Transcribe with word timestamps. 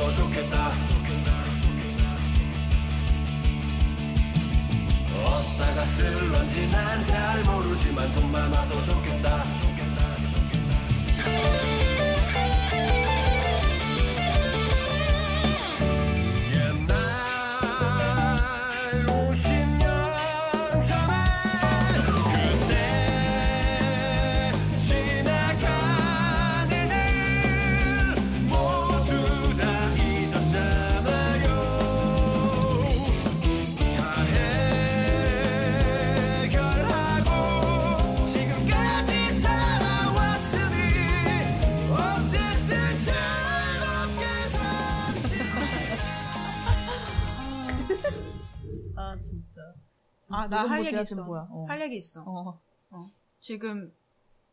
많아서 0.00 0.12
좋겠다. 0.12 0.72
어디다가 5.14 5.82
쓸런지 5.84 6.70
난 6.70 7.04
잘 7.04 7.42
모르지만 7.44 8.12
돈 8.14 8.32
많아서 8.32 8.82
좋겠다 8.82 9.44
아, 50.42 50.48
나 50.48 50.66
할 50.66 50.84
얘기 50.84 51.00
있어. 51.00 51.24
뭐야? 51.24 51.46
어. 51.50 51.66
할 51.68 51.80
얘기 51.80 51.96
있어. 51.96 52.22
어. 52.26 52.60
지금, 53.40 53.92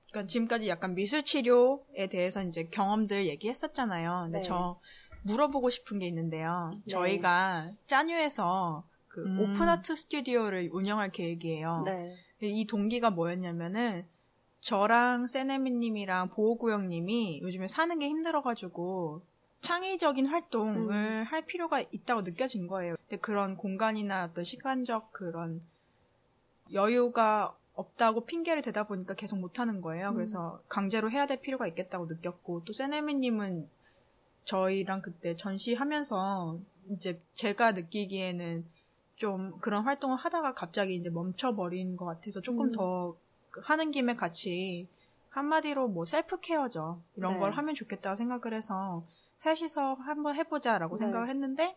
그러니까 0.10 0.28
지금까지 0.28 0.70
약간 0.70 0.96
미술 0.96 1.24
치료에 1.24 2.08
대해서 2.10 2.42
이제 2.44 2.64
경험들 2.72 3.26
얘기했었잖아요. 3.28 4.22
근데 4.26 4.40
네. 4.40 4.44
저 4.44 4.80
물어보고 5.24 5.70
싶은 5.70 6.00
게 6.00 6.08
있는데요. 6.08 6.72
네. 6.86 6.94
저희가 6.94 7.72
짜뉴에서 7.88 8.84
그 9.08 9.26
음. 9.26 9.40
오픈 9.40 9.68
아트 9.68 9.96
스튜디오를 9.96 10.70
운영할 10.72 11.12
계획이에요. 11.12 11.84
네. 11.86 12.16
이 12.42 12.66
동기가 12.68 13.10
뭐였냐면은 13.10 14.06
저랑 14.62 15.28
세네미님이랑 15.28 16.30
보호구역님이 16.30 17.42
요즘에 17.42 17.68
사는 17.68 17.98
게 18.00 18.08
힘들어가지고 18.08 19.22
창의적인 19.62 20.28
활동을 20.28 21.24
할 21.26 21.46
필요가 21.46 21.82
있다고 21.82 22.22
느껴진 22.22 22.68
거예요. 22.68 22.96
근데 23.02 23.18
그런 23.18 23.58
공간이나 23.58 24.26
어떤 24.26 24.44
시간적 24.44 25.12
그런 25.12 25.62
여유가 26.74 27.56
없다고 27.76 28.26
핑계를 28.26 28.64
대다 28.64 28.86
보니까 28.86 29.14
계속 29.14 29.38
못하는 29.38 29.82
거예요. 29.82 30.14
그래서 30.14 30.62
강제로 30.68 31.12
해야 31.12 31.28
될 31.28 31.40
필요가 31.40 31.68
있겠다고 31.68 32.08
느꼈고 32.08 32.64
또 32.66 32.74
세네미님은 32.74 33.70
저희랑 34.46 35.02
그때 35.02 35.36
전시하면서 35.36 36.60
이제 36.90 37.22
제가 37.34 37.74
느끼기에는 37.74 38.66
좀 39.16 39.58
그런 39.60 39.84
활동을 39.84 40.18
하다가 40.18 40.54
갑자기 40.54 40.96
이제 40.96 41.10
멈춰버린 41.10 41.98
것 41.98 42.06
같아서 42.06 42.42
조금 42.42 42.68
음. 42.68 42.72
더그 42.72 43.62
하는 43.64 43.92
김에 43.92 44.16
같이 44.16 44.88
한마디로 45.30 45.88
뭐 45.88 46.06
셀프 46.06 46.40
케어죠. 46.40 47.02
이런 47.16 47.34
네. 47.34 47.40
걸 47.40 47.52
하면 47.52 47.76
좋겠다고 47.76 48.16
생각을 48.16 48.58
해서 48.58 49.04
셋이서 49.38 49.96
한번 49.96 50.36
해보자라고 50.36 50.98
네. 50.98 51.06
생각을 51.06 51.30
했는데 51.30 51.76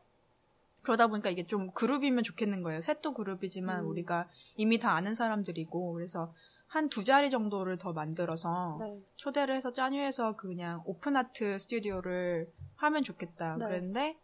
그러다 0.83 1.07
보니까 1.09 1.31
이게 1.31 1.47
좀 1.47 1.71
그룹이면 1.73 2.25
좋겠는 2.25 2.63
거예요. 2.63 2.81
셋도 2.81 3.15
그룹이지만 3.15 3.85
음. 3.85 3.89
우리가 3.91 4.29
이미 4.57 4.79
다 4.79 4.93
아는 4.95 5.15
사람들이고 5.15 5.93
그래서 5.93 6.33
한 6.67 6.89
두 6.89 7.03
자리 7.03 7.31
정도를 7.31 7.79
더 7.79 7.93
만들어서 7.93 8.79
네. 8.81 9.01
초대를 9.17 9.57
해서 9.57 9.73
짜뉴에서 9.73 10.37
그냥 10.37 10.83
오픈 10.87 11.17
아트 11.17 11.59
스튜디오를 11.59 12.49
하면 12.77 13.03
좋겠다. 13.03 13.57
네. 13.57 13.65
그랬는데 13.67 14.17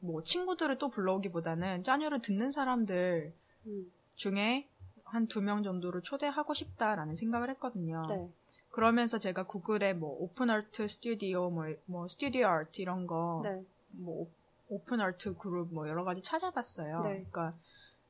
뭐 0.00 0.22
친구들을 0.22 0.76
또 0.78 0.90
불러오기보다는 0.90 1.82
짜뉴를 1.84 2.20
듣는 2.22 2.50
사람들 2.52 3.32
음. 3.66 3.92
중에 4.14 4.68
한 5.04 5.26
두 5.26 5.40
명 5.40 5.62
정도를 5.62 6.02
초대하고 6.02 6.52
싶다라는 6.54 7.16
생각을 7.16 7.48
했거든요. 7.50 8.04
네. 8.08 8.28
그러면서 8.70 9.18
제가 9.18 9.44
구글에 9.44 9.94
뭐 9.94 10.14
오픈 10.20 10.50
아트 10.50 10.86
스튜디오 10.86 11.50
뭐, 11.50 11.64
뭐 11.86 12.06
스튜디오 12.08 12.46
아트 12.46 12.80
이런 12.82 13.06
거 13.06 13.40
네. 13.42 13.64
뭐 13.92 14.28
오픈 14.70 15.00
아트 15.00 15.36
그룹 15.36 15.74
뭐 15.74 15.88
여러 15.88 16.04
가지 16.04 16.22
찾아봤어요. 16.22 17.00
네. 17.02 17.08
그러니까 17.10 17.54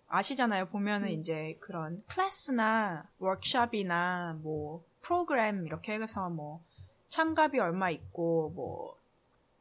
아시잖아요. 0.09 0.66
보면은 0.66 1.09
음. 1.09 1.12
이제 1.12 1.56
그런 1.60 2.03
클래스나 2.06 3.09
워크숍이나 3.19 4.38
뭐 4.43 4.84
프로그램 5.00 5.66
이렇게 5.66 5.94
해서 5.94 6.28
뭐 6.28 6.62
참가비 7.09 7.59
얼마 7.59 7.91
있고 7.91 8.53
뭐 8.54 8.97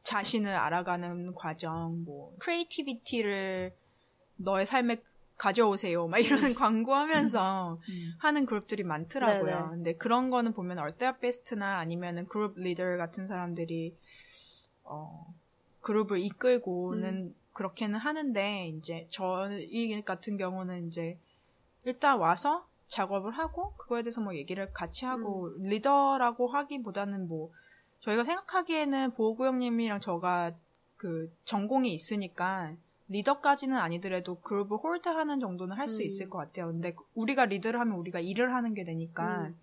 자신을 0.03 0.55
알아가는 0.55 1.35
과정, 1.35 2.03
뭐 2.03 2.35
creativity를 2.39 3.73
너의 4.37 4.65
삶에 4.65 5.01
가져오세요. 5.37 6.07
막 6.07 6.17
이런 6.19 6.53
광고하면서 6.53 7.79
음. 7.87 8.13
하는 8.19 8.45
그룹들이 8.45 8.83
많더라고요. 8.83 9.55
네네. 9.55 9.69
근데 9.69 9.93
그런 9.95 10.29
거는 10.29 10.53
보면 10.53 10.79
art 10.79 11.17
therapist나 11.17 11.77
아니면은 11.77 12.27
그룹 12.27 12.59
리더 12.59 12.97
같은 12.97 13.27
사람들이 13.27 13.95
어 14.83 15.33
그룹을 15.81 16.19
이끌고는 16.19 17.33
그렇게는 17.53 17.99
하는데 17.99 18.67
이제 18.69 19.07
저희 19.09 20.01
같은 20.01 20.37
경우는 20.37 20.87
이제 20.87 21.17
일단 21.83 22.17
와서 22.17 22.65
작업을 22.87 23.31
하고 23.31 23.73
그거에 23.77 24.01
대해서 24.01 24.21
뭐 24.21 24.35
얘기를 24.35 24.71
같이 24.73 25.05
하고 25.05 25.51
리더라고 25.59 26.47
하기보다는 26.47 27.27
뭐 27.27 27.51
저희가 28.01 28.23
생각하기에는 28.23 29.11
보호구역님이랑 29.11 29.99
저가 30.01 30.51
그 30.97 31.31
전공이 31.45 31.93
있으니까 31.93 32.73
리더까지는 33.09 33.77
아니더라도 33.77 34.39
그룹을 34.41 34.77
홀드하는 34.77 35.39
정도는 35.39 35.75
할수 35.75 36.01
음. 36.01 36.05
있을 36.05 36.29
것 36.29 36.37
같아요. 36.37 36.67
근데 36.67 36.95
우리가 37.15 37.45
리더를 37.45 37.79
하면 37.79 37.97
우리가 37.97 38.19
일을 38.19 38.53
하는 38.53 38.73
게 38.73 38.83
되니까 38.83 39.47
음. 39.47 39.59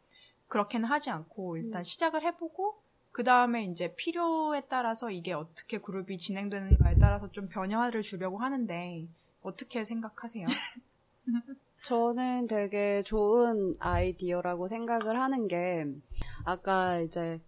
그렇게는 0.49 0.89
하지 0.89 1.11
않고 1.11 1.57
일단 1.57 1.81
음. 1.81 1.85
시작을 1.85 2.23
해보고 2.23 2.81
그 3.17 3.25
다음에 3.25 3.65
이제 3.65 3.95
필요에 3.95 4.61
따라서 4.69 5.11
이게 5.11 5.33
어떻게 5.33 5.79
그룹이 5.79 6.19
진행되는가에 6.19 6.97
따라서 7.01 7.33
좀 7.33 7.49
변화를 7.49 8.03
주려고 8.03 8.37
하는데 8.37 9.09
어떻게 9.41 9.87
생각하세요? 9.87 10.45
저는 11.81 12.47
되게 12.47 13.03
좋은 13.05 13.75
아이디어라고 13.79 14.69
생각을 14.69 15.19
하는 15.19 15.49
게, 15.49 15.87
아까 16.45 17.01
이제 17.01 17.41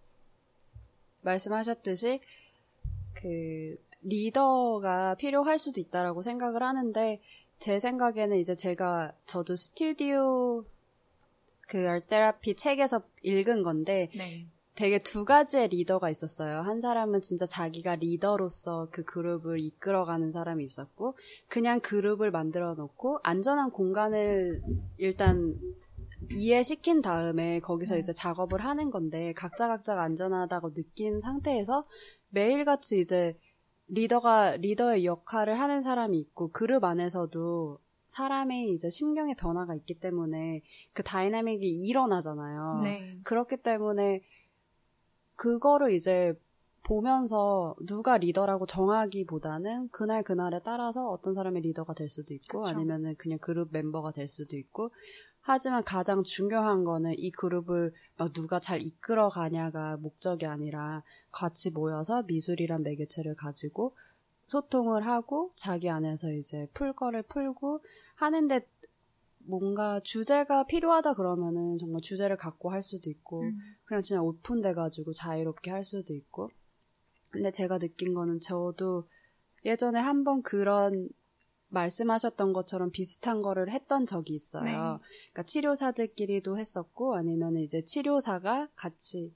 말씀하셨듯이, 1.21 2.19
그, 3.13 3.77
리더가 4.01 5.17
필요할 5.19 5.59
수도 5.59 5.79
있다라고 5.79 6.23
생각을 6.23 6.63
하는데, 6.63 7.21
제 7.59 7.79
생각에는 7.79 8.37
이제 8.37 8.55
제가, 8.55 9.13
저도 9.27 9.55
스튜디오 9.55 10.65
그 11.61 11.87
알테라피 11.87 12.55
책에서 12.55 13.03
읽은 13.21 13.61
건데, 13.61 14.09
네. 14.15 14.47
되게 14.79 14.97
두 14.97 15.25
가지의 15.25 15.67
리더가 15.67 16.09
있었어요. 16.09 16.61
한 16.61 16.79
사람은 16.79 17.21
진짜 17.21 17.45
자기가 17.45 17.95
리더로서 17.95 18.87
그 18.91 19.03
그룹을 19.03 19.59
이끌어가는 19.59 20.31
사람이 20.31 20.63
있었고, 20.63 21.17
그냥 21.49 21.81
그룹을 21.81 22.31
만들어 22.31 22.75
놓고, 22.75 23.19
안전한 23.23 23.71
공간을 23.71 24.61
일단 24.95 25.59
이해시킨 26.31 27.01
다음에 27.01 27.59
거기서 27.59 27.95
네. 27.95 27.99
이제 27.99 28.13
작업을 28.13 28.63
하는 28.63 28.89
건데, 28.89 29.33
각자 29.33 29.67
각자가 29.67 30.01
안전하다고 30.01 30.73
느낀 30.73 31.19
상태에서 31.19 31.85
매일같이 32.29 33.01
이제 33.01 33.37
리더가, 33.89 34.55
리더의 34.57 35.03
역할을 35.03 35.59
하는 35.59 35.81
사람이 35.81 36.17
있고, 36.19 36.51
그룹 36.53 36.85
안에서도 36.85 37.79
사람의 38.07 38.71
이제 38.71 38.89
심경의 38.89 39.35
변화가 39.35 39.75
있기 39.75 39.99
때문에 39.99 40.61
그 40.93 41.03
dynamic이 41.03 41.67
일어나잖아요. 41.85 42.81
네. 42.83 43.19
그렇기 43.23 43.57
때문에 43.57 44.21
그거를 45.39 45.93
이제 45.93 46.37
보면서 46.83 47.73
누가 47.87 48.17
리더라고 48.17 48.65
정하기보다는 48.65 49.87
그날 49.89 50.21
그날에 50.21 50.59
따라서 50.65 51.09
어떤 51.09 51.33
사람이 51.33 51.61
리더가 51.61 51.93
될 51.93 52.09
수도 52.09 52.33
있고 52.33 52.63
그쵸. 52.63 52.75
아니면은 52.75 53.15
그냥 53.15 53.39
그룹 53.39 53.69
멤버가 53.71 54.11
될 54.11 54.27
수도 54.27 54.57
있고 54.57 54.91
하지만 55.39 55.83
가장 55.85 56.23
중요한 56.23 56.83
거는 56.83 57.13
이 57.17 57.31
그룹을 57.31 57.93
막 58.17 58.33
누가 58.33 58.59
잘 58.59 58.81
이끌어 58.81 59.29
가냐가 59.29 59.95
목적이 59.95 60.45
아니라 60.45 61.03
같이 61.31 61.71
모여서 61.71 62.23
미술이란 62.23 62.83
매개체를 62.83 63.35
가지고 63.35 63.95
소통을 64.47 65.07
하고 65.07 65.53
자기 65.55 65.89
안에서 65.89 66.33
이제 66.33 66.67
풀 66.73 66.91
거를 66.91 67.23
풀고 67.23 67.81
하는데 68.15 68.67
뭔가 69.45 69.99
주제가 70.03 70.65
필요하다 70.65 71.13
그러면은 71.13 71.77
정말 71.77 72.01
주제를 72.01 72.37
갖고 72.37 72.71
할 72.71 72.83
수도 72.83 73.09
있고 73.09 73.43
음. 73.43 73.57
그냥 73.85 74.03
진짜 74.03 74.21
오픈돼 74.21 74.73
가지고 74.73 75.13
자유롭게 75.13 75.71
할 75.71 75.83
수도 75.83 76.13
있고 76.13 76.49
근데 77.31 77.51
제가 77.51 77.79
느낀 77.79 78.13
거는 78.13 78.41
저도 78.41 79.07
예전에 79.65 79.99
한번 79.99 80.41
그런 80.41 81.09
말씀하셨던 81.69 82.53
것처럼 82.53 82.91
비슷한 82.91 83.41
거를 83.41 83.69
했던 83.71 84.05
적이 84.05 84.33
있어요. 84.33 84.63
네. 84.63 84.71
그러니까 84.71 85.43
치료사들끼리도 85.43 86.57
했었고 86.57 87.15
아니면 87.15 87.57
이제 87.57 87.83
치료사가 87.83 88.69
같이 88.75 89.33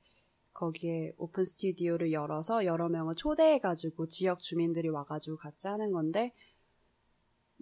거기에 0.53 1.13
오픈 1.17 1.43
스튜디오를 1.43 2.11
열어서 2.11 2.65
여러 2.65 2.89
명을 2.89 3.13
초대해 3.15 3.59
가지고 3.59 4.07
지역 4.07 4.39
주민들이 4.39 4.89
와 4.89 5.03
가지고 5.03 5.37
같이 5.37 5.67
하는 5.67 5.91
건데 5.91 6.33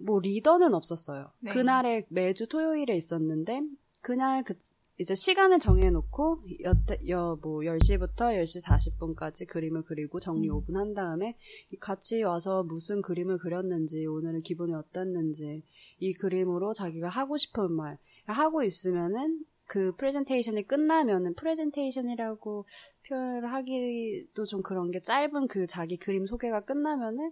뭐 0.05 0.19
리더는 0.19 0.73
없었어요. 0.73 1.31
네. 1.39 1.51
그날에 1.51 2.05
매주 2.09 2.47
토요일에 2.47 2.95
있었는데 2.95 3.61
그날 4.01 4.43
그 4.43 4.55
이제 4.97 5.15
시간을 5.15 5.57
정해놓고 5.57 6.43
여태 6.63 6.99
여뭐 7.07 7.61
10시부터 7.61 8.35
10시 8.37 8.63
40분까지 8.63 9.47
그림을 9.47 9.83
그리고 9.83 10.19
정리 10.19 10.47
음. 10.47 10.61
5분 10.61 10.75
한 10.75 10.93
다음에 10.93 11.37
이 11.71 11.77
같이 11.77 12.21
와서 12.21 12.61
무슨 12.61 13.01
그림을 13.01 13.39
그렸는지 13.39 14.05
오늘은 14.05 14.41
기분이 14.41 14.75
어땠는지 14.75 15.63
이 15.99 16.13
그림으로 16.13 16.75
자기가 16.75 17.09
하고 17.09 17.37
싶은 17.37 17.71
말 17.71 17.97
하고 18.27 18.63
있으면은 18.63 19.43
그 19.65 19.95
프레젠테이션이 19.95 20.67
끝나면은 20.67 21.33
프레젠테이션이라고 21.33 22.65
표현을 23.07 23.51
하기도 23.53 24.45
좀 24.45 24.61
그런 24.61 24.91
게 24.91 25.01
짧은 25.01 25.47
그 25.47 25.65
자기 25.65 25.97
그림 25.97 26.25
소개가 26.25 26.65
끝나면은 26.65 27.31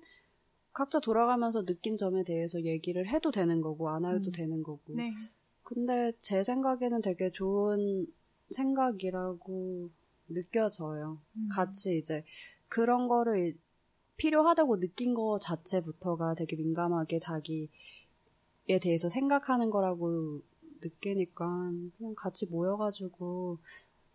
각자 0.80 1.02
돌아가면서 1.02 1.66
느낀 1.66 1.98
점에 1.98 2.24
대해서 2.24 2.64
얘기를 2.64 3.06
해도 3.06 3.32
되는 3.32 3.60
거고 3.60 3.90
안 3.90 4.06
해도 4.06 4.30
음. 4.30 4.32
되는 4.32 4.64
거고 4.64 4.82
네. 4.96 5.12
근데 5.62 6.14
제 6.22 6.42
생각에는 6.42 7.02
되게 7.02 7.30
좋은 7.32 8.08
생각이라고 8.52 9.90
느껴져요. 10.30 11.20
음. 11.36 11.50
같이 11.52 11.98
이제 11.98 12.24
그런 12.70 13.10
거를 13.10 13.58
필요하다고 14.16 14.80
느낀 14.80 15.14
거 15.14 15.38
자체부터가 15.42 16.36
되게 16.36 16.56
민감하게 16.56 17.20
자기에 17.20 17.68
대해서 18.82 19.10
생각하는 19.10 19.72
거라고 19.72 20.40
느끼니까 20.82 21.74
그냥 21.98 22.16
같이 22.16 22.46
모여가지고 22.46 23.58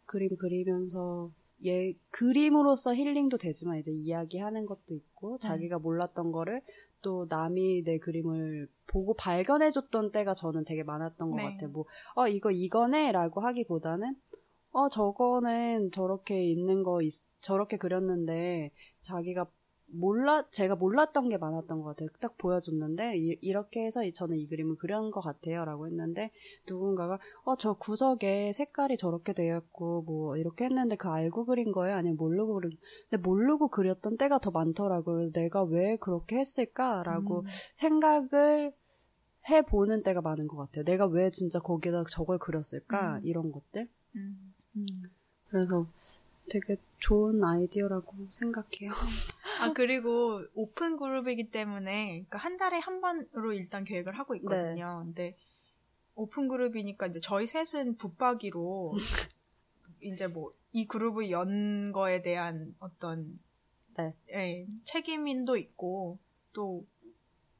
그림 0.06 0.34
그리면서 0.38 1.30
예 1.64 1.94
그림으로써 2.10 2.94
힐링도 2.94 3.38
되지만 3.38 3.78
이제 3.78 3.90
이야기하는 3.90 4.66
것도 4.66 4.94
있고 4.94 5.38
자기가 5.38 5.78
몰랐던 5.78 6.30
거를 6.32 6.60
또 7.00 7.26
남이 7.28 7.84
내 7.84 7.98
그림을 7.98 8.68
보고 8.86 9.14
발견해줬던 9.14 10.10
때가 10.12 10.34
저는 10.34 10.64
되게 10.64 10.82
많았던 10.82 11.30
것 11.30 11.36
네. 11.36 11.42
같아요. 11.44 11.68
뭐, 11.70 11.84
어, 12.14 12.26
이거 12.28 12.50
이거네 12.50 13.12
라고 13.12 13.42
하기보다는, 13.42 14.16
어, 14.72 14.88
저거는 14.88 15.90
저렇게 15.92 16.42
있는 16.44 16.82
거, 16.82 17.02
있- 17.02 17.22
저렇게 17.42 17.76
그렸는데, 17.76 18.70
자기가 19.00 19.46
몰라, 19.96 20.44
제가 20.50 20.74
몰랐던 20.76 21.28
게 21.28 21.38
많았던 21.38 21.80
것 21.82 21.84
같아요. 21.90 22.08
딱 22.20 22.36
보여줬는데, 22.38 23.16
이, 23.16 23.52
렇게 23.52 23.84
해서 23.84 24.04
이- 24.04 24.12
저는 24.12 24.36
이 24.38 24.46
그림을 24.46 24.76
그린 24.76 25.10
것 25.10 25.20
같아요. 25.20 25.64
라고 25.64 25.86
했는데, 25.86 26.30
누군가가, 26.68 27.18
어, 27.44 27.56
저 27.56 27.74
구석에 27.74 28.52
색깔이 28.52 28.96
저렇게 28.96 29.32
되어 29.32 29.58
있고, 29.58 30.02
뭐, 30.02 30.36
이렇게 30.36 30.64
했는데, 30.64 30.96
그 30.96 31.08
알고 31.08 31.46
그린 31.46 31.72
거예요? 31.72 31.96
아니면 31.96 32.16
모르고 32.16 32.54
그린, 32.54 32.76
근데 33.10 33.22
모르고 33.22 33.68
그렸던 33.68 34.16
때가 34.16 34.38
더 34.38 34.50
많더라고요. 34.50 35.32
내가 35.32 35.62
왜 35.62 35.96
그렇게 35.96 36.38
했을까라고 36.38 37.40
음. 37.40 37.46
생각을 37.74 38.72
해 39.48 39.62
보는 39.62 40.02
때가 40.02 40.22
많은 40.22 40.48
것 40.48 40.56
같아요. 40.56 40.84
내가 40.84 41.06
왜 41.06 41.30
진짜 41.30 41.58
거기다 41.60 42.04
저걸 42.10 42.38
그렸을까? 42.38 43.18
음. 43.18 43.20
이런 43.24 43.52
것들. 43.52 43.88
음. 44.16 44.54
음. 44.76 44.86
그래서 45.50 45.86
되게 46.50 46.76
좋은 46.98 47.42
아이디어라고 47.42 48.14
생각해요. 48.32 48.90
아 49.60 49.72
그리고 49.72 50.42
오픈 50.54 50.96
그룹이기 50.96 51.50
때문에 51.50 52.08
그러니까 52.10 52.38
한 52.38 52.56
달에 52.56 52.78
한 52.78 53.00
번으로 53.00 53.52
일단 53.52 53.84
계획을 53.84 54.18
하고 54.18 54.34
있거든요. 54.36 55.00
네. 55.00 55.04
근데 55.04 55.36
오픈 56.14 56.48
그룹이니까 56.48 57.06
이제 57.06 57.20
저희 57.20 57.46
셋은 57.46 57.96
붙박이로 57.96 58.94
이제 60.00 60.26
뭐 60.26 60.52
이 60.74 60.86
그룹을 60.86 61.30
연 61.30 61.92
거에 61.92 62.20
대한 62.20 62.74
어떤 62.80 63.38
네. 63.96 64.12
예, 64.32 64.66
책임인도 64.84 65.56
있고 65.56 66.18
또 66.52 66.84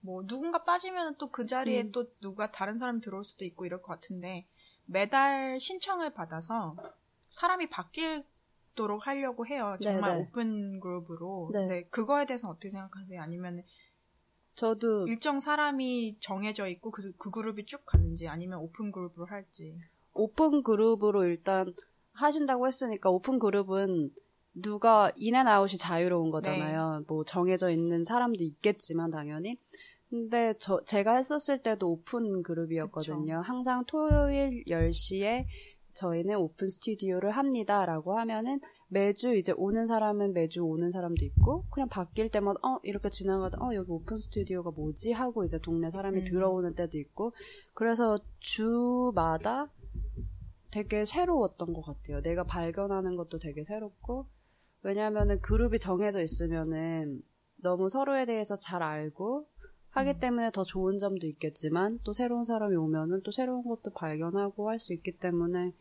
뭐 0.05 0.27
누군가 0.27 0.65
빠지면 0.65 1.17
또 1.17 1.31
그 1.31 1.47
자리에 1.47 1.85
음. 1.85 1.93
또 1.93 2.13
누가 2.21 2.53
다른 2.53 2.77
사람이 2.77 3.01
들어올 3.01 3.25
수도 3.25 3.47
있고 3.47 3.65
이럴 3.65 3.81
것 3.81 3.89
같은데 3.93 4.47
매달 4.85 5.59
신청을 5.59 6.13
받아서 6.13 6.77
사람이 7.31 7.71
바 7.71 7.89
뀌도록 8.75 9.07
하려고 9.07 9.47
해요. 9.47 9.77
정말 9.81 10.13
네, 10.13 10.19
네. 10.19 10.23
오픈 10.23 10.81
그룹으로. 10.81 11.51
네. 11.53 11.61
근데 11.61 11.83
그거에 11.85 12.27
대해서 12.27 12.49
어떻게 12.49 12.71
생각하세요? 12.71 13.21
아니면 13.21 13.63
저도 14.55 15.07
일정 15.09 15.41
사람이 15.41 16.19
정해져 16.21 16.69
있고 16.69 16.91
그, 16.91 17.13
그 17.17 17.31
그룹이 17.31 17.67
쭉 17.67 17.85
가는지 17.87 18.29
아니면 18.29 18.61
오픈 18.61 18.93
그룹으로 18.93 19.27
할지. 19.27 19.77
오픈 20.13 20.63
그룹으로 20.63 21.25
일단 21.25 21.75
하신다고 22.13 22.69
했으니까 22.69 23.11
오픈 23.11 23.39
그룹은 23.39 24.11
누가 24.55 25.11
인앤아웃이 25.17 25.79
자유로운 25.79 26.31
거잖아요. 26.31 27.05
뭐 27.09 27.25
정해져 27.25 27.71
있는 27.71 28.05
사람도 28.05 28.45
있겠지만 28.45 29.11
당연히. 29.11 29.59
근데 30.09 30.55
저 30.61 30.81
제가 30.85 31.17
했었을 31.17 31.61
때도 31.61 31.91
오픈 31.91 32.45
그룹이었거든요. 32.45 33.43
항상 33.45 33.85
토요일 33.85 34.63
10시에 34.69 35.47
저희는 35.95 36.37
오픈 36.37 36.69
스튜디오를 36.69 37.31
합니다라고 37.33 38.19
하면은 38.19 38.61
매주 38.89 39.35
이제 39.35 39.53
오는 39.57 39.87
사람은 39.87 40.33
매주 40.33 40.63
오는 40.63 40.91
사람도 40.91 41.25
있고 41.25 41.65
그냥 41.71 41.89
바뀔 41.89 42.31
때마다 42.31 42.61
어 42.63 42.81
이렇게 42.83 43.11
지나가다 43.11 43.59
어 43.65 43.75
여기 43.75 43.91
오픈 43.91 44.17
스튜디오가 44.17 44.71
뭐지 44.71 45.13
하고 45.13 45.45
이제 45.45 45.59
동네 45.59 45.91
사람이 45.91 46.21
음. 46.21 46.25
들어오는 46.25 46.75
때도 46.75 46.99
있고 46.99 47.33
그래서 47.75 48.19
주마다 48.39 49.69
되게 50.71 51.05
새로웠던 51.07 51.73
것 51.73 51.83
같아요. 51.83 52.21
내가 52.21 52.45
발견하는 52.45 53.17
것도 53.17 53.39
되게 53.39 53.63
새롭고 53.65 54.27
왜냐하면은 54.83 55.41
그룹이 55.41 55.79
정해져 55.79 56.21
있으면은 56.21 57.23
너무 57.63 57.89
서로에 57.89 58.27
대해서 58.27 58.57
잘 58.57 58.83
알고 58.83 59.47
하기 59.91 60.11
음. 60.11 60.21
때문에 60.21 60.51
더 60.51 60.65
좋은 60.65 60.99
점도 60.99 61.27
있겠지만 61.27 62.01
또 62.05 62.13
새로운 62.13 62.45
사람이 62.45 62.77
오면은 62.77 63.23
또 63.23 63.31
새로운 63.31 63.63
것도 63.65 63.93
발견하고 63.95 64.69
할 64.69 64.79
수 64.79 64.93
있기 64.93 65.19
때문에 65.19 65.73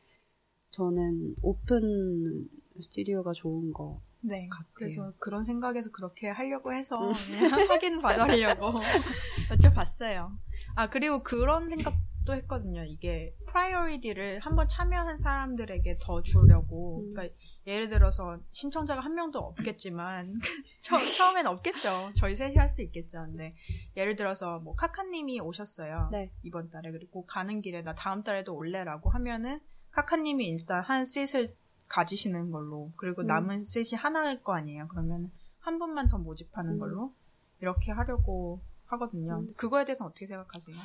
저는 0.73 1.35
오픈 1.43 2.49
스튜디오가 2.81 3.31
좋은 3.33 3.71
거. 3.71 4.01
네. 4.21 4.47
같아요. 4.49 4.69
그래서 4.73 5.13
그런 5.19 5.43
생각에서 5.43 5.91
그렇게 5.91 6.29
하려고 6.29 6.73
해서 6.73 6.97
음. 7.09 7.13
확인 7.69 7.99
받으려고 7.99 8.73
여쭤봤어요. 9.51 10.31
아, 10.75 10.89
그리고 10.89 11.21
그런 11.21 11.69
생각도 11.69 12.33
했거든요. 12.33 12.83
이게 12.85 13.35
priority를 13.47 14.39
한번 14.39 14.67
참여한 14.67 15.17
사람들에게 15.19 15.99
더 16.01 16.23
주려고. 16.23 17.01
음. 17.03 17.13
그러니까 17.13 17.35
예를 17.67 17.89
들어서 17.89 18.39
신청자가 18.53 19.01
한 19.01 19.13
명도 19.13 19.39
없겠지만 19.39 20.39
처, 20.81 20.97
처음엔 20.97 21.45
없겠죠. 21.45 22.13
저희 22.17 22.35
셋이 22.35 22.55
할 22.55 22.69
수 22.69 22.81
있겠죠. 22.81 23.19
근데 23.25 23.53
예를 23.95 24.15
들어서 24.15 24.57
뭐 24.59 24.73
카카님이 24.73 25.39
오셨어요. 25.41 26.09
네. 26.11 26.31
이번 26.41 26.71
달에 26.71 26.91
그리고 26.91 27.25
가는 27.27 27.61
길에 27.61 27.83
나 27.83 27.93
다음 27.93 28.23
달에도 28.23 28.55
올래라고 28.55 29.11
하면은 29.11 29.59
카카님이 29.93 30.47
일단 30.47 30.83
한 30.83 31.05
셋을 31.05 31.55
가지시는 31.87 32.51
걸로 32.51 32.91
그리고 32.95 33.21
음. 33.21 33.27
남은 33.27 33.61
셋이 33.61 33.91
하나일 33.95 34.41
거 34.41 34.53
아니에요. 34.53 34.87
그러면 34.89 35.31
한 35.59 35.79
분만 35.79 36.07
더 36.07 36.17
모집하는 36.17 36.73
음. 36.73 36.79
걸로 36.79 37.13
이렇게 37.61 37.91
하려고 37.91 38.59
하거든요. 38.85 39.39
음. 39.39 39.47
그거에 39.55 39.85
대해서 39.85 40.05
어떻게 40.05 40.25
생각하세요? 40.25 40.75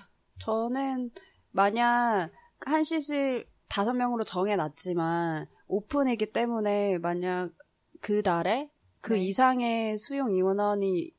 저는 0.41 1.11
만약 1.51 2.31
한 2.61 2.85
씻을 2.85 3.47
다섯 3.69 3.93
명으로 3.93 4.25
정해놨지만 4.25 5.47
오픈이기 5.67 6.33
때문에 6.33 6.99
만약 6.99 7.51
그 8.01 8.23
달에 8.23 8.71
그 9.01 9.15
네. 9.15 9.21
이상의 9.21 9.99
수용 9.99 10.33
인원이 10.33 11.13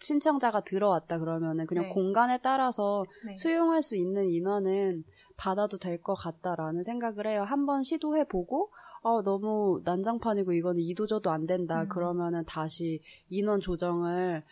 신청자가 0.00 0.60
들어왔다 0.62 1.18
그러면은 1.18 1.66
그냥 1.66 1.84
네. 1.84 1.90
공간에 1.90 2.38
따라서 2.38 3.04
네. 3.26 3.36
수용할 3.36 3.82
수 3.82 3.96
있는 3.96 4.28
인원은 4.28 5.04
받아도 5.36 5.78
될 5.78 6.00
것 6.00 6.14
같다라는 6.14 6.82
생각을 6.84 7.26
해요. 7.26 7.42
한번 7.44 7.82
시도해 7.82 8.24
보고 8.28 8.70
어, 9.02 9.22
너무 9.22 9.80
난장판이고 9.84 10.52
이거는 10.52 10.80
이도저도 10.80 11.30
안 11.30 11.46
된다. 11.46 11.82
음. 11.82 11.88
그러면은 11.88 12.44
다시 12.44 13.00
인원 13.28 13.60
조정을 13.60 14.42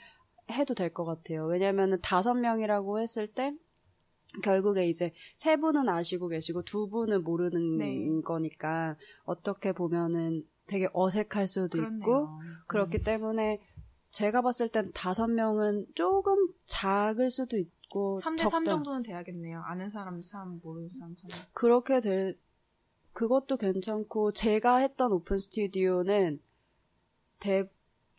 해도 0.50 0.74
될 0.74 0.92
것 0.92 1.04
같아요. 1.04 1.46
왜냐면은 1.46 1.98
다섯 2.02 2.34
명이라고 2.34 3.00
했을 3.00 3.26
때 3.26 3.52
결국에 4.42 4.88
이제 4.88 5.12
세 5.36 5.56
분은 5.56 5.88
아시고 5.88 6.28
계시고 6.28 6.62
두 6.62 6.88
분은 6.88 7.24
모르는 7.24 7.78
네. 7.78 8.20
거니까 8.22 8.96
어떻게 9.24 9.72
보면은 9.72 10.44
되게 10.66 10.88
어색할 10.92 11.46
수도 11.48 11.78
있고 11.78 11.88
그렇네요. 12.26 12.38
그렇기 12.66 12.98
음. 12.98 13.02
때문에 13.04 13.60
제가 14.10 14.42
봤을 14.42 14.68
땐 14.68 14.90
다섯 14.94 15.26
명은 15.28 15.86
조금 15.94 16.36
작을 16.64 17.30
수도 17.30 17.58
있고 17.58 18.18
3대3 18.22 18.38
적다. 18.50 18.70
정도는 18.70 19.02
돼야겠네요. 19.02 19.60
아는 19.60 19.90
사람 19.90 20.22
3, 20.22 20.60
모르는 20.62 20.90
사람 20.98 21.14
3. 21.16 21.28
그렇게 21.52 22.00
될 22.00 22.38
그것도 23.12 23.56
괜찮고 23.56 24.32
제가 24.32 24.76
했던 24.78 25.12
오픈 25.12 25.38
스튜디오는 25.38 26.40
대 27.40 27.64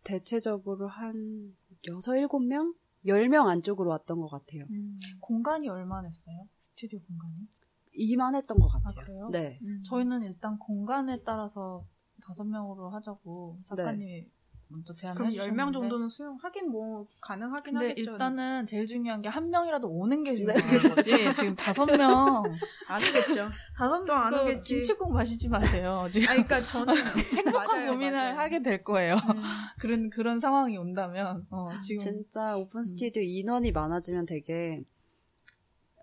대체적으로 0.03 0.87
한 0.87 1.55
여섯 1.87 2.15
일곱 2.15 2.39
명, 2.39 2.73
열명 3.05 3.47
안쪽으로 3.47 3.89
왔던 3.91 4.19
것 4.21 4.27
같아요. 4.29 4.65
음. 4.69 4.99
공간이 5.19 5.67
얼마나 5.69 6.07
했어요? 6.07 6.47
스튜디오 6.59 6.99
공간이? 7.01 7.47
이만했던 7.93 8.57
것 8.59 8.67
같아요. 8.69 8.89
아, 8.95 9.03
그래요? 9.03 9.29
네. 9.31 9.59
음. 9.63 9.83
저희는 9.87 10.23
일단 10.23 10.57
공간에 10.57 11.21
따라서 11.23 11.85
다섯 12.23 12.43
명으로 12.45 12.89
하자고 12.89 13.59
작가님이 13.69 14.27
먼저 14.69 14.93
제안을 14.93 15.15
그럼 15.15 15.27
해주셨는데 15.31 15.63
10명 15.63 15.73
정도는 15.73 16.09
수용하긴 16.09 16.69
뭐 16.71 17.07
가능하긴 17.21 17.73
근데 17.73 17.89
하겠죠. 17.89 18.11
일단은 18.11 18.65
제일 18.65 18.85
중요한 18.85 19.21
게 19.21 19.29
한 19.29 19.49
명이라도 19.49 19.87
오는 19.87 20.23
게 20.23 20.31
네. 20.31 20.37
중요한 20.55 20.95
거지. 20.95 21.11
지금 21.35 21.55
다섯 21.55 21.85
명안 21.85 22.43
오겠죠. 22.45 23.49
다섯 23.77 24.03
또안 24.05 24.31
명 24.31 24.43
오겠지. 24.43 24.75
김치국 24.75 25.13
마시지 25.13 25.47
마세요. 25.49 26.07
지금 26.11 26.27
아니, 26.29 26.43
그러니까 26.43 26.67
저는 26.69 26.93
행복한 27.37 27.67
맞아요, 27.67 27.91
고민을 27.91 28.11
맞아요. 28.13 28.37
하게 28.39 28.61
될 28.61 28.83
거예요. 28.83 29.15
음. 29.15 29.41
그런 29.79 30.09
그런 30.09 30.39
상황이 30.39 30.77
온다면 30.77 31.45
어, 31.49 31.69
지금 31.83 31.99
진짜 31.99 32.57
오픈 32.57 32.83
스튜디오 32.83 33.21
인원이 33.21 33.71
많아지면 33.71 34.25
되게 34.25 34.83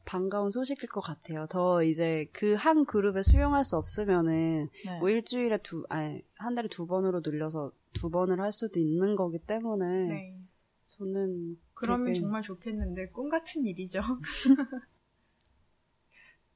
반가운 0.06 0.50
소식일 0.50 0.88
것 0.90 1.00
같아요. 1.00 1.46
더 1.48 1.82
이제 1.82 2.26
그 2.32 2.54
한 2.56 2.84
그룹에 2.84 3.22
수용할 3.22 3.64
수 3.64 3.76
없으면은 3.76 4.68
네. 4.84 4.98
뭐 4.98 5.08
일주일에 5.08 5.58
두, 5.58 5.84
아니, 5.88 6.22
한 6.36 6.54
달에 6.54 6.68
두 6.68 6.86
번으로 6.86 7.22
늘려서 7.24 7.72
두 7.94 8.10
번을 8.10 8.40
할 8.40 8.52
수도 8.52 8.78
있는 8.80 9.16
거기 9.16 9.38
때문에 9.38 10.06
네. 10.08 10.38
저는 10.86 11.58
그러면 11.74 12.06
되게- 12.08 12.20
정말 12.20 12.42
좋겠는데 12.42 13.08
꿈 13.10 13.28
같은 13.28 13.64
일이죠. 13.64 14.00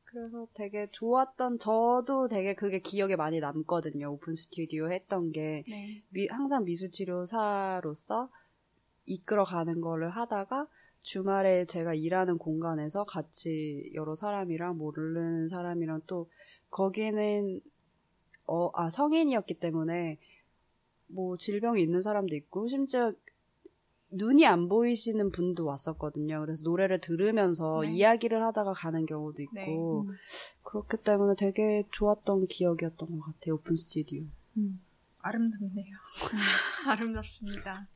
그래서 0.05 0.47
되게 0.55 0.89
좋았던 0.91 1.59
저도 1.59 2.29
되게 2.29 2.55
그게 2.55 2.79
기억에 2.81 3.15
많이 3.17 3.41
남거든요. 3.41 4.11
오픈 4.13 4.35
스튜디오 4.35 4.91
했던 4.91 5.33
게 5.33 5.65
네. 5.69 6.03
미- 6.11 6.29
항상 6.29 6.65
미술 6.65 6.91
치료사로서 6.91 8.31
이끌어가는 9.07 9.81
거를 9.81 10.09
하다가 10.11 10.67
주말에 11.01 11.67
제가 11.67 11.95
일하는 11.95 12.39
공간에서 12.39 13.05
같이 13.05 13.91
여러 13.95 14.15
사람이랑 14.15 14.79
모르는 14.79 15.49
사람이랑 15.49 16.03
또 16.07 16.29
거기는 16.71 17.61
어, 18.47 18.71
아 18.75 18.89
성인이었기 18.89 19.55
때문에 19.61 20.19
뭐 21.09 21.37
질병이 21.37 21.83
있는 21.83 22.03
사람도 22.03 22.35
있고 22.37 22.69
심지어 22.69 23.13
눈이 24.11 24.47
안 24.47 24.69
보이시는 24.69 25.31
분도 25.31 25.67
왔었거든요. 25.67 26.41
그래서 26.41 26.63
노래를 26.65 27.01
들으면서 27.01 27.83
네. 27.83 27.93
이야기를 27.93 28.43
하다가 28.43 28.73
가는 28.73 29.05
경우도 29.05 29.43
있고 29.43 29.55
네. 29.55 29.67
음. 29.69 30.17
그렇기 30.63 30.99
때문에 31.05 31.35
되게 31.37 31.85
좋았던 31.93 32.47
기억이었던 32.47 33.19
것 33.19 33.21
같아요. 33.21 33.57
오픈 33.57 33.77
스튜디오. 33.77 34.25
음. 34.57 34.81
아름답네요. 35.21 35.97
아름답습니다. 36.89 37.89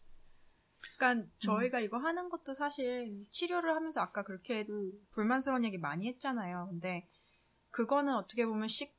그러니까 0.99 1.29
저희가 1.39 1.81
이거 1.81 1.99
하는 1.99 2.29
것도 2.29 2.55
사실 2.55 3.27
치료를 3.31 3.75
하면서 3.75 4.01
아까 4.01 4.23
그렇게 4.23 4.67
불만스러운 5.13 5.65
얘기 5.65 5.79
많이 5.79 6.07
했잖아요. 6.09 6.69
근데 6.71 7.09
그거는 7.71 8.15
어떻게 8.15 8.45
보면 8.45 8.69
시, 8.69 8.93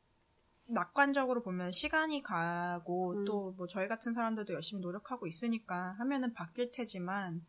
낙관적으로 0.67 1.43
보면 1.43 1.71
시간이 1.71 2.23
가고 2.23 3.13
음. 3.13 3.25
또뭐 3.25 3.67
저희 3.69 3.87
같은 3.87 4.13
사람들도 4.13 4.53
열심히 4.53 4.81
노력하고 4.81 5.27
있으니까 5.27 5.95
하면은 5.99 6.33
바뀔 6.33 6.71
테지만 6.71 7.45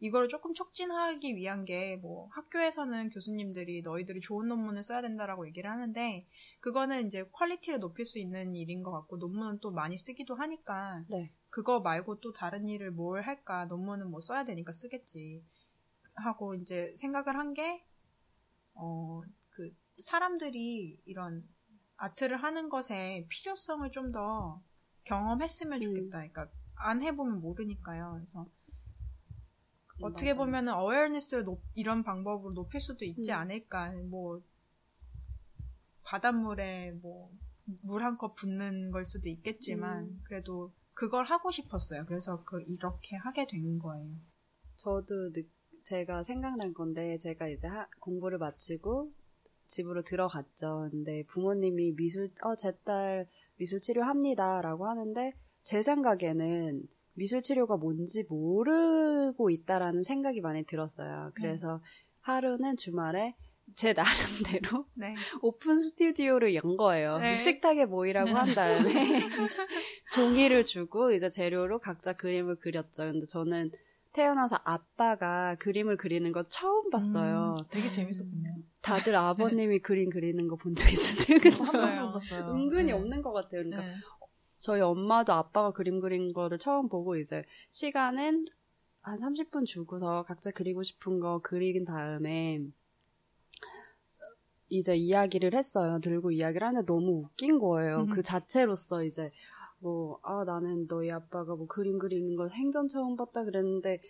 이거를 0.00 0.28
조금 0.28 0.54
촉진하기 0.54 1.34
위한 1.34 1.64
게 1.64 1.96
뭐 2.00 2.28
학교에서는 2.32 3.08
교수님들이 3.10 3.82
너희들이 3.82 4.20
좋은 4.20 4.46
논문을 4.46 4.82
써야 4.84 5.02
된다라고 5.02 5.46
얘기를 5.48 5.68
하는데 5.70 6.26
그거는 6.60 7.06
이제 7.08 7.24
quality를 7.32 7.80
높일 7.80 8.04
수 8.04 8.18
있는 8.20 8.54
일인 8.54 8.82
것 8.84 8.92
같고 8.92 9.16
논문은 9.16 9.58
또 9.60 9.70
많이 9.72 9.98
쓰기도 9.98 10.36
하니까 10.36 11.04
네. 11.08 11.32
그거 11.50 11.80
말고 11.80 12.20
또 12.20 12.32
다른 12.32 12.68
일을 12.68 12.90
뭘 12.92 13.22
할까 13.22 13.64
논문은 13.64 14.10
뭐 14.10 14.20
써야 14.20 14.44
되니까 14.44 14.72
쓰겠지 14.72 15.42
하고 16.14 16.54
이제 16.54 16.94
생각을 16.96 17.36
한 17.36 17.54
게 17.54 17.82
어 18.74 19.22
그 19.50 19.74
사람들이 20.00 21.00
이런 21.06 21.42
art를 21.98 22.36
하는 22.42 22.68
것의 22.68 23.26
필요성을 23.28 23.90
좀 23.90 24.12
더 24.12 24.62
경험했으면 25.04 25.82
음. 25.82 25.94
좋겠다. 25.94 26.18
그러니까 26.18 26.48
안 26.76 27.02
해보면 27.02 27.40
모르니까요. 27.40 28.12
그래서 28.16 28.46
어떻게 30.02 30.32
맞아요. 30.32 30.44
보면은 30.44 30.72
awareness를 30.74 31.44
높- 31.44 31.62
이런 31.74 32.02
방법으로 32.02 32.52
높일 32.54 32.80
수도 32.80 33.04
있지 33.04 33.32
음. 33.32 33.36
않을까. 33.36 33.92
뭐 34.10 34.40
바닷물에 36.04 36.92
뭐 37.02 37.30
물 37.84 38.02
한 38.02 38.16
컵 38.16 38.34
붓는 38.36 38.90
걸 38.92 39.04
수도 39.04 39.28
있겠지만 39.28 40.04
음. 40.04 40.20
그래도 40.24 40.72
그걸 40.94 41.24
하고 41.24 41.50
싶었어요. 41.50 42.06
그래서 42.06 42.42
그 42.44 42.62
이렇게 42.62 43.16
하게 43.16 43.46
된 43.46 43.78
거예요. 43.78 44.08
저도 44.76 45.32
느- 45.32 45.44
제가 45.84 46.22
생각난 46.22 46.72
건데 46.72 47.18
제가 47.18 47.46
이제 47.48 47.66
하- 47.66 47.86
공부를 48.00 48.38
마치고 48.38 49.12
집으로 49.68 50.02
들어갔죠. 50.02 50.88
근데 50.90 51.22
부모님이 51.28 51.92
미술 51.96 52.28
어 52.42 52.56
제 52.56 52.72
딸 52.84 53.26
미술 53.56 53.80
치료합니다 53.80 54.60
라고 54.62 54.86
하는데 54.86 55.32
제 55.64 55.82
생각에는 55.82 56.82
미술 57.14 57.42
치료가 57.42 57.76
뭔지 57.76 58.24
모르고 58.28 59.50
있다라는 59.50 60.02
생각이 60.02 60.40
많이 60.40 60.64
들었어요. 60.64 61.32
그래서 61.34 61.80
하루는 62.20 62.76
주말에 62.76 63.34
제 63.74 63.92
나름대로 63.92 64.86
네. 64.94 65.14
오픈 65.42 65.76
스튜디오를 65.76 66.54
연 66.54 66.76
거예요. 66.76 67.18
네. 67.18 67.36
식탁에 67.38 67.84
모이라고 67.86 68.30
한 68.30 68.54
다음에 68.54 68.88
종이를 70.12 70.64
주고 70.64 71.12
이제 71.12 71.28
재료로 71.30 71.78
각자 71.78 72.14
그림을 72.14 72.56
그렸죠. 72.56 73.04
근데 73.04 73.26
저는 73.26 73.70
태어나서 74.12 74.58
아빠가 74.64 75.54
그림을 75.58 75.96
그리는 75.96 76.32
거 76.32 76.44
처음 76.48 76.88
봤어요. 76.90 77.56
음, 77.58 77.64
되게 77.70 77.88
재밌었군요. 77.90 78.54
다들 78.88 79.14
아버님이 79.68 79.78
그림 79.80 80.10
그리는 80.10 80.46
거 80.48 80.56
본 80.56 80.74
적 80.74 80.90
있으세요? 80.92 81.38
봤어요. 82.12 82.52
은근히 82.54 82.84
네. 82.86 82.92
없는 82.92 83.22
것 83.22 83.32
같아요. 83.32 83.62
그러니까 83.62 83.82
네. 83.82 83.94
저희 84.58 84.80
엄마도 84.80 85.32
아빠가 85.32 85.70
그림 85.72 86.00
그린 86.00 86.32
거를 86.32 86.58
처음 86.58 86.88
보고 86.88 87.16
이제 87.16 87.44
시간은 87.70 88.44
한 89.02 89.16
30분 89.16 89.64
주고서 89.66 90.24
각자 90.24 90.50
그리고 90.50 90.82
싶은 90.82 91.20
거 91.20 91.40
그린 91.42 91.84
다음에 91.84 92.60
이제 94.68 94.94
이야기를 94.96 95.54
했어요. 95.54 95.98
들고 96.00 96.30
이야기를 96.32 96.66
하는데 96.66 96.84
너무 96.84 97.22
웃긴 97.24 97.58
거예요. 97.58 98.00
음. 98.00 98.10
그 98.10 98.22
자체로서 98.22 99.02
이제 99.04 99.30
뭐, 99.80 100.18
아, 100.24 100.42
나는 100.44 100.86
너희 100.88 101.10
아빠가 101.10 101.54
뭐 101.54 101.66
그림 101.68 101.98
그리는 101.98 102.34
거 102.36 102.48
생전 102.48 102.88
처음 102.88 103.16
봤다 103.16 103.44
그랬는데 103.44 104.00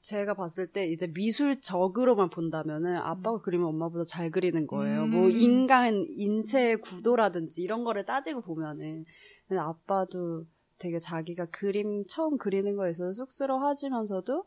제가 0.00 0.34
봤을 0.34 0.66
때 0.66 0.86
이제 0.86 1.06
미술적으로만 1.08 2.30
본다면은 2.30 2.96
아빠가 2.96 3.40
그리면 3.42 3.68
엄마보다 3.68 4.04
잘 4.06 4.30
그리는 4.30 4.66
거예요. 4.66 5.04
음. 5.04 5.10
뭐 5.10 5.28
인간 5.28 6.06
인체의 6.08 6.80
구도라든지 6.80 7.62
이런 7.62 7.84
거를 7.84 8.06
따지고 8.06 8.40
보면은 8.40 9.04
근데 9.46 9.60
아빠도 9.60 10.44
되게 10.78 10.98
자기가 10.98 11.46
그림 11.46 12.04
처음 12.08 12.38
그리는 12.38 12.74
거에 12.76 12.90
있어서 12.92 13.12
쑥스러워하지만서도 13.12 14.44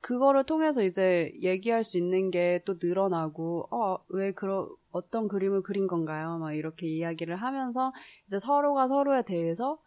그거를 0.00 0.44
통해서 0.44 0.82
이제 0.82 1.32
얘기할 1.40 1.82
수 1.84 1.98
있는 1.98 2.30
게 2.30 2.60
또 2.64 2.74
늘어나고 2.80 3.68
어왜 3.70 4.32
그런 4.32 4.68
어떤 4.90 5.28
그림을 5.28 5.62
그린 5.62 5.86
건가요? 5.86 6.38
막 6.38 6.52
이렇게 6.52 6.86
이야기를 6.86 7.36
하면서 7.36 7.92
이제 8.26 8.38
서로가 8.38 8.88
서로에 8.88 9.22
대해서 9.24 9.78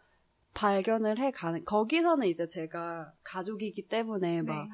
발견을 0.54 1.18
해 1.18 1.30
가는 1.30 1.64
거기서는 1.64 2.26
이제 2.26 2.46
제가 2.46 3.12
가족이기 3.22 3.88
때문에 3.88 4.42
막 4.42 4.64
네. 4.64 4.68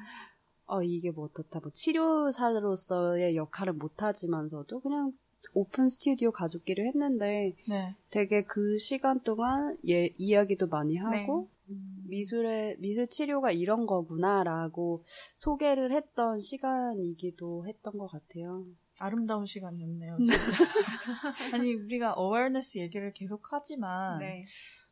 어, 0.65 0.83
이게 0.83 1.11
뭐 1.11 1.25
어떻다, 1.25 1.59
뭐, 1.61 1.71
치료사로서의 1.71 3.35
역할을 3.35 3.73
못하지만서도 3.73 4.81
그냥 4.81 5.13
오픈 5.53 5.87
스튜디오 5.87 6.31
가족끼리 6.31 6.85
했는데 6.87 7.55
네. 7.69 7.95
되게 8.09 8.43
그 8.43 8.77
시간 8.77 9.21
동안 9.21 9.77
예, 9.87 10.13
이야기도 10.17 10.67
많이 10.67 10.97
하고 10.97 11.49
네. 11.67 11.75
미술의, 12.09 12.77
미술 12.79 13.07
치료가 13.07 13.51
이런 13.51 13.85
거구나라고 13.85 15.03
소개를 15.35 15.91
했던 15.91 16.39
시간이기도 16.39 17.65
했던 17.67 17.97
것 17.97 18.07
같아요. 18.07 18.65
아름다운 18.99 19.45
시간이었네요. 19.45 20.17
진짜. 20.17 20.35
아니 21.53 21.73
우리가 21.75 22.13
어웨어네스 22.13 22.79
얘기를 22.79 23.13
계속 23.13 23.41
하지만 23.51 24.19
네. 24.19 24.45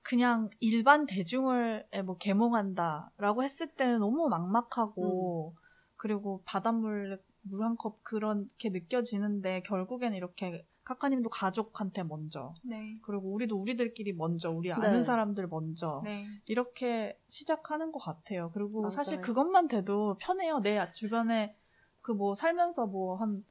그냥 0.06 0.52
일반 0.60 1.08
대중을 1.08 1.88
뭐 2.06 2.16
계몽한다라고 2.18 3.44
했을 3.44 3.68
때는 3.68 4.00
너무 4.00 4.30
막막하고 4.30 5.56
그리고 5.98 6.42
바닷물 6.46 7.20
물 7.42 7.62
한 7.64 7.76
컵 7.78 8.04
그렇게 8.04 8.70
느껴지는데 8.70 9.64
결국에는 9.64 10.16
이렇게 10.16 10.66
카카님도 10.84 11.30
가족한테 11.30 12.04
먼저 12.04 12.54
네. 12.64 13.00
그리고 13.04 13.34
우리도 13.34 13.56
우리들끼리 13.60 14.14
먼저 14.14 14.52
우리 14.52 14.72
아는 14.72 14.92
네. 15.00 15.04
사람들 15.04 15.48
먼저 15.48 16.02
네. 16.04 16.28
이렇게 16.46 17.20
시작하는 17.28 17.92
것 17.92 17.98
같아요. 18.00 18.52
그리고 18.54 18.82
맞아요. 18.84 18.96
사실 18.96 19.22
그것만 19.22 19.68
돼도 19.68 20.18
편해요. 20.20 20.60
내 20.60 20.80
주변에 20.94 21.56
그 22.02 22.12
뭐 22.14 22.36
살면서 22.36 22.86
뭐 22.86 23.16
한 23.18 23.44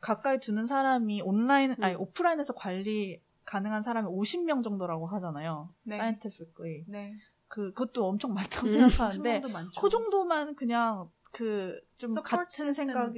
가까이 0.00 0.38
두는 0.38 0.68
사람이 0.68 1.22
온라인 1.22 1.74
아니 1.82 1.94
음. 1.96 2.00
오프라인에서 2.02 2.54
관리 2.54 3.20
가능한 3.48 3.82
사람이 3.82 4.06
50명 4.08 4.62
정도라고 4.62 5.06
하잖아요. 5.06 5.72
네. 5.84 5.96
사이언티픽이 5.96 6.84
네. 6.88 7.14
그 7.48 7.72
그것도 7.72 8.06
엄청 8.06 8.34
많다고 8.34 8.66
음. 8.66 8.72
생각하는데. 8.90 9.42
그 9.80 9.88
정도만 9.88 10.54
그냥 10.54 11.08
그 11.32 11.80
좀 11.98 12.14
같은 12.22 12.72
시스템, 12.72 12.86
생각을 12.86 13.12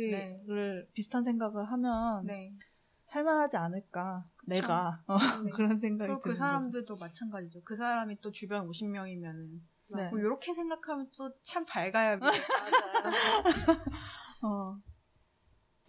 네. 0.46 0.86
비슷한 0.94 1.22
생각을 1.24 1.64
하면 1.70 2.24
네. 2.24 2.54
살만하지 3.08 3.56
않을까 3.56 4.24
내가 4.46 5.02
어, 5.06 5.18
네. 5.44 5.50
그런 5.50 5.78
생각이 5.80 6.08
그리고 6.08 6.20
그 6.20 6.34
사람들도 6.34 6.96
마찬가지죠. 6.96 7.62
그 7.64 7.76
사람이 7.76 8.20
또 8.20 8.30
주변 8.30 8.66
50명이면은 8.68 9.60
거죠. 9.90 9.96
네. 10.02 10.08
뭐 10.10 10.18
이렇게 10.20 10.54
생각하면 10.54 11.10
또 11.16 11.30
참 11.42 11.64
밝아야 11.66 12.16
미- 12.16 12.20
맞아요. 12.22 13.80
어, 14.42 14.76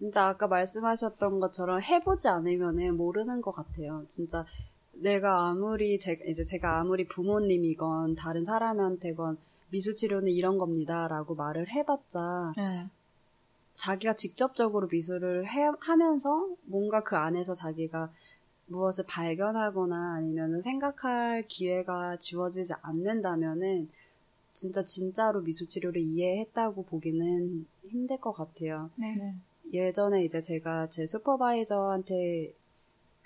진짜 0.02 0.30
아까 0.30 0.48
말씀하셨던 0.48 1.40
것처럼 1.40 1.80
해보지 1.80 2.28
않으면은 2.28 2.98
모르는 2.98 3.40
것 3.40 3.52
같아요. 3.52 4.04
진짜 4.08 4.44
내가 4.94 5.50
아무리 5.50 6.00
제, 6.00 6.20
이제 6.26 6.44
제가 6.44 6.80
아무리 6.80 7.06
부모님이건 7.06 8.16
다른 8.16 8.44
사람한테건 8.44 9.38
미술 9.70 9.96
치료는 9.96 10.30
이런 10.30 10.58
겁니다라고 10.58 11.36
말을 11.36 11.70
해봤자 11.70 12.54
네. 12.58 12.90
자기가 13.76 14.16
직접적으로 14.16 14.88
미술을 14.88 15.48
해- 15.48 15.72
하면서 15.80 16.50
뭔가 16.64 17.04
그 17.04 17.16
안에서 17.16 17.54
자기가 17.54 18.12
무엇을 18.66 19.06
발견하거나 19.08 20.16
아니면 20.16 20.62
생각할 20.62 21.44
기회가 21.48 22.18
주어지지 22.18 22.74
않는다면은 22.82 23.88
진짜 24.52 24.84
진짜로 24.84 25.42
미술 25.42 25.68
치료를 25.68 26.02
이해했다고 26.02 26.86
보기는 26.86 27.68
힘들 27.88 28.18
것 28.18 28.32
같아요. 28.34 28.90
네. 28.96 29.36
네. 29.72 29.80
예전에 29.80 30.24
이제 30.24 30.42
제가 30.42 30.90
제 30.90 31.06
슈퍼바이저한테 31.06 32.54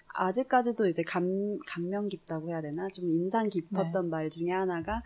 아직까지도 0.07 0.87
이제 0.87 1.03
감, 1.03 1.59
감명 1.67 2.07
깊다고 2.07 2.49
해야 2.49 2.61
되나? 2.61 2.87
좀 2.89 3.11
인상 3.11 3.49
깊었던 3.49 4.09
말 4.09 4.29
중에 4.29 4.51
하나가 4.51 5.03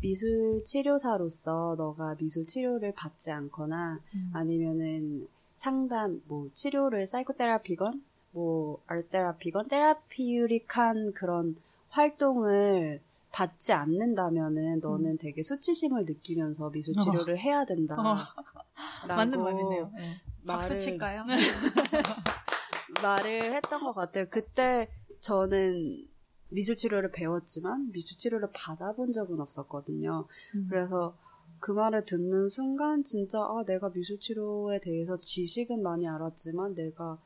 미술 0.00 0.64
치료사로서 0.64 1.74
너가 1.76 2.16
미술 2.16 2.46
치료를 2.46 2.92
받지 2.92 3.30
않거나 3.30 4.00
음. 4.14 4.30
아니면은 4.32 5.28
상담, 5.56 6.22
뭐 6.26 6.48
치료를 6.54 7.06
사이코테라피건, 7.06 8.02
뭐 8.32 8.80
알테라피건, 8.86 9.68
테라피유릭한 9.68 11.12
그런 11.12 11.56
활동을 11.90 13.00
받지 13.30 13.72
않는다면은 13.72 14.80
너는 14.80 15.18
되게 15.18 15.42
수치심을 15.42 16.06
느끼면서 16.06 16.70
미술 16.70 16.94
어. 16.96 17.02
치료를 17.02 17.38
해야 17.38 17.64
된다. 17.64 17.94
어. 18.00 18.16
맞는 19.06 19.42
말이네요. 19.42 19.90
네. 19.94 20.29
박수 20.50 20.74
말을- 20.74 20.80
칠까요? 20.80 21.24
말을 23.02 23.54
했던 23.54 23.82
것 23.82 23.92
같아요. 23.94 24.26
그때 24.30 24.88
저는 25.20 26.06
미술 26.48 26.76
치료를 26.76 27.10
배웠지만 27.12 27.90
미술 27.92 28.16
치료를 28.18 28.48
받아본 28.52 29.12
적은 29.12 29.40
없었거든요. 29.40 30.26
음. 30.56 30.66
그래서 30.68 31.16
그 31.60 31.70
말을 31.72 32.04
듣는 32.04 32.48
순간 32.48 33.04
진짜 33.04 33.38
아 33.40 33.62
내가 33.66 33.90
미술 33.90 34.18
치료에 34.18 34.80
대해서 34.80 35.20
지식은 35.20 35.82
많이 35.82 36.08
알았지만 36.08 36.74
내가 36.74 37.18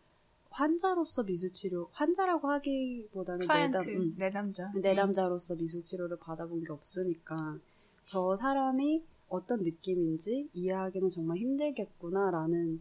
환자로서 0.51 1.25
미술 1.25 1.53
치료 1.53 1.89
환자라고 1.93 2.49
하기보다는 2.51 3.47
내담, 3.47 3.83
음, 3.89 4.15
내담자. 4.19 4.73
내담자로서 4.75 5.57
미술 5.57 5.83
치료를 5.83 6.19
받아본 6.19 6.65
게 6.65 6.73
없으니까 6.73 7.59
저 8.05 8.37
사람이 8.37 9.03
어떤 9.29 9.63
느낌인지 9.63 10.51
이해하기는 10.53 11.11
정말 11.11 11.39
힘들겠구나라는 11.39 12.81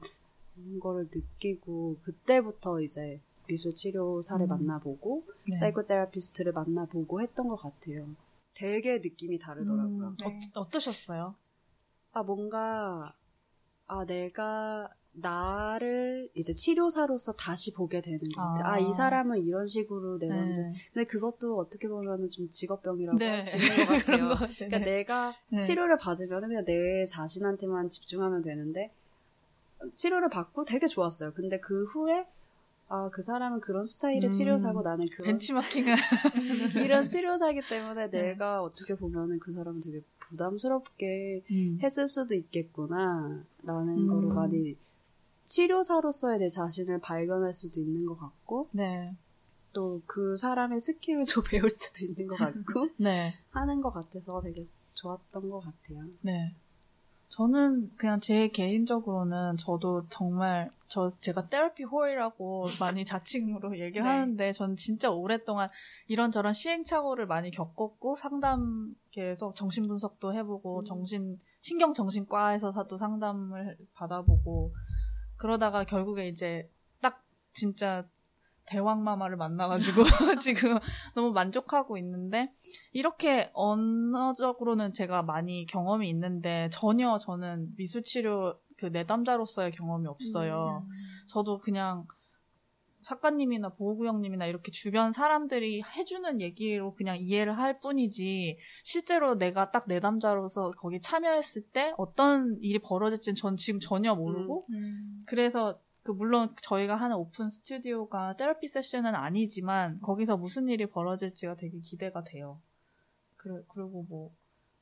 거를 0.80 1.10
느끼고 1.14 1.98
그때부터 2.04 2.82
이제 2.82 3.20
미술 3.48 3.74
치료사를 3.76 4.46
음. 4.46 4.48
만나보고 4.48 5.26
네. 5.50 5.58
psychotherapist를 5.58 6.54
만나보고 6.54 7.22
했던 7.22 7.48
것 7.48 7.58
같아요. 7.58 8.08
되게 8.54 9.00
느낌이 9.00 9.40
다르더라고요. 9.40 10.08
음, 10.10 10.18
네. 10.20 10.26
어, 10.56 10.62
어떠셨어요? 10.62 11.36
아 12.12 12.24
뭔가 12.24 13.16
아 13.88 14.06
내가 14.06 14.90
나를 15.16 16.30
이제 16.36 16.54
치료사로서 16.54 17.34
다시 17.34 17.74
보게 17.74 18.02
되는 18.02 18.20
것 18.20 18.42
같아요. 18.42 18.64
아. 18.66 18.74
아 18.76 18.80
이 18.80 18.94
사람은 18.94 19.46
이런 19.46 19.68
식으로 19.68 20.18
내가 20.20 20.36
네. 20.36 20.74
근데 20.94 21.06
그것도 21.06 21.58
어떻게 21.58 21.88
보면 21.88 22.30
좀 22.30 22.50
직업병이라고 22.50 23.18
네. 23.20 23.28
할수 23.30 23.58
있는 23.58 23.76
것 23.86 23.86
그런 24.06 24.30
같아요. 24.30 24.30
것. 24.30 24.56
그러니까 24.58 24.80
내가 24.80 25.36
네. 25.50 25.62
치료를 25.62 25.98
받으면 25.98 26.42
그냥 26.42 26.66
내 26.66 27.06
자신한테만 27.06 27.90
집중하면 27.90 28.42
되는데 28.42 28.92
치료를 29.96 30.30
받고 30.30 30.66
되게 30.66 30.88
좋았어요. 30.88 31.34
근데 31.34 31.60
그 31.60 31.86
후에 31.86 32.26
아 32.90 33.10
그 33.12 33.22
사람은 33.24 33.62
그런 33.62 33.84
스타일의 33.84 34.26
음. 34.26 34.32
치료사고 34.32 34.82
나는 34.84 35.08
그런 35.10 35.26
벤치마킹을 35.26 35.96
이런 36.86 37.10
치료사기 37.10 37.62
때문에 37.68 38.10
네. 38.10 38.22
내가 38.22 38.62
어떻게 38.62 38.94
보면은 38.96 39.40
그 39.40 39.52
사람은 39.52 39.82
되게 39.82 40.02
부담스럽게 40.20 41.44
음. 41.50 41.80
했을 41.82 42.08
수도 42.08 42.36
있겠구나라는 42.36 43.44
음. 43.68 44.08
거를 44.08 44.30
많이 44.30 44.78
치료사로서의 45.46 46.40
내 46.40 46.50
자신을 46.50 47.00
발견할 47.00 47.54
수도 47.54 47.80
있는 47.80 48.06
것 48.06 48.18
같고 48.20 48.70
네. 48.72 49.16
또 49.74 50.02
그 50.06 50.38
사람의 50.38 50.80
skill을 50.80 51.26
좀 51.26 51.44
배울 51.50 51.70
수도 51.70 52.06
있는 52.06 52.28
것 52.28 52.36
같고 52.38 52.90
네. 52.98 53.34
하는 53.52 53.82
것 53.82 53.92
같아서 53.92 54.40
되게 54.42 54.68
좋았던 54.94 55.50
것 55.50 55.62
같아요. 55.62 56.06
네. 56.22 56.54
저는 57.36 57.90
그냥 57.98 58.20
제 58.20 58.48
개인적으로는 58.48 59.58
저도 59.58 60.06
정말 60.10 60.70
저 60.88 61.10
제가 61.10 61.50
테라피 61.50 61.84
호이라고 61.84 62.66
많이 62.80 63.04
자칭으로 63.06 63.80
얘기를 63.80 64.04
네. 64.04 64.10
하는데 64.10 64.52
전 64.52 64.76
진짜 64.76 65.10
오랫동안 65.10 65.70
이런저런 66.08 66.54
시행착오를 66.54 67.26
많이 67.26 67.50
겪었고 67.50 68.16
상담계에서 68.16 69.54
정신 69.56 69.88
분석도 69.88 70.36
해보고 70.36 70.82
음. 70.82 70.86
정신 70.86 71.40
신경 71.62 71.96
정신과에서도 71.96 72.98
상담을 73.00 73.78
받아보고 73.96 74.72
그러다가 75.38 75.86
결국에 75.86 76.28
이제 76.28 76.70
딱 77.02 77.24
진짜 77.54 78.08
대왕마마를 78.66 79.38
만나가지고 79.38 80.04
지금 80.42 80.78
너무 81.16 81.32
만족하고 81.32 81.98
있는데 81.98 82.52
이렇게 82.92 83.50
언어적으로는 83.54 84.94
제가 84.94 85.24
많이 85.24 85.66
경험이 85.66 86.10
있는데 86.10 86.70
전혀 86.72 87.18
저는 87.18 87.74
미술치료 87.78 88.58
그 88.78 88.86
내담자로서의 88.88 89.72
경험이 89.72 90.08
없어요. 90.08 90.86
저도 91.28 91.60
그냥 91.60 92.06
작가님이나 93.04 93.70
보호구역님이나 93.70 94.46
이렇게 94.46 94.72
주변 94.72 95.12
사람들이 95.12 95.84
해주는 95.84 96.42
얘기로 96.42 96.96
그냥 96.96 97.18
이해를 97.20 97.58
할 97.58 97.80
뿐이지 97.80 98.58
실제로 98.84 99.38
내가 99.38 99.72
딱 99.72 99.86
내담자로서 99.88 100.72
거기 100.78 101.00
참여했을 101.02 101.64
때 101.74 101.94
어떤 101.98 102.58
일이 102.62 102.80
벌어질지는 102.80 103.36
전 103.36 103.58
지금 103.58 103.80
전혀 103.80 104.16
모르고 104.16 104.66
음. 104.72 105.24
그래서 105.28 105.80
그 106.04 106.12
물론 106.12 106.54
저희가 106.62 106.96
하는 106.96 107.16
오픈 107.16 107.50
스튜디오가 107.50 108.36
테라피 108.36 108.68
세션은 108.68 109.16
아니지만 109.16 110.00
거기서 110.02 110.38
무슨 110.38 110.68
일이 110.70 110.86
벌어질지가 110.86 111.56
되게 111.56 111.80
기대가 111.80 112.24
돼요. 112.24 112.60
그래, 113.38 113.62
그리고 113.70 114.06
뭐 114.10 114.32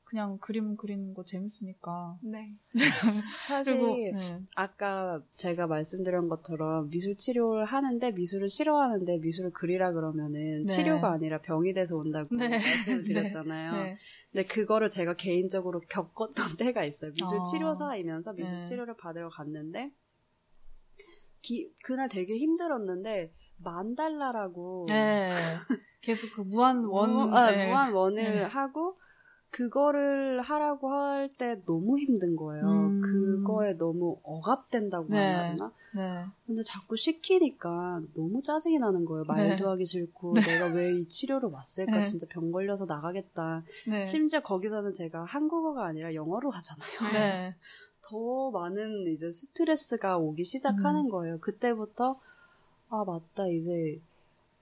그냥 0.04 0.36
그림 0.38 0.76
그리는 0.76 1.14
거 1.14 1.24
재밌으니까. 1.24 2.18
네. 2.22 2.52
사실 3.46 3.78
그리고 3.78 3.96
네. 3.96 4.40
아까 4.56 5.22
제가 5.36 5.66
말씀드린 5.68 6.28
것처럼 6.28 6.90
미술 6.90 7.16
치료를 7.16 7.64
하는데 7.64 8.10
미술을 8.10 8.50
싫어하는데 8.50 9.18
미술을 9.18 9.52
그리라 9.52 9.92
그러면은 9.92 10.66
네. 10.66 10.72
치료가 10.72 11.12
아니라 11.12 11.40
병이 11.40 11.72
돼서 11.72 11.96
온다고 11.96 12.34
네. 12.34 12.48
말씀을 12.48 13.02
네. 13.04 13.08
드렸잖아요. 13.08 13.72
네. 13.72 13.96
근데 14.32 14.46
그거를 14.46 14.90
제가 14.90 15.14
개인적으로 15.14 15.80
겪었던 15.88 16.34
때가 16.58 16.84
있어요. 16.84 17.12
미술 17.12 17.38
어. 17.38 17.42
치료사이면서 17.44 18.34
미술 18.34 18.58
네. 18.58 18.64
치료를 18.64 18.96
받으러 18.96 19.30
갔는데 19.30 19.92
기- 21.42 21.70
그날 21.84 22.08
되게 22.08 22.36
힘들었는데 22.38 23.32
만달라라고 23.58 24.86
네. 24.88 25.28
계속 26.00 26.28
그 26.34 26.40
무한 26.40 26.84
원, 26.84 27.12
무, 27.12 27.36
아, 27.36 27.50
네. 27.50 27.68
무한 27.68 27.92
원을 27.92 28.22
네. 28.36 28.42
하고 28.44 28.96
그거를 29.50 30.40
하라고 30.40 30.90
할 30.90 31.28
때 31.36 31.60
너무 31.66 31.98
힘든 31.98 32.36
거예요. 32.36 32.64
음. 32.64 33.00
그거에 33.02 33.74
너무 33.74 34.18
억압된다고 34.22 35.08
네. 35.10 35.18
해야 35.18 35.50
하나? 35.50 35.72
네. 35.94 36.24
근데 36.46 36.62
자꾸 36.62 36.96
시키니까 36.96 38.00
너무 38.16 38.42
짜증이 38.42 38.78
나는 38.78 39.04
거예요. 39.04 39.24
말도 39.24 39.64
네. 39.64 39.70
하기 39.70 39.84
싫고 39.86 40.34
네. 40.34 40.40
내가 40.40 40.74
왜 40.74 40.92
이 40.94 41.06
치료를 41.06 41.50
왔을까? 41.50 41.96
네. 41.98 42.02
진짜 42.02 42.26
병 42.30 42.50
걸려서 42.50 42.86
나가겠다. 42.86 43.62
네. 43.88 44.04
심지어 44.06 44.40
거기서는 44.40 44.94
제가 44.94 45.24
한국어가 45.24 45.84
아니라 45.86 46.14
영어로 46.14 46.50
하잖아요. 46.50 47.52
네. 48.12 48.18
더 48.18 48.50
많은 48.50 49.06
이제 49.08 49.32
스트레스가 49.32 50.18
오기 50.18 50.44
시작하는 50.44 51.06
음. 51.06 51.08
거예요. 51.08 51.40
그때부터 51.40 52.20
아 52.90 53.04
맞다 53.04 53.48
이제 53.48 54.00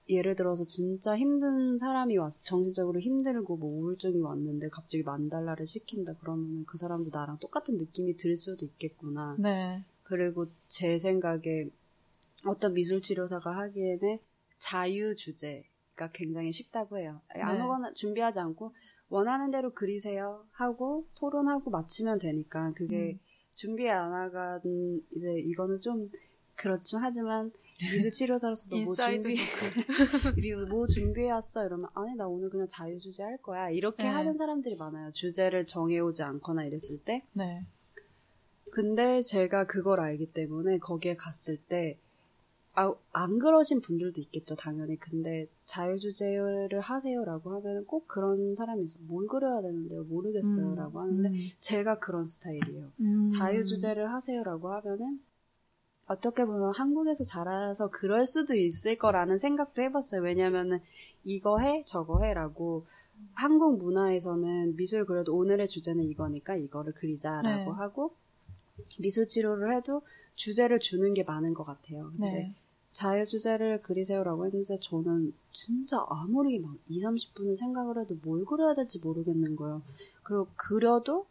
예를 0.09 0.35
들어서 0.35 0.65
진짜 0.65 1.17
힘든 1.17 1.77
사람이 1.77 2.17
왔어 2.17 2.41
정신적으로 2.43 2.99
힘들고 3.01 3.57
뭐 3.57 3.69
우울증이 3.69 4.21
왔는데 4.21 4.69
갑자기 4.69 5.03
만달라를 5.03 5.65
시킨다 5.65 6.13
그러면 6.19 6.65
그 6.65 6.77
사람도 6.77 7.09
나랑 7.11 7.39
똑같은 7.39 7.77
느낌이 7.77 8.15
들 8.15 8.37
수도 8.37 8.65
있겠구나. 8.65 9.35
네. 9.37 9.83
그리고 10.03 10.47
제 10.69 10.97
생각에 10.97 11.69
어떤 12.45 12.73
미술 12.73 13.01
치료사가 13.01 13.51
하기에는 13.51 14.17
자유 14.59 15.15
주제가 15.15 16.11
굉장히 16.13 16.53
쉽다고 16.53 16.97
해요. 16.99 17.19
네. 17.35 17.41
아무거나 17.41 17.93
준비하지 17.93 18.39
않고 18.39 18.73
원하는 19.09 19.51
대로 19.51 19.73
그리세요 19.73 20.45
하고 20.51 21.05
토론하고 21.15 21.69
마치면 21.69 22.19
되니까 22.19 22.71
그게 22.73 23.13
음. 23.13 23.19
준비 23.55 23.89
안 23.89 24.13
하간 24.13 24.61
이제 25.15 25.39
이거는 25.39 25.79
좀 25.79 26.09
그렇죠 26.55 26.97
하지만 26.97 27.51
미술 27.79 28.11
치료사로서 28.11 28.69
너뭐 28.69 28.81
inside 28.81 29.23
준비 29.23 29.41
그리고 30.35 30.65
뭐 30.67 30.85
준비해왔어 30.87 31.65
이러면 31.65 31.89
아니 31.95 32.15
나 32.15 32.27
오늘 32.27 32.49
그냥 32.49 32.67
자유 32.69 32.99
주제 32.99 33.23
할 33.23 33.37
거야 33.37 33.69
이렇게 33.69 34.03
네. 34.03 34.09
하는 34.09 34.37
사람들이 34.37 34.75
많아요 34.75 35.11
주제를 35.13 35.65
정해오지 35.65 36.21
않거나 36.23 36.65
이랬을 36.65 36.99
때 37.03 37.23
네. 37.33 37.65
근데 38.71 39.21
제가 39.21 39.65
그걸 39.65 39.99
알기 39.99 40.27
때문에 40.27 40.79
거기에 40.79 41.15
갔을 41.15 41.57
때, 41.57 41.99
아, 42.73 42.93
안 43.11 43.37
그러신 43.37 43.81
분들도 43.81 44.21
있겠죠, 44.21 44.55
당연히. 44.55 44.95
근데 44.97 45.47
자유주제를 45.65 46.79
하세요라고 46.79 47.53
하면 47.55 47.85
꼭 47.85 48.07
그런 48.07 48.55
사람이 48.55 48.85
있어요. 48.85 49.03
뭘 49.07 49.27
그려야 49.27 49.61
되는데요? 49.61 50.03
모르겠어요. 50.03 50.67
음, 50.67 50.75
라고 50.75 51.01
하는데, 51.01 51.29
음. 51.29 51.49
제가 51.59 51.99
그런 51.99 52.23
스타일이에요. 52.23 52.87
음. 53.01 53.29
자유주제를 53.29 54.13
하세요라고 54.13 54.71
하면은, 54.71 55.19
어떻게 56.07 56.45
보면 56.45 56.73
한국에서 56.73 57.23
자라서 57.23 57.89
그럴 57.89 58.25
수도 58.25 58.55
있을 58.55 58.97
거라는 58.97 59.37
생각도 59.37 59.81
해봤어요. 59.81 60.21
왜냐면은, 60.21 60.79
이거 61.25 61.59
해, 61.59 61.83
저거 61.85 62.23
해라고, 62.23 62.85
한국 63.33 63.77
문화에서는 63.79 64.75
미술 64.77 65.05
그려도 65.05 65.35
오늘의 65.35 65.67
주제는 65.67 66.05
이거니까 66.05 66.55
이거를 66.55 66.93
그리자라고 66.93 67.71
네. 67.71 67.77
하고, 67.77 68.15
미술 68.97 69.27
치료를 69.27 69.75
해도 69.75 70.01
주제를 70.35 70.79
주는 70.79 71.13
게 71.13 71.23
많은 71.23 71.53
것 71.53 71.63
같아요. 71.65 72.11
근데 72.11 72.31
네. 72.31 72.53
자유 72.91 73.25
주제를 73.25 73.81
그리세요라고 73.81 74.45
했는데 74.45 74.77
저는 74.81 75.33
진짜 75.51 76.05
아무리 76.09 76.59
막 76.59 76.75
2, 76.87 77.01
30분을 77.01 77.55
생각을 77.55 77.99
해도 77.99 78.17
뭘 78.21 78.45
그려야 78.45 78.75
될지 78.75 78.99
모르겠는 78.99 79.55
거예요. 79.55 79.81
그리고 80.23 80.47
그려도 80.55 81.27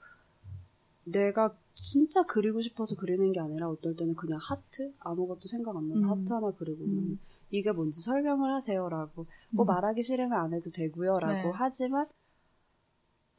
내가 1.04 1.54
진짜 1.74 2.22
그리고 2.24 2.60
싶어서 2.60 2.94
그리는 2.94 3.32
게 3.32 3.40
아니라 3.40 3.68
어떨 3.68 3.96
때는 3.96 4.14
그냥 4.14 4.38
하트 4.42 4.92
아무것도 5.00 5.48
생각 5.48 5.76
안 5.76 5.88
나서 5.88 6.04
음. 6.04 6.10
하트 6.10 6.32
하나 6.32 6.52
그리고 6.58 6.84
음. 6.84 7.18
이게 7.50 7.72
뭔지 7.72 8.00
설명을 8.02 8.52
하세요라고 8.54 9.26
뭐 9.52 9.64
음. 9.64 9.66
말하기 9.66 10.02
싫으면 10.02 10.32
안 10.32 10.52
해도 10.52 10.70
되고요라고 10.70 11.48
네. 11.48 11.50
하지만 11.54 12.06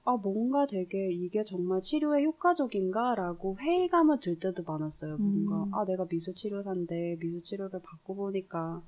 아 0.03 0.17
뭔가 0.17 0.65
되게 0.65 1.11
이게 1.11 1.43
정말 1.43 1.81
치료에 1.81 2.23
효과적인가라고 2.23 3.57
회의감을 3.59 4.19
들 4.19 4.39
때도 4.39 4.63
많았어요. 4.63 5.17
뭔가 5.17 5.63
음. 5.67 5.73
아 5.73 5.85
내가 5.85 6.05
미술 6.07 6.33
치료사인데 6.33 7.17
미술 7.19 7.43
치료를 7.43 7.79
받고 7.81 8.15
보니까 8.15 8.81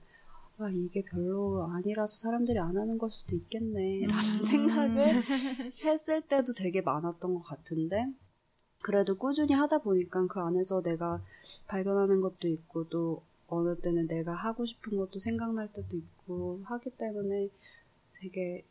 아 0.57 0.69
이게 0.69 1.03
별로 1.03 1.65
아니라서 1.71 2.17
사람들이 2.17 2.57
안 2.57 2.77
하는 2.77 2.97
걸 2.97 3.11
수도 3.11 3.35
있겠네 3.35 4.07
라는 4.07 4.23
음. 4.23 4.43
생각을 4.45 5.23
했을 5.83 6.21
때도 6.21 6.53
되게 6.53 6.81
많았던 6.81 7.35
것 7.35 7.43
같은데 7.43 8.07
그래도 8.81 9.15
꾸준히 9.15 9.53
하다 9.53 9.79
보니까 9.79 10.25
그 10.27 10.39
안에서 10.39 10.81
내가 10.81 11.21
발견하는 11.67 12.21
것도 12.21 12.47
있고 12.47 12.89
또 12.89 13.21
어느 13.47 13.75
때는 13.79 14.07
내가 14.07 14.33
하고 14.33 14.65
싶은 14.65 14.97
것도 14.97 15.19
생각날 15.19 15.71
때도 15.71 15.95
있고 15.95 16.61
하기 16.65 16.89
때문에 16.97 17.49
되게 18.15 18.65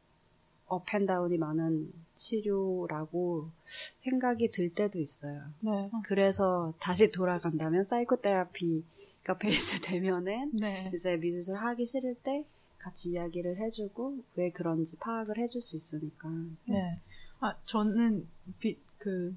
up 0.73 0.85
and 0.85 1.05
down이 1.05 1.37
많은 1.37 1.93
치료라고 2.15 3.51
생각이 3.99 4.51
들 4.51 4.75
때도 4.75 4.99
있어요. 5.01 5.43
네. 5.61 5.91
그래서 6.05 6.73
다시 6.81 7.11
돌아간다면 7.11 7.85
psychotherapy가 7.85 9.37
base 9.39 9.81
되면은 9.83 10.53
네. 10.59 10.91
이제 10.95 11.17
미술 11.17 11.57
하기 11.57 11.85
싫을 11.85 12.15
때 12.23 12.47
같이 12.79 13.11
이야기를 13.11 13.59
해주고 13.59 14.25
왜 14.37 14.51
그런지 14.51 14.97
파악을 14.97 15.39
해줄 15.39 15.61
수 15.61 15.77
있으니까. 15.77 16.29
네. 16.65 16.99
아, 17.41 17.55
저는 17.67 18.27
비, 18.59 18.79
그 18.99 19.37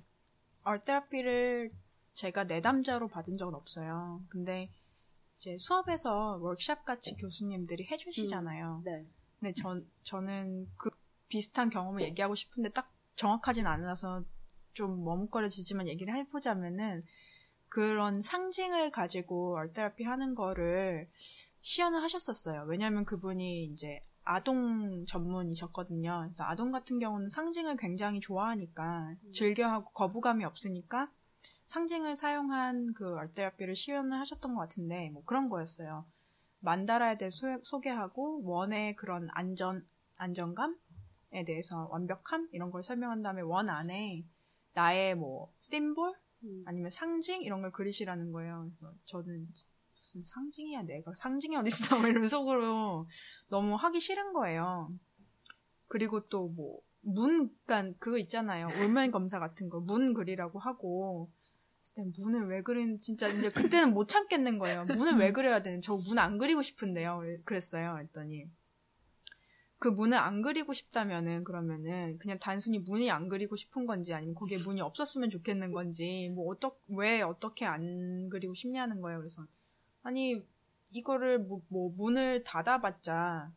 얼테라피를 0.63 1.71
제가 2.13 2.45
내담자로 2.45 3.09
받은 3.09 3.37
적은 3.37 3.53
없어요. 3.53 4.21
근데 4.29 4.69
이제 5.37 5.57
수업에서 5.59 6.37
워크샵 6.37 6.85
같이 6.85 7.15
교수님들이 7.17 7.85
해주시잖아요. 7.91 8.81
네. 8.85 9.05
근데 9.39 9.53
전 9.53 9.85
저는 10.03 10.67
그 10.77 10.89
비슷한 11.35 11.69
경험을 11.69 12.01
얘기하고 12.03 12.33
싶은데 12.33 12.69
딱 12.69 12.89
정확하진 13.17 13.67
않아서 13.67 14.23
좀 14.73 15.03
머뭇거려지지만 15.03 15.89
얘기를 15.89 16.15
해보자면은 16.15 17.03
그런 17.67 18.21
상징을 18.21 18.89
가지고 18.89 19.57
얼테라피 19.57 20.05
하는 20.05 20.33
거를 20.33 21.09
시연을 21.59 22.01
하셨었어요. 22.03 22.63
왜냐하면 22.69 23.03
그분이 23.03 23.65
이제 23.65 24.01
아동 24.23 25.05
전문이셨거든요. 25.05 26.21
그래서 26.27 26.45
아동 26.45 26.71
같은 26.71 26.99
경우는 26.99 27.27
상징을 27.27 27.75
굉장히 27.75 28.21
좋아하니까 28.21 29.15
즐겨하고 29.33 29.91
거부감이 29.91 30.45
없으니까 30.45 31.11
상징을 31.65 32.15
사용한 32.15 32.93
그 32.93 33.13
얼테라피를 33.13 33.75
시연을 33.75 34.17
하셨던 34.21 34.55
것 34.55 34.61
같은데 34.61 35.09
뭐 35.09 35.21
그런 35.25 35.49
거였어요. 35.49 36.05
만다라에 36.61 37.17
대해 37.17 37.29
소, 37.29 37.59
소개하고 37.61 38.41
원의 38.45 38.95
그런 38.95 39.27
안전 39.33 39.85
안정감 40.17 40.77
에 41.35 41.43
대해서 41.43 41.87
완벽함 41.91 42.49
이런 42.53 42.71
걸 42.71 42.81
설명한 42.83 43.21
다음에 43.21 43.41
원 43.41 43.69
안에 43.69 44.23
나의 44.73 45.15
뭐 45.15 45.53
심볼 45.59 46.13
음. 46.43 46.63
아니면 46.65 46.89
상징 46.89 47.41
이런 47.43 47.61
걸 47.61 47.71
그리시라는 47.71 48.31
거예요. 48.31 48.69
그래서 48.79 48.95
저는 49.05 49.47
무슨 49.97 50.23
상징이야 50.23 50.83
내가 50.83 51.13
상징이 51.17 51.55
어딨어 51.57 51.99
뭐 51.99 52.07
이런 52.09 52.27
속으로 52.27 53.07
너무 53.49 53.75
하기 53.75 53.99
싫은 53.99 54.33
거예요. 54.33 54.91
그리고 55.87 56.21
또 56.27 56.47
뭐 56.49 56.79
문, 57.07 57.51
그러니까 57.65 57.95
그거 57.99 58.17
있잖아요. 58.17 58.65
울면 58.81 59.11
검사 59.11 59.37
같은 59.39 59.69
거 59.69 59.79
문 59.79 60.13
그리라고 60.15 60.57
하고 60.59 61.29
그때 61.83 62.03
문을 62.17 62.47
왜 62.47 62.61
그리는 62.63 62.97
진짜 62.99 63.27
이제 63.27 63.49
그때는 63.49 63.93
못 63.93 64.07
참겠는 64.07 64.57
거예요. 64.57 64.85
문을 64.85 65.17
왜 65.17 65.31
그려야 65.31 65.61
되는? 65.61 65.81
저 65.81 65.97
문 65.97 66.17
안 66.17 66.37
그리고 66.39 66.61
싶은데요. 66.63 67.21
그랬어요. 67.45 67.93
그랬더니 67.93 68.49
그 69.77 69.87
문을 69.89 70.17
안 70.17 70.41
그리고 70.41 70.73
싶다면은 70.73 71.43
그러면은 71.43 72.17
그냥 72.17 72.39
단순히 72.39 72.79
문이 72.79 73.11
안 73.11 73.29
그리고 73.29 73.55
싶은 73.55 73.85
건지 73.85 74.13
아니면 74.13 74.35
거기에 74.35 74.57
문이 74.59 74.81
없었으면 74.81 75.29
좋겠는 75.29 75.71
건지 75.71 76.31
뭐 76.33 76.51
어떻 76.51 76.77
왜 76.87 77.21
어떻게 77.21 77.65
안 77.65 78.29
그리고 78.29 78.53
싶냐는 78.53 79.01
거예요. 79.01 79.19
그래서 79.19 79.45
아니 80.03 80.41
이거를 80.91 81.39
뭐, 81.39 81.61
뭐 81.67 81.91
문을 81.95 82.43
닫아봤자 82.43 83.51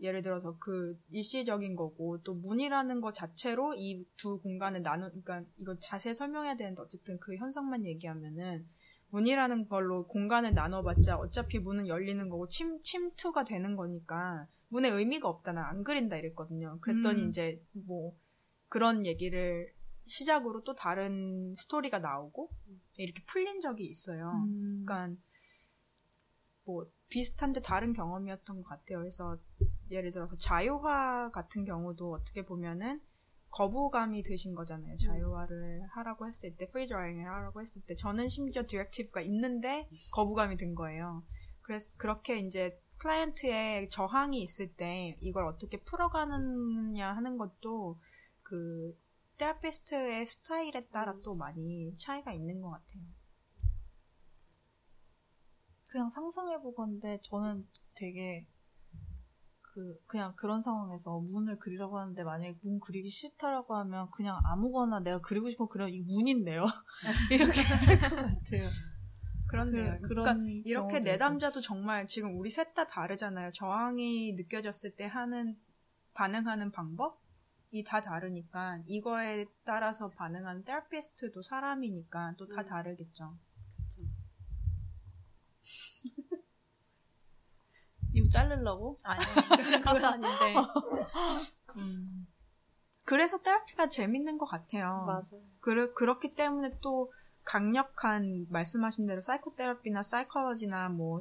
예를 0.00 0.22
들어서 0.22 0.56
그 0.58 0.98
일시적인 1.10 1.76
거고 1.76 2.20
또 2.22 2.34
문이라는 2.34 3.00
것 3.00 3.14
자체로 3.14 3.74
이 3.74 4.04
두 4.16 4.40
공간을 4.40 4.82
나누 4.82 5.08
그러니까 5.10 5.44
이거 5.58 5.76
자세히 5.78 6.14
설명해야 6.14 6.56
되는데 6.56 6.82
어쨌든 6.82 7.18
그 7.20 7.36
현상만 7.36 7.84
얘기하면은 7.86 8.66
문이라는 9.10 9.68
걸로 9.68 10.06
공간을 10.06 10.54
나눠봤자 10.54 11.16
어차피 11.16 11.58
문은 11.58 11.86
열리는 11.86 12.28
거고 12.28 12.48
침 12.48 12.82
침투가 12.82 13.44
되는 13.44 13.76
거니까 13.76 14.46
문에 14.72 14.88
의미가 14.88 15.28
없다 15.28 15.52
나안 15.52 15.84
그린다 15.84 16.16
이랬거든요. 16.16 16.78
그랬더니 16.80 17.24
음. 17.24 17.28
이제 17.28 17.62
뭐 17.72 18.16
그런 18.68 19.04
얘기를 19.04 19.70
시작으로 20.06 20.64
또 20.64 20.74
다른 20.74 21.54
스토리가 21.54 21.98
나오고 21.98 22.50
이렇게 22.96 23.22
풀린 23.26 23.60
적이 23.60 23.84
있어요. 23.84 24.30
음. 24.30 24.84
그러니까 24.86 25.20
뭐 26.64 26.86
비슷한데 27.10 27.60
다른 27.60 27.92
경험이었던 27.92 28.62
것 28.62 28.68
같아요. 28.68 29.00
그래서 29.00 29.38
예를 29.90 30.10
들어서 30.10 30.34
자유화 30.38 31.30
같은 31.32 31.66
경우도 31.66 32.10
어떻게 32.10 32.42
보면은 32.46 33.02
거부감이 33.50 34.22
드신 34.22 34.54
거잖아요. 34.54 34.96
자유화를 34.96 35.82
하라고 35.90 36.26
했을 36.26 36.56
때, 36.56 36.70
free 36.70 36.86
drawing을 36.86 37.26
하라고 37.26 37.60
했을 37.60 37.82
때, 37.82 37.94
저는 37.94 38.30
심지어 38.30 38.62
directive가 38.66 39.20
있는데 39.20 39.86
거부감이 40.12 40.56
든 40.56 40.74
거예요. 40.74 41.22
그래서 41.60 41.90
그렇게 41.98 42.38
이제 42.38 42.80
client의 43.02 43.90
저항이 43.90 44.40
있을 44.42 44.72
때 44.74 45.16
이걸 45.20 45.46
어떻게 45.46 45.80
풀어가느냐 45.80 47.12
하는 47.12 47.36
것도 47.36 47.98
그 48.42 48.96
테라피스트의 49.38 50.26
스타일에 50.26 50.86
따라 50.92 51.14
또 51.24 51.34
많이 51.34 51.96
차이가 51.96 52.32
있는 52.32 52.60
것 52.60 52.70
같아요. 52.70 53.02
그냥 55.88 56.10
상상해보건데 56.10 57.20
저는 57.24 57.66
되게 57.94 58.46
그 59.60 59.98
그냥 60.06 60.34
그런 60.36 60.62
상황에서 60.62 61.18
문을 61.18 61.58
그리라고 61.58 61.98
하는데 61.98 62.22
만약에 62.22 62.56
문 62.62 62.78
그리기 62.78 63.08
싫다라고 63.08 63.74
하면 63.74 64.10
그냥 64.10 64.40
아무거나 64.44 65.00
내가 65.00 65.20
그리고 65.20 65.50
싶은 65.50 65.66
그려 65.68 65.88
이 65.88 66.00
문인데요 66.00 66.64
이렇게 67.32 67.62
할 67.62 67.98
것 67.98 68.16
같아요. 68.16 68.68
그렇네요. 69.52 69.98
그- 70.00 70.08
그런 70.08 70.48
이렇게 70.64 70.98
내담자도 71.00 71.60
정말 71.60 72.06
지금 72.08 72.38
우리 72.38 72.50
셋 72.50 72.74
다 72.74 72.86
다르잖아요. 72.86 73.52
저항이 73.52 74.32
느껴졌을 74.32 74.96
때 74.96 75.04
하는 75.04 75.58
반응하는 76.14 76.72
방법이 76.72 77.84
다 77.86 78.00
다르니까 78.00 78.80
이거에 78.86 79.44
따라서 79.64 80.08
반응하는 80.08 80.64
테라피스트도 80.64 81.42
사람이니까 81.42 82.34
또다 82.38 82.62
음. 82.62 82.66
다르겠죠. 82.66 83.36
이거 88.14 88.28
자르려고? 88.30 88.98
아니 89.02 89.20
그건 89.84 90.04
아닌데. 90.04 90.54
음. 91.76 92.26
그래서 93.04 93.38
테라피가 93.42 93.88
재밌는 93.88 94.38
것 94.38 94.46
같아요. 94.46 95.04
맞아요. 95.06 95.42
그, 95.60 95.92
그렇기 95.94 96.34
때문에 96.34 96.78
또 96.80 97.12
강력한 97.44 98.46
말씀하신 98.50 99.06
대로 99.06 99.20
사이코테라피나 99.20 100.02
사이콜로지나 100.02 100.88
뭐 100.90 101.20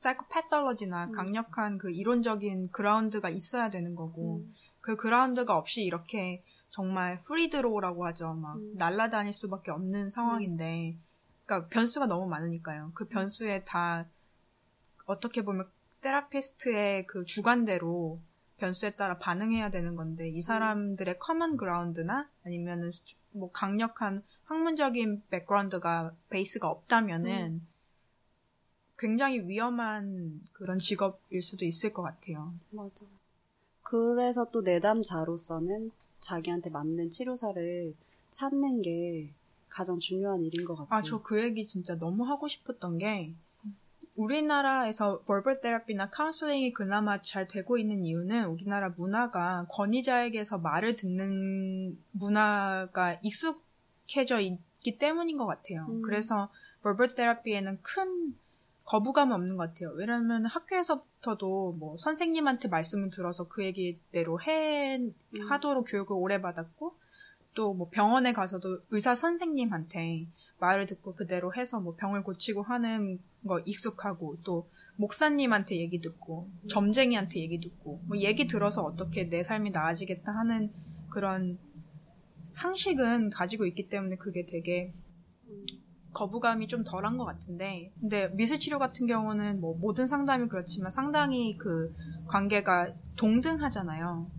사이코패톨로지나 0.00 1.06
음. 1.06 1.12
강력한 1.12 1.78
그 1.78 1.90
이론적인 1.90 2.70
ground가 2.70 3.28
있어야 3.28 3.70
되는 3.70 3.94
거고 3.94 4.38
음. 4.38 4.52
그 4.80 4.96
ground가 4.96 5.56
없이 5.56 5.82
이렇게 5.82 6.42
정말 6.70 7.20
free 7.22 7.50
draw라고 7.50 8.06
하죠. 8.06 8.32
막 8.34 8.56
음. 8.56 8.74
날아다닐 8.76 9.32
수밖에 9.32 9.70
없는 9.70 10.08
상황인데, 10.08 10.96
그러니까 11.44 11.68
변수가 11.68 12.06
너무 12.06 12.28
많으니까요. 12.28 12.92
그 12.94 13.06
변수에 13.08 13.64
다 13.64 14.06
어떻게 15.04 15.42
보면 15.42 15.68
therapist의 16.00 17.06
그 17.06 17.24
주관대로 17.24 18.20
변수에 18.58 18.90
따라 18.90 19.18
반응해야 19.18 19.70
되는 19.70 19.96
건데 19.96 20.28
이 20.28 20.42
사람들의 20.42 21.18
common 21.18 21.56
ground나 21.56 22.28
아니면은 22.44 22.90
뭐 23.32 23.50
강력한 23.50 24.22
학문적인 24.50 25.22
background가 25.30 26.12
base가 26.28 26.68
없다면은 26.68 27.62
굉장히 28.98 29.40
위험한 29.46 30.40
그런 30.52 30.80
직업일 30.80 31.40
수도 31.40 31.64
있을 31.64 31.92
것 31.92 32.02
같아요. 32.02 32.52
맞아. 32.70 33.06
그래서 33.82 34.50
또 34.50 34.62
내담자로서는 34.62 35.92
자기한테 36.18 36.68
맞는 36.70 37.10
치료사를 37.10 37.94
찾는 38.32 38.82
게 38.82 39.30
가장 39.68 40.00
중요한 40.00 40.42
일인 40.42 40.64
것 40.64 40.74
같아요. 40.74 40.98
아, 40.98 41.02
저 41.02 41.22
그 41.22 41.40
얘기 41.40 41.66
진짜 41.68 41.96
너무 41.96 42.24
하고 42.24 42.48
싶었던 42.48 42.98
게, 42.98 43.32
우리나라에서 44.16 45.20
verbal 45.26 45.60
therapy나 45.60 46.10
카운슬링이 46.10 46.72
그나마 46.72 47.22
잘 47.22 47.46
되고 47.46 47.78
있는 47.78 48.04
이유는 48.04 48.46
우리나라 48.46 48.88
문화가 48.90 49.64
권위자에게서 49.70 50.58
말을 50.58 50.96
듣는 50.96 51.96
문화가 52.10 53.14
익숙 53.22 53.69
해져 54.16 54.40
있기 54.40 54.98
때문인 54.98 55.38
것 55.38 55.46
같아요. 55.46 55.86
음. 55.88 56.02
그래서 56.02 56.50
벌벌 56.82 57.14
테라피에는 57.14 57.78
큰 57.82 58.34
거부감 58.84 59.30
없는 59.30 59.56
것 59.56 59.68
같아요. 59.68 59.90
왜냐면 59.94 60.46
학교에서부터도 60.46 61.76
뭐 61.78 61.96
선생님한테 61.98 62.68
말씀을 62.68 63.10
들어서 63.10 63.46
그 63.46 63.64
얘기대로 63.64 64.40
해 64.42 64.96
음. 64.96 65.12
하도록 65.48 65.84
교육을 65.88 66.16
오래 66.16 66.40
받았고 66.40 66.96
또 67.54 67.74
뭐 67.74 67.88
병원에 67.90 68.32
가서도 68.32 68.80
의사 68.90 69.14
선생님한테 69.14 70.26
말을 70.58 70.86
듣고 70.86 71.14
그대로 71.14 71.54
해서 71.54 71.80
뭐 71.80 71.94
병을 71.96 72.22
고치고 72.22 72.62
하는 72.62 73.18
거 73.46 73.60
익숙하고 73.60 74.38
또 74.42 74.68
목사님한테 74.96 75.76
얘기 75.76 76.00
듣고 76.00 76.48
점쟁이한테 76.68 77.40
얘기 77.40 77.58
듣고 77.60 78.00
뭐 78.04 78.18
얘기 78.18 78.46
들어서 78.46 78.82
어떻게 78.82 79.28
내 79.28 79.42
삶이 79.42 79.70
나아지겠다 79.70 80.32
하는 80.32 80.70
그런 81.08 81.58
상식은 82.52 83.30
가지고 83.30 83.66
있기 83.66 83.88
때문에 83.88 84.16
그게 84.16 84.44
되게 84.46 84.92
거부감이 86.12 86.66
좀 86.66 86.82
덜한 86.84 87.16
것 87.18 87.24
같은데 87.24 87.92
근데 88.00 88.28
미술치료 88.28 88.78
같은 88.78 89.06
경우는 89.06 89.60
뭐 89.60 89.76
모든 89.78 90.06
상담이 90.06 90.48
그렇지만 90.48 90.90
상당히 90.90 91.56
그 91.56 91.94
관계가 92.26 92.94
동등하잖아요. 93.16 94.30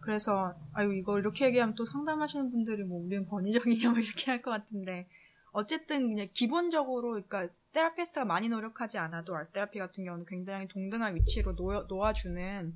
그래서 0.00 0.54
아유 0.72 0.94
이거 0.94 1.18
이렇게 1.18 1.46
얘기하면 1.46 1.74
또 1.74 1.84
상담하시는 1.84 2.50
분들이 2.52 2.84
뭐 2.84 3.00
우리는 3.04 3.26
권위적이냐 3.26 3.90
뭐 3.90 3.98
이렇게 3.98 4.30
할 4.30 4.40
것 4.40 4.52
같은데 4.52 5.08
어쨌든 5.50 6.08
그냥 6.08 6.28
기본적으로 6.32 7.12
그러니까 7.12 7.48
테라피스트가 7.72 8.24
많이 8.24 8.48
노력하지 8.48 8.98
않아도 8.98 9.34
알 9.34 9.50
테라피 9.52 9.78
같은 9.78 10.04
경우는 10.04 10.26
굉장히 10.26 10.68
동등한 10.68 11.16
위치로 11.16 11.56
놓여, 11.56 11.86
놓아주는 11.88 12.74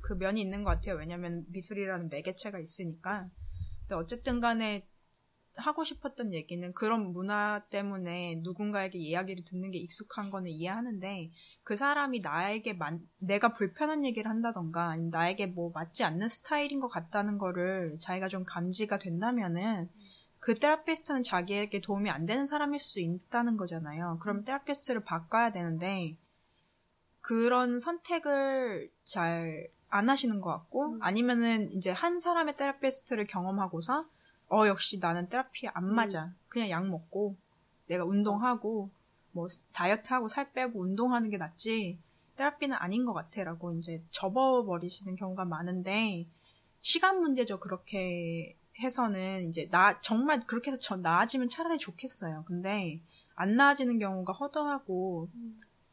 그 0.00 0.14
면이 0.14 0.40
있는 0.40 0.64
것 0.64 0.70
같아요. 0.70 0.96
왜냐하면 0.96 1.44
미술이라는 1.50 2.08
매개체가 2.08 2.58
있으니까. 2.60 3.28
근데 3.88 3.94
어쨌든 3.94 4.38
간에 4.40 4.86
하고 5.56 5.82
싶었던 5.82 6.34
얘기는 6.34 6.72
그런 6.74 7.10
문화 7.10 7.64
때문에 7.70 8.40
누군가에게 8.42 8.98
이야기를 8.98 9.44
듣는 9.44 9.70
게 9.70 9.78
익숙한 9.78 10.30
거는 10.30 10.50
이해하는데 10.50 11.32
그 11.64 11.74
사람이 11.74 12.20
나에게 12.20 12.74
만, 12.74 13.00
내가 13.16 13.54
불편한 13.54 14.04
얘기를 14.04 14.30
한다던가 14.30 14.90
아니면 14.90 15.10
나에게 15.10 15.46
뭐 15.46 15.72
맞지 15.74 16.04
않는 16.04 16.28
스타일인 16.28 16.80
것 16.80 16.88
같다는 16.88 17.38
거를 17.38 17.96
자기가 17.98 18.28
좀 18.28 18.44
감지가 18.44 18.98
된다면은 18.98 19.88
그 20.38 20.54
테라피스트는 20.54 21.22
자기에게 21.24 21.80
도움이 21.80 22.10
안 22.10 22.26
되는 22.26 22.46
사람일 22.46 22.78
수 22.78 23.00
있다는 23.00 23.56
거잖아요. 23.56 24.18
그럼 24.20 24.44
테라피스트를 24.44 25.02
바꿔야 25.02 25.50
되는데 25.50 26.16
그런 27.20 27.80
선택을 27.80 28.92
잘 29.04 29.68
안 29.90 30.08
하시는 30.10 30.40
것 30.40 30.50
같고 30.50 30.98
아니면은 31.00 31.72
이제 31.72 31.90
한 31.90 32.20
사람의 32.20 32.56
테라피스트를 32.56 33.26
경험하고서 33.26 34.04
어 34.50 34.66
역시 34.66 34.98
나는 34.98 35.28
테라피 35.28 35.68
안 35.68 35.94
맞아. 35.94 36.32
그냥 36.48 36.70
약 36.70 36.86
먹고 36.86 37.36
내가 37.86 38.04
운동하고 38.04 38.90
뭐 39.32 39.48
다이어트하고 39.72 40.28
살 40.28 40.52
빼고 40.52 40.80
운동하는 40.80 41.30
게 41.30 41.38
낫지. 41.38 41.98
테라피는 42.36 42.76
아닌 42.76 43.04
것 43.04 43.12
같아라고 43.14 43.72
이제 43.74 44.02
접어버리시는 44.10 45.16
경우가 45.16 45.44
많은데 45.44 46.26
시간 46.80 47.20
문제죠. 47.20 47.58
그렇게 47.58 48.56
해서는 48.78 49.48
이제 49.48 49.68
나 49.70 50.00
정말 50.00 50.40
그렇게 50.46 50.70
해서 50.70 50.80
저 50.80 50.96
나아지면 50.96 51.48
차라리 51.48 51.78
좋겠어요. 51.78 52.44
근데 52.46 53.00
안 53.34 53.56
나아지는 53.56 53.98
경우가 53.98 54.32
허다하고 54.32 55.28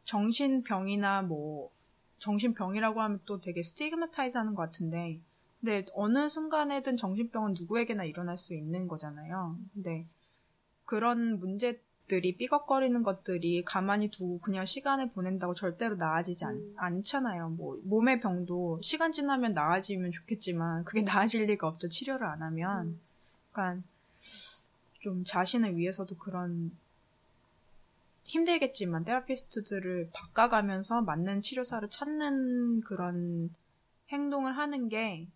정신병이나 0.04 1.22
뭐 1.22 1.70
정신병이라고 2.18 3.00
하면 3.02 3.20
또 3.26 3.40
되게 3.40 3.62
stigmatize 3.62 4.36
하는 4.38 4.54
것 4.54 4.62
같은데 4.62 5.20
근데 5.60 5.84
어느 5.94 6.28
순간에든 6.28 6.96
정신병은 6.96 7.54
누구에게나 7.58 8.04
일어날 8.04 8.36
수 8.36 8.54
있는 8.54 8.86
거잖아요. 8.88 9.56
근데 9.74 10.06
그런 10.84 11.38
문제들이 11.38 12.36
삐걱거리는 12.36 13.02
것들이 13.02 13.64
가만히 13.64 14.10
두고 14.10 14.38
그냥 14.40 14.64
시간을 14.64 15.10
보낸다고 15.10 15.54
절대로 15.54 15.96
나아지지 15.96 16.44
않, 16.44 16.54
음. 16.54 16.72
않 16.76 17.02
잖아요. 17.02 17.48
뭐 17.50 17.80
몸의 17.84 18.20
병도 18.20 18.80
시간 18.82 19.12
지나면 19.12 19.54
나아지면 19.54 20.12
좋겠지만 20.12 20.84
그게 20.84 21.02
나아질 21.02 21.46
리가 21.46 21.66
없죠. 21.66 21.88
치료를 21.88 22.26
안 22.26 22.42
하면. 22.42 22.98
그러니까 23.50 23.82
좀 25.00 25.24
자신을 25.24 25.76
위해서도 25.76 26.16
그런 26.16 26.70
힘들겠지만 28.26 29.04
테라피스트들을 29.04 30.10
바꿔가면서 30.12 31.02
맞는 31.02 31.42
치료사를 31.42 31.88
찾는 31.90 32.80
그런 32.82 33.54
행동을 34.10 34.56
하는 34.56 34.88
게 34.88 35.28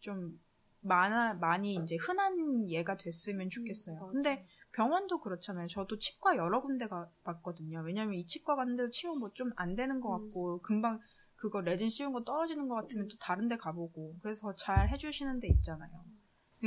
좀 0.00 0.40
많아 0.82 1.34
많이 1.34 1.74
이제 1.74 1.96
흔한 1.96 2.68
예가 2.70 2.96
됐으면 2.96 3.50
좋겠어요. 3.50 3.96
맞아요. 3.96 4.12
근데 4.12 4.46
병원도 4.72 5.20
그렇잖아요. 5.20 5.66
저도 5.68 5.98
치과 5.98 6.36
여러 6.36 6.62
군데 6.62 6.88
가 6.88 7.06
봤거든요. 7.22 7.82
왜냐면 7.82 8.14
이 8.14 8.24
치과 8.24 8.56
갔는데도 8.56 8.90
치료 8.90 9.14
뭐 9.14 9.30
좀 9.34 9.52
안 9.56 9.76
되는 9.76 10.00
것 10.00 10.08
같고 10.08 10.60
금방 10.62 11.00
그거 11.36 11.60
레진 11.60 11.90
씌운 11.90 12.12
거 12.14 12.24
떨어지는 12.24 12.66
것 12.68 12.76
같으면 12.76 13.08
또 13.08 13.16
다른 13.18 13.48
데 13.48 13.58
가보고 13.58 14.16
그래서 14.22 14.54
잘 14.56 14.88
해주시는 14.88 15.40
데 15.40 15.48
있잖아요. 15.48 15.90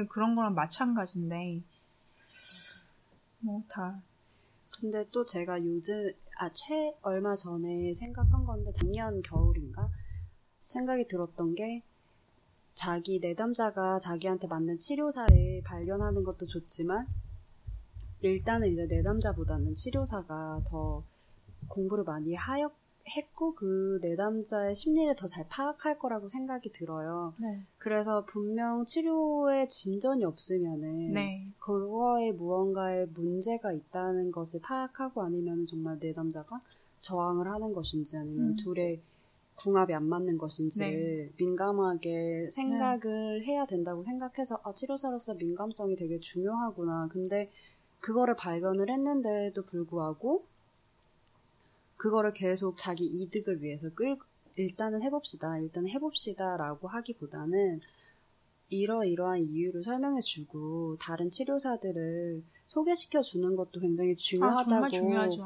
그런 0.10 0.36
거랑 0.36 0.54
마찬가지인데 0.54 1.62
뭐 3.40 3.64
다 3.68 4.00
근데 4.84 5.08
또 5.12 5.26
제가 5.26 5.64
요즘 5.64 6.12
아 6.36 6.52
최 6.52 6.94
얼마 7.04 7.38
전에 7.38 7.94
생각한 7.94 8.44
건데 8.44 8.70
작년 8.74 9.22
겨울인가? 9.22 9.90
생각이 10.66 11.08
들었던 11.08 11.56
게 11.56 11.82
자기 12.76 13.22
내담자가 13.22 14.00
자기한테 14.00 14.48
맞는 14.48 14.80
치료사를 14.80 15.62
발견하는 15.64 16.26
것도 16.26 16.48
좋지만 16.48 17.08
일단은 18.20 18.68
이제 18.72 18.86
내담자보다는 18.86 19.74
치료사가 19.74 20.64
더 20.68 21.06
공부를 21.70 22.04
많이 22.04 22.36
하였 22.36 22.70
했고 23.08 23.54
그 23.56 24.00
내담자의 24.02 24.76
심리를 24.76 25.16
더 25.16 25.28
잘 25.28 25.48
파악할 25.50 26.00
거라고 26.00 26.30
생각이 26.30 26.72
들어요. 26.72 27.34
네. 27.40 27.66
그래서 27.78 28.26
분명 28.26 28.86
치료에 28.86 29.68
진전이 29.68 30.24
없으면은 30.24 31.12
네. 31.14 31.48
그거에 31.60 32.32
무언가의 32.32 33.08
문제가 33.08 33.72
있다는 33.74 34.32
것을 34.32 34.62
파악하고 34.62 35.22
아니면 35.22 35.66
정말 35.66 35.98
내담자가 36.00 36.62
저항을 37.02 37.48
하는 37.48 37.74
것인지 37.74 38.18
아니면 38.18 38.52
음. 38.52 38.56
둘의 38.56 39.02
궁합이 39.56 39.94
안 39.94 40.06
맞는 40.06 40.38
것인지를 40.38 41.28
네. 41.28 41.34
민감하게 41.38 42.50
생각을 42.52 43.46
해야 43.46 43.66
된다고 43.66 44.04
생각해서 44.04 44.60
아 44.64 44.74
치료사로서 44.74 45.36
민감성이 45.36 45.96
되게 45.96 46.20
중요하구나. 46.20 47.10
근데 47.12 47.50
그거를 48.00 48.36
발견을 48.36 48.90
했는데도 48.90 49.64
불구하고 49.66 50.46
그거를 51.98 52.34
계속 52.34 52.78
자기 52.78 53.06
이득을 53.06 53.62
위해서 53.62 53.90
끌 53.94 54.18
일단은 54.56 55.02
해봅시다. 55.02 55.58
일단 55.60 55.88
해봅시다라고 55.88 56.88
하기보다는 56.88 57.82
이러이러한 58.70 59.50
이유를 59.50 59.84
설명해주고 59.84 60.98
다른 61.00 61.30
치료사들을 61.30 62.44
소개시켜 62.68 63.22
주는 63.22 63.56
것도 63.56 63.80
굉장히 63.80 64.12
아, 64.12 64.16
중요하다고 64.18 64.90
중요하죠. 64.90 65.46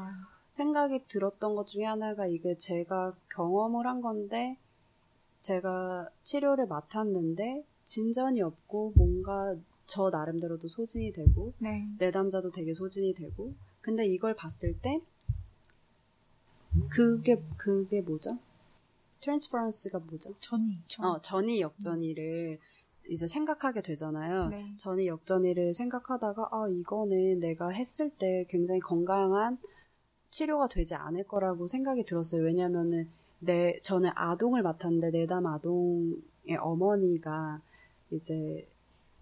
생각이 0.50 1.04
들었던 1.08 1.54
것 1.54 1.66
중에 1.66 1.84
하나가 1.84 2.26
이게 2.26 2.56
제가 2.56 3.14
경험을 3.30 3.86
한 3.86 4.00
건데 4.00 4.56
제가 5.40 6.08
치료를 6.24 6.66
맡았는데 6.66 7.64
진전이 7.84 8.42
없고 8.42 8.92
뭔가 8.96 9.54
저 9.86 10.10
나름대로도 10.10 10.68
소진이 10.68 11.12
되고 11.12 11.52
네. 11.58 11.86
내담자도 11.98 12.50
되게 12.50 12.74
소진이 12.74 13.14
되고 13.14 13.54
근데 13.80 14.06
이걸 14.06 14.34
봤을 14.34 14.78
때 14.80 15.00
그게 16.88 17.42
그게 17.56 18.00
뭐죠? 18.00 18.38
transference가 19.20 19.98
뭐죠? 19.98 20.34
전이. 20.38 20.78
어, 21.00 21.20
전이 21.20 21.60
역전이를 21.60 22.58
이제 23.08 23.26
생각하게 23.26 23.82
되잖아요. 23.82 24.48
네. 24.48 24.74
전이 24.78 25.06
역전이를 25.06 25.74
생각하다가 25.74 26.48
아 26.52 26.68
이거는 26.68 27.40
내가 27.40 27.70
했을 27.70 28.10
때 28.10 28.44
굉장히 28.48 28.80
건강한 28.80 29.58
치료가 30.30 30.68
되지 30.68 30.94
않을 30.94 31.24
거라고 31.24 31.66
생각이 31.66 32.04
들었어요. 32.04 32.42
왜냐면은 32.42 33.08
내 33.40 33.78
저는 33.80 34.10
아동을 34.14 34.62
맡았는데 34.62 35.10
내담 35.10 35.46
아동의 35.46 36.56
어머니가 36.60 37.60
이제 38.10 38.68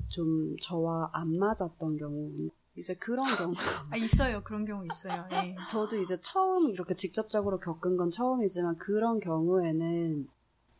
좀 0.08 0.56
저와 0.60 1.10
안 1.12 1.36
맞았던 1.36 1.96
경우 1.96 2.30
이제 2.76 2.94
그런 2.94 3.24
경우 3.36 3.52
아, 3.90 3.96
있어요. 3.96 4.42
그런 4.44 4.64
경우 4.64 4.84
있어요. 4.86 5.24
예. 5.32 5.56
저도 5.70 5.96
이제 5.96 6.18
처음 6.20 6.68
이렇게 6.70 6.94
직접적으로 6.94 7.58
겪은 7.58 7.96
건 7.96 8.10
처음이지만 8.10 8.76
그런 8.78 9.18
경우에는 9.20 10.28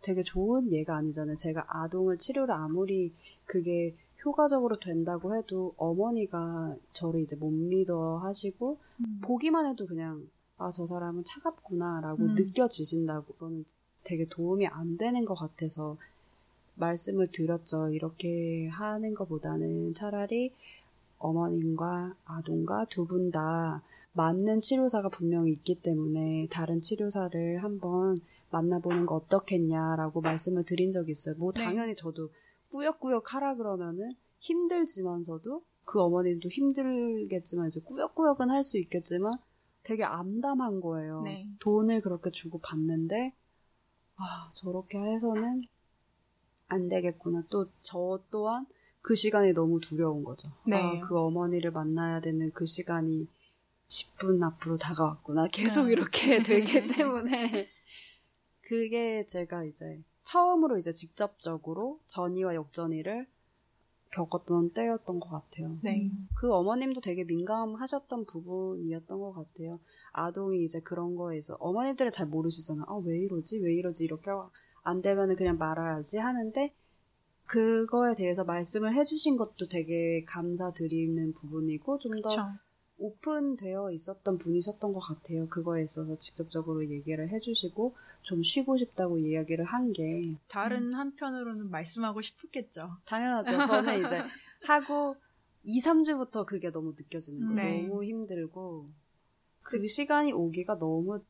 되게 0.02 0.22
좋은 0.22 0.72
예가 0.72 0.96
아니잖아요. 0.96 1.37
제가 1.37 1.64
아동을 1.68 2.18
치료를 2.18 2.54
아무리 2.54 3.12
그게 3.44 3.94
효과적으로 4.24 4.78
된다고 4.78 5.37
해도 5.37 5.74
어머니가 5.76 6.76
저를 6.92 7.20
이제 7.22 7.37
못 7.37 7.50
믿어 7.50 8.18
하시고 8.18 8.78
음. 9.00 9.20
보기만 9.22 9.66
해도 9.66 9.87
그냥 9.87 10.28
아 10.59 10.70
저 10.70 10.87
사람은 10.87 11.24
차갑구나라고 11.24 12.22
음. 12.22 12.35
느껴지신다고 12.35 13.35
그거는 13.35 13.64
되게 14.04 14.26
도움이 14.26 14.66
안 14.66 14.96
되는 14.96 15.24
것 15.24 15.35
같아서 15.35 15.96
말씀을 16.76 17.28
드렸죠. 17.30 17.90
이렇게 17.90 18.68
하는 18.68 19.14
것보다는 19.14 19.94
차라리 19.94 20.52
어머님과 21.18 22.14
아동과 22.24 22.87
두 22.87 23.07
분 23.07 23.31
다 23.31 23.83
맞는 24.12 24.61
치료사가 24.61 25.09
분명히 25.11 25.52
있기 25.52 25.81
때문에 25.83 26.48
다른 26.50 26.81
치료사를 26.81 27.62
한번 27.62 28.20
만나보는 28.50 29.07
거 29.07 29.16
어떻겠냐라고 29.16 30.20
말씀을 30.20 30.64
드린 30.64 30.90
적이 30.92 31.12
있어요. 31.12 31.35
뭐 31.37 31.52
네. 31.52 31.62
당연히 31.64 31.94
저도 31.96 32.31
꾸역꾸역 32.70 33.35
하라 33.35 33.57
그러면은 33.57 34.14
힘들지만서도 34.38 35.62
그 35.85 36.00
어머님도 36.02 36.48
힘들겠지만 36.48 37.68
이제 37.68 37.81
꾸역꾸역은 37.81 38.50
할 38.50 38.62
수 38.62 38.79
있겠지만 38.79 39.38
되게 39.83 40.02
암담한 40.05 40.81
거예요. 40.81 41.22
네. 41.22 41.48
돈을 41.61 42.00
그렇게 42.00 42.31
주고 42.31 42.59
받는데 42.59 43.33
아 44.16 44.48
저렇게 44.55 44.98
해서는 44.98 45.62
안 46.68 46.88
되겠구나. 46.88 47.44
또 47.50 47.68
저 47.83 48.20
또한 48.31 48.66
그 49.07 49.14
시간이 49.14 49.53
너무 49.53 49.79
두려운 49.79 50.25
거죠. 50.25 50.51
네. 50.66 50.75
아, 50.77 51.07
그 51.07 51.16
어머니를 51.16 51.71
만나야 51.71 52.19
되는 52.19 52.51
그 52.51 52.66
시간이 52.66 53.29
10분 53.87 54.42
앞으로 54.42 54.79
다가왔구나. 54.79 55.47
계속 55.55 55.85
네. 55.85 55.92
이렇게 55.92 56.42
되기 56.42 56.88
때문에 56.88 57.69
그게 58.62 59.25
제가 59.27 59.62
이제 59.62 60.03
처음으로 60.25 60.77
이제 60.79 60.92
직접적으로 60.92 62.01
전이와 62.09 62.57
역전이를 62.57 63.29
겪었던 64.11 64.71
때였던 64.71 65.21
것 65.21 65.29
같아요. 65.29 65.79
네. 65.85 66.11
그 66.35 66.53
어머님도 66.53 67.01
되게 67.01 67.23
민감하셨던 67.23 68.27
부분이었던 68.27 69.21
것 69.21 69.35
같아요. 69.35 69.79
아동이 70.11 70.64
이제 70.64 70.81
그런 70.81 71.14
거에서 71.14 71.55
어머니들은 71.61 72.11
잘 72.11 72.27
모르시잖아. 72.27 72.83
아, 72.88 73.01
왜 73.05 73.21
이러지? 73.21 73.61
왜 73.61 73.73
이러지? 73.75 74.03
이렇게 74.03 74.33
안 74.83 75.01
되면은 75.01 75.37
그냥 75.37 75.59
말아야지 75.59 76.19
하는데 76.19 76.75
그거에 77.46 78.14
대해서 78.16 78.44
말씀을 78.44 78.94
해주신 78.94 79.37
것도 79.37 79.68
되게 79.68 80.24
감사드리는 80.24 81.32
부분이고 81.35 81.98
좀 81.98 82.20
더. 82.22 82.28
오픈되어 82.98 83.90
있었던 83.92 84.38
분이셨던 84.38 84.94
것 84.94 85.00
같아요. 85.00 85.46
그거에 85.48 85.82
있어서 85.85 86.16
직접적으로 86.16 86.88
얘기를 86.88 87.28
해주시고 87.28 87.94
좀 88.22 88.42
쉬고 88.42 88.78
싶다고 88.78 89.18
이야기를 89.18 89.66
한 89.66 89.92
게 89.92 90.35
다른 90.48 90.94
한편으로는 90.94 91.70
말씀하고 91.70 92.22
싶었겠죠. 92.22 92.96
당연하죠. 93.04 93.66
저는 93.66 93.98
이제 94.06 94.22
하고 94.66 95.14
2, 95.62 95.82
3주부터 95.82 96.46
그게 96.46 96.70
너무 96.70 96.94
느껴지는 96.96 97.46
거예요. 97.48 97.54
네. 97.54 97.87
너무 97.87 98.02
힘들고 98.02 98.88
그 99.62 99.87
시간이 99.87 100.32
오기가 100.32 100.78
너무 100.78 101.20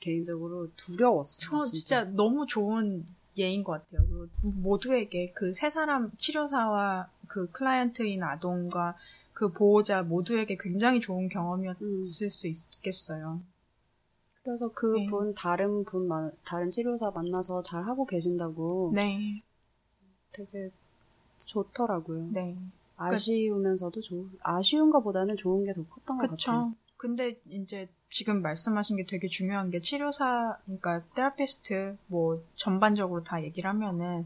개인적으로 0.00 0.70
두려웠어요. 0.74 1.50
저 1.50 1.64
진짜 1.64 2.04
너무 2.04 2.46
좋은 2.46 3.06
예인 3.38 3.64
것 3.64 3.72
같아요. 3.72 4.06
그리고 4.08 4.28
모두에게 4.42 5.32
그 5.32 5.52
세 5.54 5.70
사람 5.70 6.10
치료사와 6.18 7.10
그 7.28 7.50
클라이언트인 7.50 8.22
아동과 8.22 8.96
그 9.32 9.52
보호자 9.52 10.02
모두에게 10.02 10.56
굉장히 10.58 11.00
좋은 11.00 11.28
경험이었을 11.28 11.82
음. 11.86 12.04
수 12.04 12.46
있겠어요. 12.48 13.42
그래서 14.44 14.68
네. 14.68 15.06
그분 15.06 15.34
다른 15.34 15.84
분 15.84 16.06
만- 16.06 16.30
다른 16.44 16.70
치료사 16.70 17.10
만나서 17.10 17.62
잘 17.62 17.82
하고 17.84 18.06
계신다고 18.06 18.94
네, 18.94 19.42
되게 20.32 20.70
좋더라고요. 21.46 22.30
네, 22.30 22.56
아쉬우면서도 22.96 24.00
좋 24.02 24.28
아쉬운 24.42 24.90
것보다는 24.90 25.36
좋은 25.36 25.64
게 25.64 25.72
더 25.72 25.84
컸던 25.84 26.18
것 26.18 26.30
같아요. 26.30 26.66
근데 27.04 27.36
이제 27.50 27.86
지금 28.08 28.40
말씀하신 28.40 28.96
게 28.96 29.04
되게 29.04 29.28
중요한 29.28 29.68
게 29.68 29.78
치료사, 29.78 30.56
그러니까 30.64 31.04
테라피스트 31.14 31.98
뭐 32.06 32.42
전반적으로 32.54 33.22
다 33.22 33.42
얘기를 33.44 33.68
하면은 33.68 34.24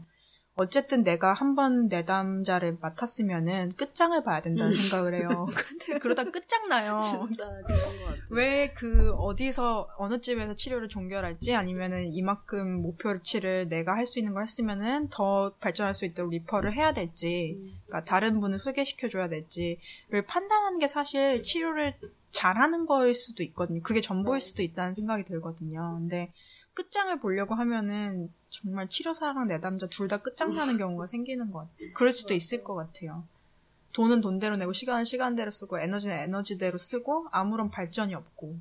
어쨌든 0.55 1.03
내가 1.03 1.33
한 1.33 1.55
번 1.55 1.87
내담자를 1.87 2.77
맡았으면은 2.81 3.73
끝장을 3.77 4.21
봐야 4.23 4.41
된다는 4.41 4.73
생각을 4.75 5.13
해요. 5.13 5.45
근데 5.55 5.99
그러다 5.99 6.23
끝장나요. 6.25 6.99
진짜 7.03 7.45
그런 7.65 7.79
것 7.99 8.05
같아요. 8.05 8.21
왜 8.29 8.73
그 8.75 9.11
어디서 9.13 9.89
어느 9.97 10.19
집에서 10.21 10.55
치료를 10.55 10.87
종결할지 10.89 11.55
아니면은 11.55 12.05
이만큼 12.13 12.81
목표치를 12.81 13.67
내가 13.69 13.93
할 13.95 14.05
수 14.05 14.19
있는 14.19 14.33
걸 14.33 14.43
했으면은 14.43 15.09
더 15.09 15.53
발전할 15.59 15.95
수 15.95 16.05
있도록 16.05 16.31
리퍼를 16.31 16.73
해야 16.75 16.93
될지 16.93 17.57
음. 17.57 17.73
그러니까 17.87 18.09
다른 18.09 18.39
분을 18.39 18.59
소개시켜줘야 18.59 19.27
될지를 19.29 20.25
판단하는 20.27 20.79
게 20.79 20.87
사실 20.87 21.41
치료를 21.43 21.93
잘하는 22.31 22.85
거일 22.85 23.13
수도 23.13 23.43
있거든요. 23.43 23.81
그게 23.81 24.01
전부일 24.01 24.39
수도 24.39 24.61
있다는 24.63 24.93
생각이 24.93 25.23
들거든요. 25.23 25.95
근데 25.99 26.31
끝장을 26.73 27.17
보려고 27.19 27.55
하면은 27.55 28.31
정말 28.49 28.87
치료사랑 28.89 29.47
내담자 29.47 29.87
둘 29.87 30.07
다 30.07 30.17
끝장나는 30.17 30.77
경우가 30.77 31.07
생기는 31.07 31.51
것 31.51 31.59
같아요. 31.59 31.93
그럴 31.95 32.13
수도 32.13 32.33
있을 32.33 32.63
것 32.63 32.75
같아요. 32.75 33.25
돈은 33.93 34.21
돈대로 34.21 34.55
내고 34.57 34.71
시간은 34.73 35.03
시간대로 35.05 35.49
쓰고 35.51 35.79
에너지는 35.79 36.15
에너지대로 36.15 36.77
쓰고 36.77 37.27
아무런 37.31 37.69
발전이 37.71 38.13
없고 38.13 38.59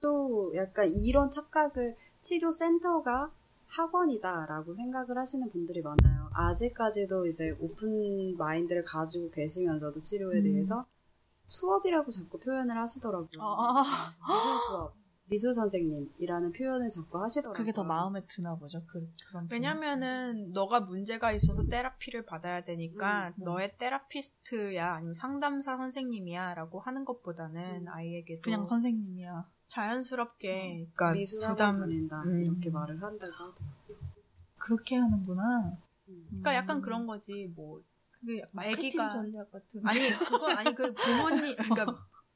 또 0.00 0.52
약간 0.56 0.94
이런 0.94 1.30
착각을 1.30 1.96
치료센터가 2.22 3.30
학원이다라고 3.66 4.74
생각을 4.74 5.18
하시는 5.18 5.48
분들이 5.50 5.82
많아요. 5.82 6.30
아직까지도 6.32 7.26
이제 7.26 7.50
오픈 7.60 8.36
마인드를 8.36 8.84
가지고 8.84 9.30
계시면서도 9.30 10.00
치료에 10.02 10.38
음. 10.38 10.42
대해서 10.44 10.86
수업이라고 11.48 12.10
자꾸 12.10 12.38
표현을 12.38 12.76
하시더라고요. 12.76 13.40
아, 13.40 14.12
미술 14.28 14.58
수업, 14.60 14.94
미술 15.24 15.54
선생님이라는 15.54 16.52
표현을 16.52 16.90
자꾸 16.90 17.22
하시더라고요. 17.22 17.56
그게 17.56 17.72
더 17.72 17.84
마음에 17.84 18.22
드나 18.28 18.54
보죠. 18.56 18.82
그, 18.86 19.10
그런 19.28 19.48
왜냐면은 19.50 20.52
너가 20.52 20.80
문제가 20.80 21.32
있어서 21.32 21.66
테라피를 21.66 22.26
받아야 22.26 22.62
되니까 22.64 23.28
음, 23.28 23.34
음. 23.38 23.44
너의 23.44 23.76
테라피스트야 23.78 24.94
아니면 24.94 25.14
상담사 25.14 25.78
선생님이야라고 25.78 26.80
하는 26.80 27.04
것보다는 27.04 27.86
음. 27.86 27.88
아이에게 27.88 28.40
그냥 28.40 28.66
선생님이야. 28.68 29.48
자연스럽게 29.68 30.86
그러니까 30.96 31.12
미술학원 31.12 31.54
부담 31.56 31.80
다닌다 31.80 32.22
음. 32.24 32.44
이렇게 32.44 32.70
말을 32.70 33.02
한다고. 33.02 33.54
그렇게 34.56 34.96
하는구나. 34.96 35.76
그러니까 36.28 36.54
약간 36.54 36.80
그런 36.80 37.06
거지 37.06 37.50
뭐 37.54 37.82
그게 38.20 38.42
애기가 38.64 39.10
전략 39.10 39.50
같은. 39.50 39.80
아니 39.84 40.08
그건 40.10 40.58
아니 40.58 40.74
그 40.74 40.92
부모님 40.94 41.54
그러니까 41.56 41.86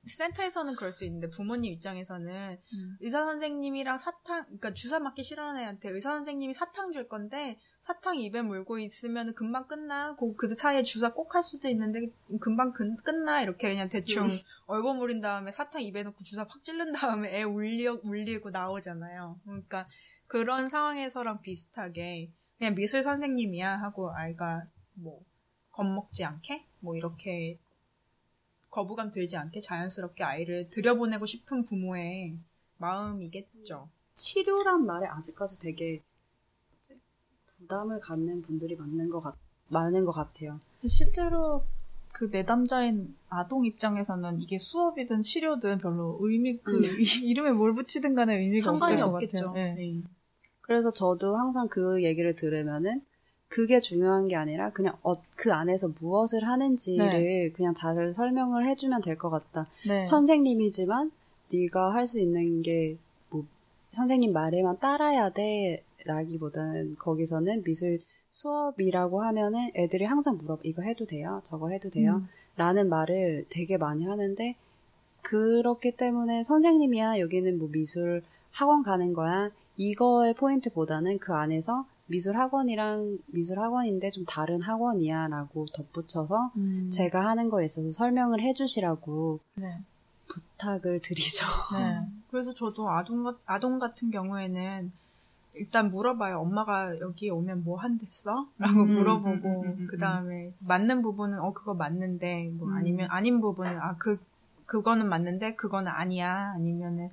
센터에서는 0.04 0.74
그럴 0.74 0.90
수 0.92 1.04
있는데 1.04 1.28
부모님 1.28 1.72
입장에서는 1.74 2.58
음. 2.74 2.96
의사 3.00 3.24
선생님이랑 3.24 3.98
사탕 3.98 4.44
그러니까 4.46 4.74
주사 4.74 4.98
맞기 4.98 5.22
싫어하는 5.22 5.60
애한테 5.60 5.90
의사 5.90 6.10
선생님이 6.10 6.54
사탕 6.54 6.92
줄 6.92 7.06
건데 7.08 7.56
사탕 7.82 8.16
입에 8.18 8.42
물고 8.42 8.78
있으면 8.80 9.32
금방 9.34 9.68
끝나 9.68 10.16
그, 10.16 10.34
그 10.34 10.56
사이에 10.56 10.82
주사 10.82 11.12
꼭 11.12 11.34
할 11.36 11.42
수도 11.44 11.68
있는데 11.68 12.00
금방 12.40 12.72
근- 12.72 12.96
끝나 12.96 13.42
이렇게 13.42 13.68
그냥 13.68 13.88
대충 13.88 14.24
음. 14.26 14.38
얼버무린 14.66 15.20
다음에 15.20 15.52
사탕 15.52 15.82
입에 15.82 16.02
넣고 16.02 16.24
주사 16.24 16.46
팍 16.48 16.64
찌른 16.64 16.92
다음에 16.92 17.38
애 17.38 17.42
울리, 17.44 17.86
울리고 17.86 18.50
나오잖아요 18.50 19.38
그러니까 19.44 19.86
그런 20.26 20.68
상황에서랑 20.68 21.42
비슷하게 21.42 22.32
그냥 22.58 22.74
미술 22.74 23.02
선생님이야 23.04 23.76
하고 23.80 24.10
아이가 24.12 24.64
뭐 24.94 25.20
겁먹지 25.72 26.24
않게 26.24 26.64
뭐 26.80 26.96
이렇게 26.96 27.58
거부감 28.70 29.10
들지 29.10 29.36
않게 29.36 29.60
자연스럽게 29.60 30.24
아이를 30.24 30.70
들여보내고 30.70 31.26
싶은 31.26 31.64
부모의 31.64 32.38
마음이겠죠. 32.78 33.88
치료란 34.14 34.86
말에 34.86 35.06
아직까지 35.06 35.60
되게 35.60 36.02
부담을 37.46 38.00
갖는 38.00 38.42
분들이 38.42 38.74
많은 38.76 39.10
것 39.10 39.20
같, 39.20 39.36
많은 39.68 40.04
것 40.04 40.12
같아요. 40.12 40.60
실제로 40.86 41.64
그그 42.12 42.36
내담자인 42.36 43.16
아동 43.28 43.64
입장에서는 43.64 44.40
이게 44.40 44.58
수업이든 44.58 45.22
치료든 45.22 45.78
별로 45.78 46.18
의미 46.20 46.58
그 46.58 46.80
이름에 47.24 47.52
뭘 47.52 47.74
붙이든 47.74 48.14
간에 48.14 48.36
의미가 48.36 48.72
없을 48.72 48.96
것 48.96 49.02
없겠죠. 49.02 49.46
같아요. 49.48 49.52
네. 49.52 49.74
네. 49.74 50.02
그래서 50.60 50.92
저도 50.92 51.36
항상 51.36 51.68
그 51.68 52.02
얘기를 52.02 52.34
들으면은 52.34 53.02
그게 53.52 53.80
중요한 53.80 54.28
게 54.28 54.34
아니라 54.36 54.70
그냥 54.70 54.94
어, 55.02 55.12
그 55.36 55.52
안에서 55.52 55.88
무엇을 56.00 56.42
하는지를 56.48 57.52
그냥 57.52 57.74
잘 57.74 58.10
설명을 58.14 58.64
해주면 58.66 59.02
될 59.02 59.18
것 59.18 59.28
같다. 59.28 59.66
네. 59.86 60.04
선생님이지만 60.04 61.10
네가 61.52 61.92
할 61.92 62.06
수 62.06 62.18
있는 62.18 62.62
게 62.62 62.96
뭐 63.30 63.44
선생님 63.90 64.32
말에만 64.32 64.78
따라야 64.78 65.30
돼라기보다는 66.06 66.96
거기서는 66.98 67.62
미술 67.62 67.98
수업이라고 68.30 69.22
하면은 69.22 69.70
애들이 69.74 70.04
항상 70.06 70.38
물어 70.38 70.58
이거 70.62 70.80
해도 70.80 71.04
돼요? 71.04 71.42
저거 71.44 71.68
해도 71.68 71.90
돼요? 71.90 72.22
음. 72.22 72.28
라는 72.56 72.88
말을 72.88 73.44
되게 73.50 73.76
많이 73.76 74.04
하는데 74.06 74.54
그렇기 75.20 75.96
때문에 75.96 76.42
선생님이야 76.42 77.18
여기는 77.18 77.58
뭐 77.58 77.68
미술 77.70 78.22
학원 78.50 78.82
가는 78.82 79.12
거야 79.12 79.50
이거의 79.76 80.32
포인트보다는 80.34 81.18
그 81.18 81.34
안에서 81.34 81.84
미술 82.12 82.36
학원이랑 82.36 83.16
미술 83.28 83.58
학원인데 83.58 84.10
좀 84.10 84.24
다른 84.26 84.60
학원이야 84.60 85.28
라고 85.28 85.64
덧붙여서 85.74 86.50
음. 86.56 86.90
제가 86.92 87.24
하는 87.26 87.48
거에 87.48 87.64
있어서 87.64 87.90
설명을 87.90 88.42
해주시라고 88.42 89.40
네. 89.54 89.78
부탁을 90.28 91.00
드리죠. 91.00 91.46
네. 91.78 92.06
그래서 92.30 92.52
저도 92.52 92.90
아동, 92.90 93.24
같- 93.24 93.38
아동 93.46 93.78
같은 93.78 94.10
경우에는 94.10 94.92
일단 95.54 95.90
물어봐요. 95.90 96.38
엄마가 96.40 96.98
여기 97.00 97.30
오면 97.30 97.64
뭐 97.64 97.78
한댔어? 97.78 98.46
라고 98.58 98.82
음, 98.82 98.94
물어보고, 98.94 99.62
음, 99.62 99.64
음, 99.66 99.76
음, 99.80 99.86
그 99.90 99.98
다음에 99.98 100.52
맞는 100.60 101.00
부분은, 101.02 101.38
어, 101.40 101.52
그거 101.52 101.74
맞는데, 101.74 102.50
뭐 102.54 102.68
음. 102.68 102.74
아니면, 102.74 103.08
아닌 103.10 103.40
부분은, 103.42 103.78
아, 103.78 103.96
그, 103.98 104.18
그거는 104.64 105.08
맞는데, 105.10 105.54
그거는 105.56 105.90
아니야. 105.92 106.52
아니면은, 106.54 107.10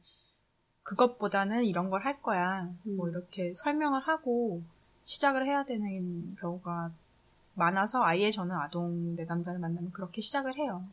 그것보다는 0.83 1.65
이런 1.65 1.89
걸 1.89 2.05
할 2.05 2.21
거야. 2.21 2.69
뭐 2.95 3.07
음. 3.07 3.11
이렇게 3.11 3.53
설명을 3.55 3.99
하고 4.01 4.61
시작을 5.09 5.47
해야 5.47 5.65
되는 5.65 6.35
경우가 6.39 6.91
많아서 7.55 8.03
아예 8.03 8.29
저는 8.29 8.55
아동 8.55 9.15
내담자를 9.15 9.59
만나면 9.59 9.91
그렇게 9.91 10.21
시작을 10.21 10.55
해요. 10.57 10.83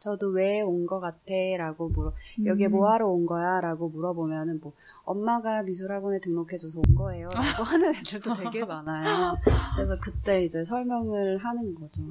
저도 0.00 0.28
왜 0.28 0.60
온 0.62 0.84
거 0.86 1.00
같아? 1.00 1.32
라고 1.56 1.88
물어, 1.88 2.12
음. 2.40 2.46
여기에 2.46 2.68
뭐 2.68 2.90
하러 2.90 3.08
온 3.08 3.24
거야? 3.24 3.60
라고 3.62 3.88
물어보면은 3.88 4.60
뭐, 4.60 4.72
엄마가 5.04 5.62
미술학원에 5.62 6.18
등록해줘서 6.20 6.80
온 6.86 6.94
거예요. 6.96 7.28
라고 7.30 7.62
하는 7.62 7.94
애들도 7.94 8.34
되게 8.34 8.62
많아요. 8.66 9.36
그래서 9.74 9.96
그때 10.00 10.44
이제 10.44 10.64
설명을 10.64 11.38
하는 11.38 11.74
거죠. 11.76 12.02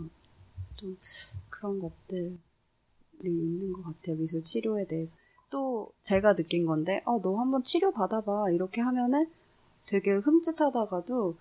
좀 0.78 0.97
그런 1.49 1.80
것들이 1.80 2.39
있는 3.24 3.74
것 3.74 3.84
같아요. 3.84 4.16
미술 4.16 4.43
치료에 4.43 4.86
대해서. 4.88 5.16
또 5.51 5.91
제가 6.01 6.34
느낀 6.34 6.66
건데, 6.66 7.03
어, 7.05 7.20
너 7.22 7.38
한번 7.39 7.62
치료 7.64 7.91
받아봐. 7.91 8.49
이렇게 8.51 8.82
하면은 8.82 9.30
되게 9.86 10.14
흠칫하다가도, 10.14 11.36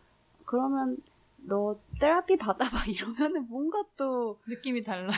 그러면 0.51 0.97
너 1.37 1.79
테라피 2.01 2.37
받아봐. 2.37 2.85
이러면은 2.91 3.47
뭔가 3.49 3.85
또, 3.97 4.41
느낌이 4.49 4.83
달라. 4.83 5.13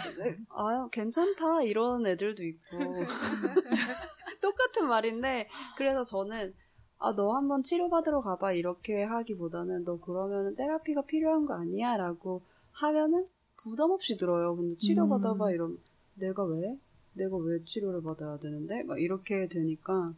아, 0.50 0.88
괜찮다. 0.92 1.62
이런 1.62 2.06
애들도 2.06 2.44
있고. 2.44 2.78
똑같은 4.42 4.88
말인데, 4.88 5.48
그래서 5.78 6.04
저는, 6.04 6.52
아, 6.98 7.14
너 7.14 7.34
한번 7.34 7.62
치료받으러 7.62 8.20
가봐. 8.20 8.52
이렇게 8.52 9.04
하기보다는, 9.04 9.84
너 9.84 9.98
그러면 10.00 10.54
테라피가 10.54 11.06
필요한 11.06 11.46
거 11.46 11.54
아니야? 11.54 11.96
라고 11.96 12.42
하면은 12.72 13.26
부담 13.56 13.90
없이 13.90 14.18
들어요. 14.18 14.54
근데 14.54 14.76
치료받아봐. 14.76 15.46
음. 15.46 15.54
이러면, 15.54 15.78
내가 16.16 16.44
왜? 16.44 16.78
내가 17.14 17.38
왜 17.38 17.64
치료를 17.64 18.02
받아야 18.02 18.36
되는데? 18.38 18.82
막 18.82 19.00
이렇게 19.00 19.48
되니까, 19.48 20.12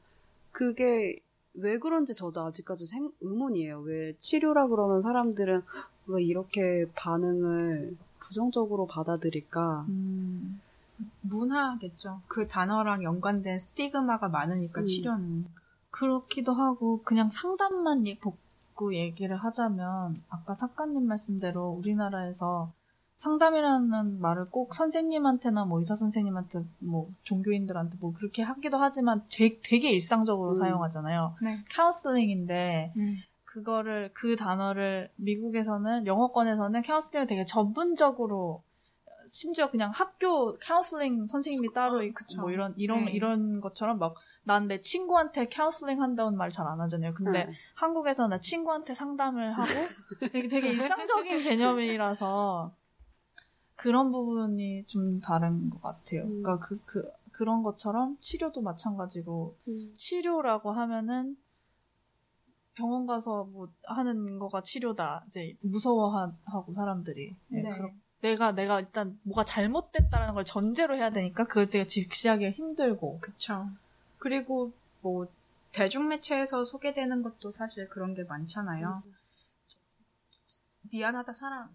그게 0.51 1.21
왜 1.55 1.79
그런지 1.79 2.15
저도 2.15 2.43
아직까지 2.43 2.87
생, 2.87 3.11
의문이에요. 3.21 3.81
왜 3.81 4.15
치료라 4.19 4.67
그러면 4.69 5.03
사람들은 5.03 5.63
왜 6.07 6.23
이렇게 6.23 6.87
반응을 6.95 7.97
부정적으로 8.19 8.87
받아들일까? 8.87 9.87
음. 9.89 10.61
문화겠죠. 11.23 12.21
그 12.29 12.47
단어랑 12.47 13.03
연관된 13.03 13.59
스티그마가 13.59 14.29
많으니까 14.29 14.81
음. 14.83 14.85
치료는. 14.85 15.47
그렇기도 15.91 16.53
하고 16.53 17.03
그냥 17.05 17.31
상담만 17.31 18.07
예- 18.07 18.19
복구 18.19 18.95
얘기를 18.97 19.37
하자면 19.37 20.23
아까 20.29 20.55
작가님 20.55 21.07
말씀대로 21.07 21.69
우리나라에서 21.79 22.73
상담이라는 23.17 24.21
말을 24.21 24.51
꼭 24.51 24.75
선생님한테나 24.75 25.65
뭐 25.65 25.79
의사 25.79 25.97
선생님한테 25.97 26.61
뭐 26.81 27.09
종교인들한테 27.23 27.97
뭐 28.01 28.13
그렇게 28.13 28.43
하기도 28.43 28.77
하지만 28.79 29.23
되게, 29.31 29.61
되게 29.65 29.91
일상적으로 29.91 30.53
음. 30.53 30.59
사용하잖아요. 30.59 31.37
네. 31.43 31.65
카운슬링인데 31.73 32.93
그거를 33.45 34.11
그 34.15 34.37
단어를 34.37 35.11
미국에서는 35.17 36.07
영어권에서는 36.07 36.83
카운슬링을 36.83 37.27
되게 37.27 37.45
전문적으로 37.45 38.63
심지어 39.31 39.71
그냥 39.71 39.91
학교 39.93 40.57
카운슬링 40.59 41.27
선생님이 41.29 41.73
따로 41.73 42.03
있고. 42.03 42.25
뭐 42.41 42.51
이런 42.51 42.75
이런 42.77 43.05
네. 43.07 43.13
이런 43.13 43.61
것처럼 43.61 43.99
막 43.99 44.15
난 44.47 44.69
내 44.69 44.83
친구한테 44.83 45.49
카운슬링 45.49 46.03
한다는 46.03 46.37
말 46.37 46.51
잘 46.51 46.67
안 46.67 46.79
하잖아요. 46.83 47.15
근데 47.15 47.47
네. 47.47 47.53
한국에서 47.77 48.29
나 48.29 48.39
친구한테 48.41 48.95
상담을 48.95 49.53
하고 49.55 49.69
되게, 50.21 50.49
되게 50.49 50.69
일상적인 50.73 51.43
개념이라서 51.43 52.71
그런 53.85 54.11
부분이 54.13 54.87
좀 54.87 55.21
다른 55.21 55.69
것 55.69 55.83
같아요. 55.83 56.23
음. 56.23 56.43
그러니까 56.43 56.67
그, 56.67 56.81
그 56.87 57.13
그런 57.33 57.63
것처럼 57.63 58.17
치료도 58.19 58.63
마찬가지고 58.63 59.59
음. 59.69 59.93
치료라고 59.99 60.73
하면은 60.73 61.37
병원 62.73 63.07
가서 63.07 63.45
뭐 63.45 63.69
하는 63.83 64.39
거가 64.39 64.63
치료다. 64.63 65.25
이제 65.27 65.55
무서워하고 65.61 66.73
사람들이 66.75 67.37
예, 67.53 67.63
네. 67.63 67.77
그렇- 67.77 67.91
내가 68.23 68.53
내가 68.53 68.81
일단 68.81 69.21
뭐가 69.23 69.45
잘못됐다라는 69.45 70.33
걸 70.33 70.47
전제로 70.47 70.97
해야 70.97 71.11
되니까 71.11 71.45
그걸 71.45 71.69
되게 71.69 71.87
직시하기 71.87 72.53
힘들고. 72.53 73.19
그쵸. 73.21 73.69
그리고 74.17 74.73
뭐 75.03 75.29
대중매체에서 75.73 76.65
소개되는 76.65 77.23
것도 77.23 77.51
사실 77.51 77.87
그런 77.91 78.15
게 78.15 78.25
많잖아요. 78.25 78.95
미안하다 80.91 81.35
사랑 81.35 81.69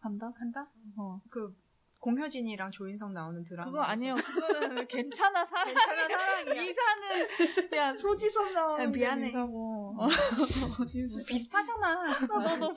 한다? 0.00 0.32
한다? 0.36 0.68
어. 0.96 1.20
그 1.30 1.54
공효진이랑 1.98 2.70
조인성 2.70 3.12
나오는 3.12 3.44
드라마. 3.44 3.70
그거 3.70 3.82
아니에요. 3.82 4.14
그거는 4.14 4.86
괜찮아 4.88 5.44
사랑. 5.44 5.66
괜찮아 5.66 6.08
사랑이야. 6.08 6.62
이사는 6.62 7.76
야 7.76 7.94
소지섭 7.94 8.52
나오는 8.52 8.84
야, 8.84 8.88
미안해. 8.88 9.22
게 9.24 9.28
이사고. 9.28 9.92
뭐 9.92 10.08
비슷하잖아. 11.26 12.04
너도 12.26 12.74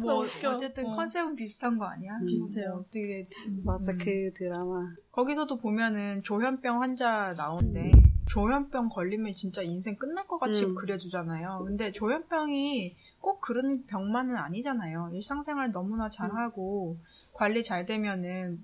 뭐 0.00 0.14
너무 0.14 0.26
웃겨. 0.26 0.54
어쨌든 0.54 0.86
어. 0.88 0.96
컨셉은 0.96 1.36
비슷한 1.36 1.78
거 1.78 1.84
아니야? 1.84 2.16
음. 2.16 2.26
비슷해요. 2.26 2.74
뭐 2.74 2.84
되게 2.90 3.28
맞아, 3.64 3.92
음. 3.92 3.98
그 3.98 4.32
드라마. 4.34 4.88
거기서도 5.12 5.58
보면은 5.58 6.20
조현병 6.24 6.82
환자 6.82 7.34
나오는데 7.34 7.92
조현병 8.26 8.88
걸리면 8.88 9.34
진짜 9.34 9.62
인생 9.62 9.96
끝날 9.96 10.26
것 10.26 10.38
같이 10.40 10.64
음. 10.64 10.74
그려주잖아요. 10.74 11.62
근데 11.64 11.92
조현병이 11.92 12.96
꼭 13.22 13.40
그런 13.40 13.86
병만은 13.86 14.36
아니잖아요. 14.36 15.10
일상생활 15.14 15.70
너무나 15.70 16.10
잘하고 16.10 16.98
관리 17.32 17.64
잘 17.64 17.86
되면은 17.86 18.62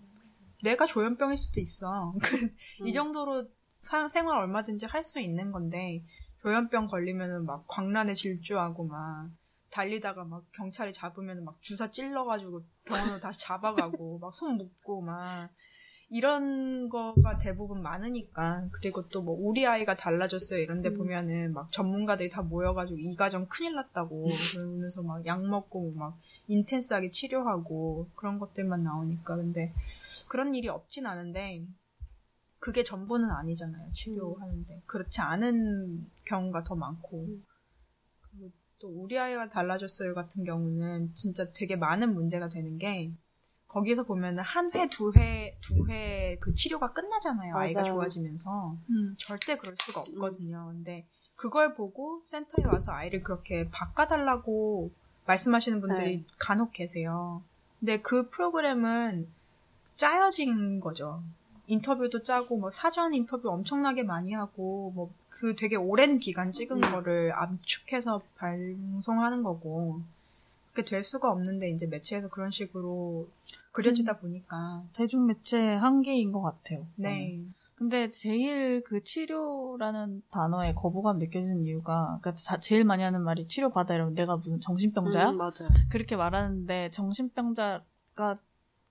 내가 0.65 0.85
조현병일 0.87 1.37
수도 1.39 1.61
있어. 1.61 2.13
이 2.85 2.91
음. 2.91 2.93
정도로 2.93 3.49
사- 3.81 4.09
생활 4.09 4.39
얼마든지 4.41 4.87
할 4.87 5.05
수 5.05 5.21
있는 5.21 5.53
건데 5.53 6.05
조현병 6.43 6.89
걸리면은 6.89 7.47
막 7.47 7.65
광란에 7.69 8.15
질주하고 8.15 8.85
막 8.87 9.31
달리다가 9.71 10.25
막 10.25 10.45
경찰이 10.53 10.93
잡으면 10.93 11.45
막 11.45 11.63
주사 11.63 11.91
찔러가지고 11.91 12.63
병원으로 12.85 13.21
다시 13.21 13.39
잡아가고 13.41 14.19
막 14.21 14.35
손 14.35 14.57
묶고 14.57 15.03
막 15.03 15.51
이런 16.11 16.89
거가 16.89 17.39
대부분 17.39 17.83
많으니까. 17.83 18.69
그리고 18.73 19.09
또 19.09 19.23
뭐 19.23 19.37
우리 19.39 19.67
아이가 19.67 19.95
달라졌어요. 19.97 20.61
이런데 20.61 20.89
음. 20.91 20.97
보면은 20.97 21.53
막 21.53 21.71
전문가들이 21.73 22.31
다 22.31 22.43
모여가지고 22.43 22.99
이 22.99 23.15
가정 23.17 23.47
큰일 23.49 23.75
났다고 23.75 24.27
그러면서 24.55 25.03
막 25.03 25.27
약 25.27 25.43
먹고 25.47 25.93
막 25.93 26.19
인텐스하게 26.49 27.11
치료하고 27.11 28.09
그런 28.15 28.39
것들만 28.39 28.83
나오니까. 28.85 29.37
근데 29.37 29.75
그런 30.29 30.55
일이 30.55 30.69
없진 30.69 31.07
않은데 31.07 31.67
그게 32.61 32.83
전부는 32.83 33.31
아니잖아요 33.31 33.93
치료하는데. 33.93 34.83
그렇지 34.87 35.21
않은 35.21 36.07
경우가 36.25 36.65
더 36.65 36.75
많고. 36.75 37.25
음. 37.27 37.45
그리고 38.23 38.51
또 38.79 38.89
우리 38.89 39.19
아이가 39.19 39.51
달라졌어요 39.51 40.15
같은 40.15 40.45
경우는 40.45 41.13
진짜 41.15 41.51
되게 41.53 41.77
많은 41.77 42.15
문제가 42.15 42.49
되는 42.49 42.79
게 42.79 43.13
거기서 43.69 44.05
보면은 44.05 44.43
한 44.43 44.71
회, 44.75 44.89
두 44.89 45.13
회, 45.17 45.57
두 45.61 45.87
회 45.89 46.39
그 46.41 46.55
치료가 46.55 46.93
끝나잖아요. 46.93 47.57
아이가 47.57 47.83
맞아요. 47.83 47.95
좋아지면서. 47.95 48.77
음. 48.91 49.15
절대 49.19 49.57
그럴 49.57 49.75
수가 49.79 50.01
없거든요. 50.01 50.71
근데 50.73 51.07
그걸 51.37 51.75
보고 51.75 52.23
센터에 52.27 52.65
와서 52.67 52.93
아이를 52.93 53.23
그렇게 53.23 53.69
바꿔달라고 53.71 54.91
말씀하시는 55.27 55.81
분들이 55.81 56.19
네. 56.19 56.25
간혹 56.39 56.73
계세요. 56.73 57.43
근데 57.79 58.01
그 58.01 58.29
프로그램은 58.31 59.29
짜여진 59.97 60.81
거죠. 60.81 61.23
인터뷰도 61.67 62.23
짜고 62.23 62.57
뭐 62.59 62.71
사전 62.71 63.13
인터뷰 63.15 63.51
엄청나게 63.51 64.03
많이 64.03 64.33
하고 64.33 64.93
뭐 64.95 65.11
그 65.31 65.55
되게 65.55 65.77
오랜 65.77 66.19
기간 66.19 66.51
찍은 66.51 66.83
음. 66.83 66.91
거를 66.91 67.33
압축해서 67.33 68.23
방송하는 68.39 69.45
거고 69.45 70.01
그게 70.79 70.85
될 70.85 71.03
수가 71.03 71.33
없는데 71.33 71.71
이제 71.71 71.87
매체에서 71.87 72.29
그런 72.29 72.53
식으로 72.53 73.29
그려지다 73.73 74.13
음. 74.13 74.19
보니까 74.21 74.85
대중 74.93 75.27
매체의 75.27 75.79
한계인 75.79 76.31
것 76.31 76.41
같아요. 76.41 76.87
네. 76.95 77.45
근데 77.75 78.11
제일 78.13 78.83
그 78.85 79.03
치료라는 79.03 80.23
단어에 80.31 80.75
거부감 80.75 81.19
느껴지는 81.19 81.65
이유가 81.65 82.19
그러니까 82.21 82.35
자- 82.35 82.61
제일 82.61 82.85
많이 82.85 83.03
하는 83.03 83.23
말이 83.23 83.47
치료 83.49 83.71
받아 83.71 83.95
이러면 83.95 84.15
내가 84.15 84.37
무슨 84.37 84.61
정신병자야? 84.61 85.31
음, 85.31 85.37
맞아요. 85.37 85.69
그렇게 85.91 86.15
말하는데 86.17 86.91
정신병자가 86.93 88.39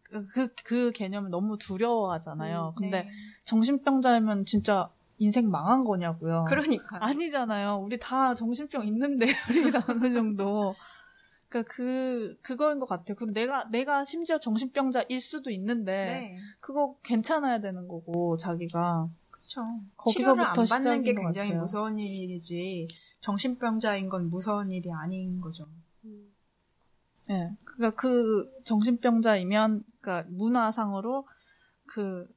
그, 0.03 0.53
그 0.63 0.91
개념을 0.91 1.29
너무 1.29 1.57
두려워하잖아요. 1.57 2.73
음, 2.75 2.81
근데 2.81 3.03
네. 3.03 3.09
정신병자면 3.45 4.45
진짜 4.45 4.89
인생 5.19 5.49
망한 5.49 5.83
거냐고요. 5.83 6.45
그러니까 6.47 6.97
아니잖아요. 7.05 7.77
우리 7.83 7.99
다 7.99 8.35
정신병 8.35 8.85
있는데 8.87 9.27
우리 9.49 9.71
다 9.71 9.83
어느 9.89 10.11
정도. 10.13 10.75
그러니까 11.63 11.73
그 11.73 12.37
그거인 12.41 12.79
것 12.79 12.87
같아요. 12.87 13.15
그리고 13.15 13.31
내가 13.31 13.67
내가 13.69 14.05
심지어 14.05 14.39
정신병자일 14.39 15.19
수도 15.21 15.49
있는데 15.51 16.05
네. 16.05 16.37
그거 16.59 16.97
괜찮아야 17.03 17.59
되는 17.59 17.87
거고 17.87 18.37
자기가 18.37 19.09
그렇죠. 19.29 19.61
치료를 20.11 20.43
안 20.43 20.53
받는 20.53 21.03
게 21.03 21.13
굉장히 21.13 21.49
같아요. 21.49 21.61
무서운 21.61 21.99
일이지 21.99 22.87
정신병자인 23.21 24.09
건 24.09 24.29
무서운 24.29 24.71
일이 24.71 24.91
아닌 24.91 25.39
거죠. 25.39 25.67
음. 26.05 26.33
예. 27.29 27.51
그러니까 27.63 27.99
그 27.99 28.49
정신병자이면 28.63 29.83
그러니까 30.01 30.29
문화상으로 30.31 31.27
그 31.85 32.27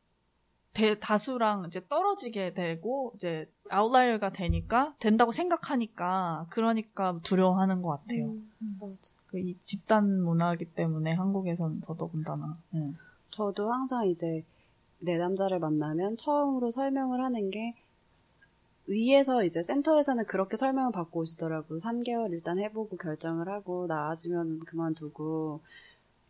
대, 0.72 0.98
다수랑 0.98 1.64
이제 1.66 1.86
떨어지게 1.88 2.54
되고 2.54 3.12
이제 3.16 3.50
아웃라이어가 3.70 4.30
되니까 4.30 4.94
된다고 4.98 5.32
생각하니까 5.32 6.46
그러니까 6.50 7.18
두려워하는 7.22 7.82
것 7.82 7.90
같아요. 7.90 8.26
음, 8.26 8.78
맞아. 8.80 8.96
그이 9.28 9.56
집단 9.62 10.22
문화이기 10.22 10.66
때문에 10.74 11.12
한국에선 11.12 11.80
더더군다나. 11.82 12.58
예. 12.74 12.92
저도 13.30 13.70
항상 13.72 14.06
이제 14.06 14.44
내 15.02 15.16
남자를 15.16 15.58
만나면 15.60 16.16
처음으로 16.16 16.70
설명을 16.70 17.22
하는 17.22 17.50
게 17.50 17.74
위에서 18.86 19.44
이제 19.44 19.62
센터에서는 19.62 20.24
그렇게 20.26 20.56
설명을 20.56 20.90
받고 20.92 21.20
오시더라고요. 21.20 21.78
3개월 21.78 22.32
일단 22.32 22.58
해보고 22.58 22.96
결정을 22.96 23.48
하고 23.48 23.86
나아지면 23.86 24.60
그만두고. 24.60 25.60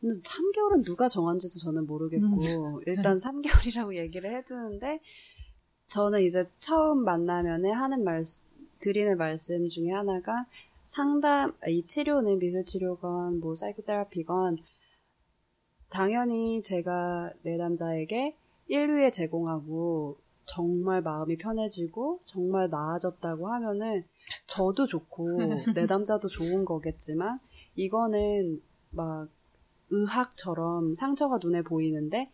근데 0.00 0.20
3개월은 0.20 0.84
누가 0.84 1.08
정한지도 1.08 1.58
저는 1.58 1.86
모르겠고 1.86 2.82
일단 2.86 3.16
3개월이라고 3.16 3.96
얘기를 3.96 4.34
해주는데 4.36 5.00
저는 5.90 6.22
이제 6.22 6.48
처음 6.60 7.04
만나면은 7.04 7.72
하는 7.72 8.04
말 8.04 8.22
드리는 8.78 9.18
말씀 9.18 9.68
중에 9.68 9.90
하나가 9.90 10.46
상담 10.86 11.52
이 11.68 11.84
치료는 11.84 12.38
미술 12.38 12.64
치료건 12.64 13.40
뭐 13.40 13.54
사이코테라피건 13.54 14.58
당연히 15.88 16.62
제가 16.62 17.32
내 17.42 17.56
남자에게 17.56 18.36
1위에 18.70 19.12
제공하고 19.12 20.16
정말 20.46 21.02
마음이 21.02 21.36
편해지고 21.36 22.20
정말 22.24 22.68
나아졌다고 22.70 23.48
하면은 23.48 24.04
저도 24.46 24.86
좋고 24.86 25.38
내 25.74 25.86
남자도 25.86 26.28
좋은 26.28 26.64
거겠지만 26.64 27.40
이거는 27.74 28.62
막 28.90 29.28
의학처럼 29.90 30.94
상처가 30.94 31.38
눈에 31.42 31.62
보이는데 31.62 32.30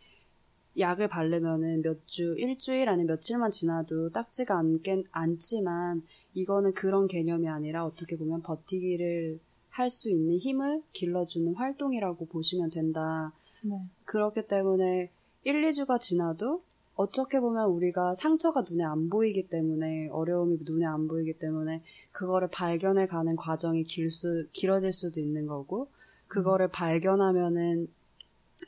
약을 0.78 1.08
바르면은 1.08 1.82
몇 1.82 2.06
주, 2.06 2.34
일주일 2.38 2.88
아니면 2.88 3.06
며칠만 3.14 3.50
지나도 3.50 4.10
딱지가 4.10 4.58
않겠, 4.58 5.06
않지만 5.10 6.02
이거는 6.34 6.74
그런 6.74 7.06
개념이 7.06 7.48
아니라 7.48 7.84
어떻게 7.84 8.16
보면 8.16 8.42
버티기를 8.42 9.40
할 9.76 9.90
수 9.90 10.10
있는 10.10 10.38
힘을 10.38 10.82
길러주는 10.94 11.54
활동이라고 11.54 12.26
보시면 12.26 12.70
된다. 12.70 13.32
네. 13.62 13.78
그렇기 14.06 14.48
때문에 14.48 15.10
1, 15.44 15.70
2주가 15.70 16.00
지나도 16.00 16.62
어떻게 16.94 17.40
보면 17.40 17.68
우리가 17.68 18.14
상처가 18.14 18.64
눈에 18.68 18.82
안 18.84 19.10
보이기 19.10 19.48
때문에 19.48 20.08
어려움이 20.08 20.60
눈에 20.62 20.86
안 20.86 21.06
보이기 21.06 21.38
때문에 21.38 21.82
그거를 22.10 22.48
발견해 22.48 23.06
가는 23.06 23.36
과정이 23.36 23.82
길 23.82 24.10
수, 24.10 24.46
길어질 24.52 24.94
수도 24.94 25.20
있는 25.20 25.46
거고 25.46 25.88
그거를 26.26 26.68
발견하면은 26.68 27.88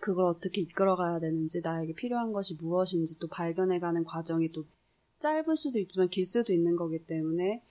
그걸 0.01 0.27
어떻게 0.27 0.61
이끌어가야 0.61 1.19
되는지 1.21 1.61
나에게 1.63 1.95
필요한 1.95 2.33
것이 2.33 2.55
무엇인지 2.55 3.19
또 3.19 3.27
발견해 3.29 3.79
가는 3.79 4.05
과정이 4.05 4.53
또 4.53 4.65
짧을 5.19 5.57
수도 5.57 5.79
있지만 5.79 6.09
길 6.09 6.27
수도 6.27 6.53
있는 6.53 6.77
거기 6.77 6.99
때문에 6.99 7.63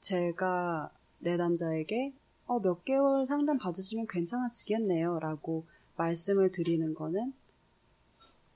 제가 0.00 0.90
내 1.18 1.36
남자에게 1.36 2.12
어, 2.46 2.60
몇 2.60 2.84
개월 2.84 3.26
상담 3.26 3.58
받으시면 3.58 4.06
괜찮아지겠네요 4.08 5.18
라고 5.20 5.64
말씀을 5.96 6.50
드리는 6.50 6.94
거는 6.94 7.32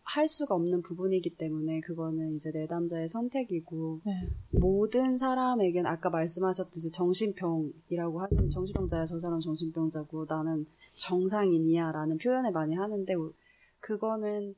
할 0.03 0.29
수가 0.29 0.55
없는 0.55 0.83
부분이기 0.83 1.31
때문에 1.31 1.81
그거는 1.81 2.37
이제 2.37 2.53
내 2.53 2.67
남자의 2.67 3.09
선택이고 3.09 4.01
네. 4.05 4.29
모든 4.51 5.19
사람에겐 5.19 5.85
아까 5.85 6.11
말씀하셨듯이 6.11 6.93
정신병이라고 6.93 8.23
하시는 8.23 8.51
정신병자야 8.51 9.07
저 9.07 9.19
사람 9.19 9.41
정신병자고 9.41 10.27
나는 10.29 10.67
정상인이야 10.99 11.93
라는 11.93 12.19
표현을 12.19 12.53
많이 12.53 12.75
하는데 12.75 13.15
그거는 13.81 14.55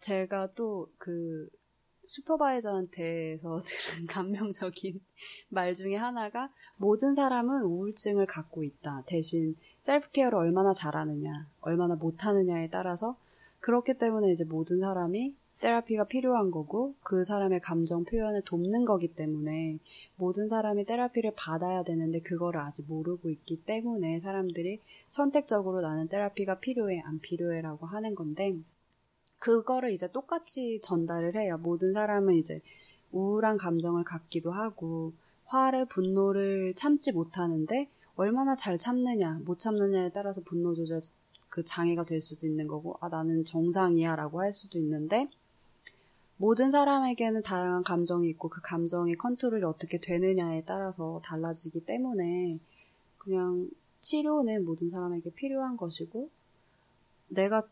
제가 0.00 0.52
또 0.54 0.88
그 0.98 1.48
슈퍼바이저한테서 2.06 3.58
들은 3.64 4.06
감명적인 4.06 5.00
말 5.48 5.74
중에 5.74 5.96
하나가 5.96 6.50
모든 6.76 7.14
사람은 7.14 7.62
우울증을 7.62 8.26
갖고 8.26 8.62
있다. 8.62 9.02
대신 9.06 9.56
셀프케어를 9.82 10.36
얼마나 10.36 10.72
잘하느냐, 10.72 11.48
얼마나 11.60 11.94
못하느냐에 11.94 12.68
따라서 12.68 13.16
그렇기 13.60 13.94
때문에 13.94 14.32
이제 14.32 14.44
모든 14.44 14.80
사람이 14.80 15.34
테라피가 15.60 16.04
필요한 16.04 16.50
거고 16.50 16.94
그 17.02 17.24
사람의 17.24 17.60
감정 17.60 18.04
표현을 18.04 18.42
돕는 18.42 18.84
거기 18.84 19.08
때문에 19.08 19.78
모든 20.16 20.48
사람이 20.48 20.84
테라피를 20.84 21.32
받아야 21.36 21.82
되는데 21.82 22.20
그거를 22.20 22.60
아직 22.60 22.84
모르고 22.86 23.30
있기 23.30 23.64
때문에 23.64 24.20
사람들이 24.20 24.80
선택적으로 25.08 25.80
나는 25.80 26.08
테라피가 26.08 26.60
필요해 26.60 27.00
안 27.04 27.18
필요해라고 27.20 27.86
하는 27.86 28.14
건데 28.14 28.56
그거를 29.38 29.92
이제 29.92 30.10
똑같이 30.10 30.80
전달을 30.82 31.36
해요. 31.36 31.58
모든 31.62 31.92
사람은 31.92 32.34
이제 32.34 32.60
우울한 33.12 33.56
감정을 33.56 34.04
갖기도 34.04 34.50
하고 34.52 35.12
화를 35.46 35.86
분노를 35.86 36.74
참지 36.74 37.12
못하는데 37.12 37.88
얼마나 38.16 38.56
잘 38.56 38.78
참느냐 38.78 39.40
못 39.44 39.58
참느냐에 39.58 40.10
따라서 40.12 40.40
분노 40.42 40.74
조절 40.74 41.00
그 41.48 41.62
장애가 41.62 42.04
될 42.04 42.20
수도 42.20 42.46
있는 42.46 42.66
거고 42.66 42.96
아 43.00 43.08
나는 43.08 43.44
정상이야 43.44 44.16
라고 44.16 44.40
할 44.40 44.52
수도 44.52 44.78
있는데 44.78 45.28
모든 46.36 46.70
사람에게는 46.70 47.42
다양한 47.42 47.84
감정이 47.84 48.28
있고 48.30 48.48
그 48.48 48.60
감정의 48.60 49.16
컨트롤이 49.16 49.62
어떻게 49.62 49.98
되느냐에 49.98 50.64
따라서 50.66 51.20
달라지기 51.24 51.86
때문에 51.86 52.58
그냥 53.18 53.68
치료는 54.00 54.64
모든 54.64 54.90
사람에게 54.90 55.30
필요한 55.30 55.76
것이고 55.76 56.28
내가 57.28 57.62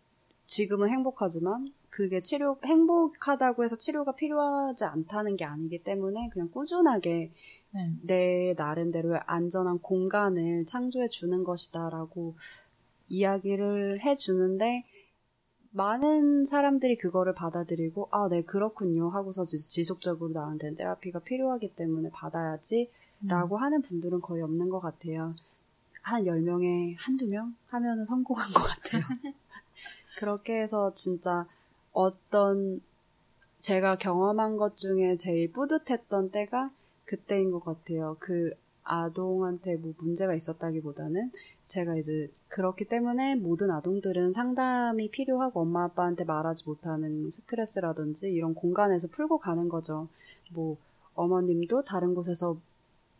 지금은 0.47 0.89
행복하지만 0.89 1.73
그게 1.91 2.23
치료 2.23 2.59
행복하다고 2.65 3.65
해서 3.65 3.77
치료가 3.77 4.13
필요하지 4.13 4.85
않다는 4.85 5.37
게 5.37 5.45
아니기 5.45 5.83
때문에 5.83 6.31
그냥 6.33 6.51
꾸준하게 6.51 7.31
네. 7.71 7.93
내 8.03 8.55
나름대로의 8.57 9.21
안전한 9.27 9.79
공간을 9.79 10.65
창조해 10.67 11.09
주는 11.09 11.45
것이다라고 11.45 12.35
이야기를 13.09 14.01
해 14.01 14.17
주는데 14.17 14.85
많은 15.73 16.45
사람들이 16.45 16.97
그거를 16.97 17.35
받아들이고 17.35 18.09
아, 18.11 18.29
네 18.29 18.43
그렇군요 18.43 19.09
하고서 19.09 19.45
지- 19.47 19.57
지속적으로 19.69 20.33
나한테 20.33 20.75
테라피가 20.75 21.21
필요하기 21.21 21.75
때문에 21.75 22.11
받아야지 22.11 22.91
라고 23.27 23.57
하는 23.57 23.83
분들은 23.83 24.21
거의 24.21 24.43
없는 24.43 24.69
것 24.69 24.81
같아요. 24.81 25.35
한 26.03 26.25
10명에 26.25 26.97
한두 26.99 27.27
명 27.27 27.55
하면은 27.69 28.05
성공한 28.05 28.47
것 28.53 28.63
같아요. 28.63 29.03
그렇게 30.19 30.61
해서 30.61 30.93
진짜 30.95 31.47
어떤 31.93 32.81
제가 33.61 33.97
경험한 33.97 34.57
것 34.57 34.77
중에 34.77 35.17
제일 35.17 35.53
뿌듯했던 35.53 36.33
때가 36.33 36.71
그때인 37.05 37.51
것 37.53 37.65
같아요. 37.65 38.17
그 38.19 38.51
아동한테 38.83 39.77
뭐 39.77 39.95
문제가 39.99 40.35
있었다기보다는 40.35 41.31
제가 41.73 41.97
이제 41.97 42.31
그렇기 42.49 42.85
때문에 42.85 43.35
모든 43.35 43.71
아동들은 43.71 44.35
상담이 44.35 45.11
필요하고 45.11 45.63
엄마 45.63 45.85
아빠한테 45.85 46.25
말하지 46.25 46.65
못하는 46.67 47.31
스트레스라든지 47.31 48.31
이런 48.31 48.55
공간에서 48.55 49.09
풀고 49.09 49.39
가는 49.39 49.71
거죠. 49.71 50.09
뭐 50.53 50.77
어머님도 51.15 51.85
다른 51.85 52.15
곳에서 52.15 52.59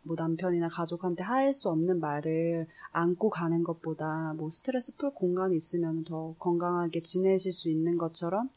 뭐 0.03 0.15
남편이나 0.15 0.67
가족한테 0.67 1.23
할 1.23 1.51
수 1.51 1.69
없는 1.69 1.99
말을 1.99 2.67
안고 2.91 3.31
가는 3.31 3.63
것보다 3.63 4.33
뭐 4.37 4.51
스트레스 4.51 4.95
풀 4.97 5.09
공간이 5.09 5.57
있으면 5.57 6.03
더 6.03 6.35
건강하게 6.37 7.01
지내실 7.01 7.53
수 7.53 7.69
있는 7.69 7.97
것처럼 7.97 8.51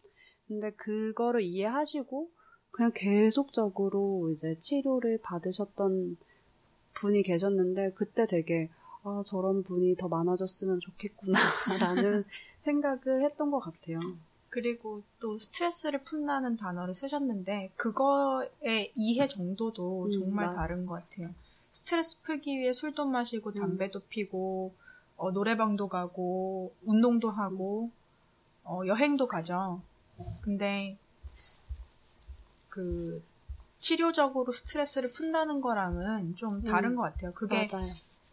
근데 0.47 0.73
그거를 0.73 1.41
이해하시고 1.41 2.29
그냥 2.71 2.93
계속적으로 2.95 4.31
이제 4.31 4.59
치료를 4.59 5.21
받으셨던 5.23 6.19
분이 6.93 7.23
계셨는데 7.23 7.93
그때 7.95 8.27
되게 8.27 8.69
아 9.09 9.23
저런 9.25 9.63
분이 9.63 9.95
더 9.97 10.09
많아졌으면 10.09 10.81
좋겠구나라는 10.81 12.25
생각을 12.59 13.25
했던 13.25 13.53
것 13.53 13.61
같아요. 13.61 14.01
그리고 14.49 15.03
또 15.21 15.39
스트레스를 15.39 16.03
푼다는 16.03 16.57
단어를 16.57 16.93
쓰셨는데 16.93 17.71
그거의 17.77 18.93
이해 18.97 19.29
정도도 19.29 20.07
음, 20.07 20.11
정말 20.11 20.47
맞- 20.47 20.55
다른 20.57 20.87
것 20.87 20.95
같아요. 21.09 21.33
스트레스 21.71 22.21
풀기 22.23 22.59
위해 22.59 22.73
술도 22.73 23.05
마시고 23.07 23.51
음. 23.51 23.55
담배도 23.55 24.01
피고 24.09 24.73
어, 25.17 25.31
노래방도 25.31 25.87
가고 25.89 26.73
운동도 26.85 27.31
하고 27.31 27.91
어, 28.65 28.81
여행도 28.87 29.29
가죠. 29.29 29.81
근데 30.43 30.97
그 32.69 33.23
치료적으로 33.79 34.51
스트레스를 34.51 35.13
푼다는 35.13 35.61
거랑은 35.61 36.35
좀 36.35 36.63
다른 36.65 36.91
음. 36.91 36.97
것 36.97 37.03
같아요. 37.03 37.33
그게 37.35 37.69
맞아요. 37.71 37.87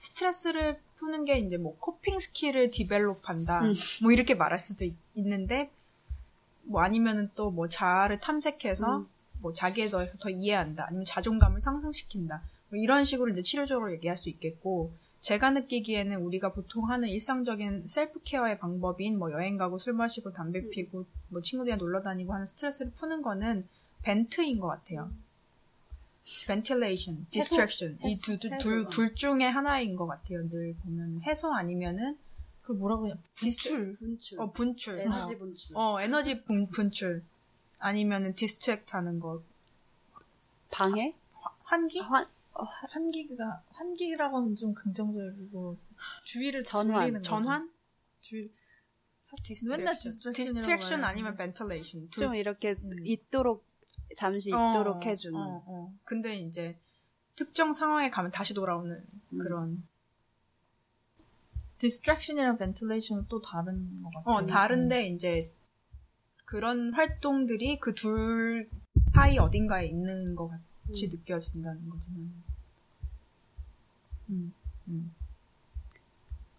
스트레스를 0.04 0.80
푸는 0.98 1.24
게 1.24 1.38
이제 1.40 1.56
뭐 1.56 1.78
coping 1.80 2.20
skill을 2.20 2.72
develop한다. 2.72 3.62
음. 3.62 3.74
뭐 4.02 4.12
이렇게 4.12 4.36
말할 4.36 4.60
수도 4.60 4.84
있, 4.84 4.94
는데뭐 5.16 5.70
아니면은 6.76 7.30
또 7.36 7.50
뭐 7.52 7.70
자아를 7.70 8.20
탐색해서 8.20 8.98
음. 8.98 9.08
뭐 9.40 9.54
자기에 9.54 9.90
대해서 9.90 10.18
더 10.18 10.30
이해한다. 10.30 10.88
아니면 10.88 11.06
자존감을 11.06 11.62
상승시킨다. 11.62 12.42
뭐 12.70 12.80
이런 12.80 13.06
식으로 13.06 13.32
이제 13.32 13.42
치료적으로 13.42 13.94
얘기할 13.94 14.18
수 14.18 14.28
있겠고 14.30 14.92
제가 15.22 15.52
느끼기에는 15.52 16.18
우리가 16.18 16.52
보통 16.52 16.90
하는 16.90 17.08
일상적인 17.08 17.88
셀프 17.88 18.20
케어의 18.24 18.60
방법인 18.60 19.18
뭐 19.18 19.32
여행 19.32 19.56
가고 19.56 19.78
술 19.78 19.94
마시고 19.94 20.34
담배 20.34 20.60
음. 20.60 20.70
피고 20.70 21.06
뭐 21.30 21.42
친구들이랑 21.42 21.80
놀러 21.80 22.02
다니고 22.02 22.34
하는 22.34 22.46
스트레스를 22.46 22.92
푸는 22.92 23.22
거는 23.22 23.66
벤트인 24.02 24.60
것 24.60 24.68
같아요. 24.68 25.10
Ventilation, 26.48 27.28
distraction 27.32 27.98
이 28.04 28.16
두 28.22 28.38
둘 28.90 29.16
중에 29.16 29.44
하나인 29.46 29.96
것 29.96 30.08
같아요. 30.08 30.48
늘 30.50 30.74
보면 30.84 31.22
해소 31.24 31.54
아니면은 31.54 32.18
그 32.62 32.72
뭐라고 32.72 33.08
해야 33.08 33.16
디스출, 33.36 33.92
분출. 33.94 34.40
어 34.40 34.52
분출, 34.52 35.00
에너지 35.00 35.38
분출. 35.38 35.78
어 35.78 36.00
에너지 36.00 36.42
분, 36.44 36.70
분출 36.70 37.24
아니면은 37.80 38.34
distract 38.36 38.96
하는 38.96 39.20
거 39.20 39.44
방해? 40.72 41.14
환기? 41.64 42.00
환, 42.00 42.26
환기가 42.54 43.64
환기라고는 43.72 44.56
좀 44.56 44.74
긍정적이고 44.74 45.78
주위를 46.26 46.64
전환. 46.64 47.22
전환? 47.22 47.70
주위 48.22 48.50
distraction. 49.44 49.78
맨날 49.78 50.00
distraction 50.34 51.00
해요. 51.00 51.08
아니면 51.08 51.36
ventilation. 51.36 52.10
둘좀 52.12 52.36
이렇게 52.36 52.76
음. 52.82 52.92
있도록 53.04 53.66
잠시 54.16 54.50
있도록 54.50 54.98
어, 54.98 55.00
해주는. 55.04 55.40
어, 55.40 55.64
어. 55.66 55.94
근데 56.04 56.36
이제 56.36 56.78
특정 57.36 57.74
상황에 57.74 58.10
가면 58.10 58.32
다시 58.32 58.54
돌아오는 58.54 59.04
음. 59.34 59.38
그런. 59.38 59.84
distraction이랑 61.80 62.58
ventilation은 62.58 63.26
또 63.28 63.42
다른 63.42 64.02
것 64.04 64.12
같아요. 64.14 64.36
어 64.36 64.46
다른데 64.46 65.08
이제 65.08 65.52
그런 66.46 66.94
활동들이 66.94 67.80
그 67.80 67.94
둘 67.94 68.70
사이 69.14 69.38
어딘가에 69.38 69.86
있는 69.88 70.36
것 70.36 70.48
같이 70.48 71.08
음. 71.08 71.10
느껴진다는 71.12 71.90
거죠. 71.90 72.06
음, 74.30 74.54
음. 74.88 75.14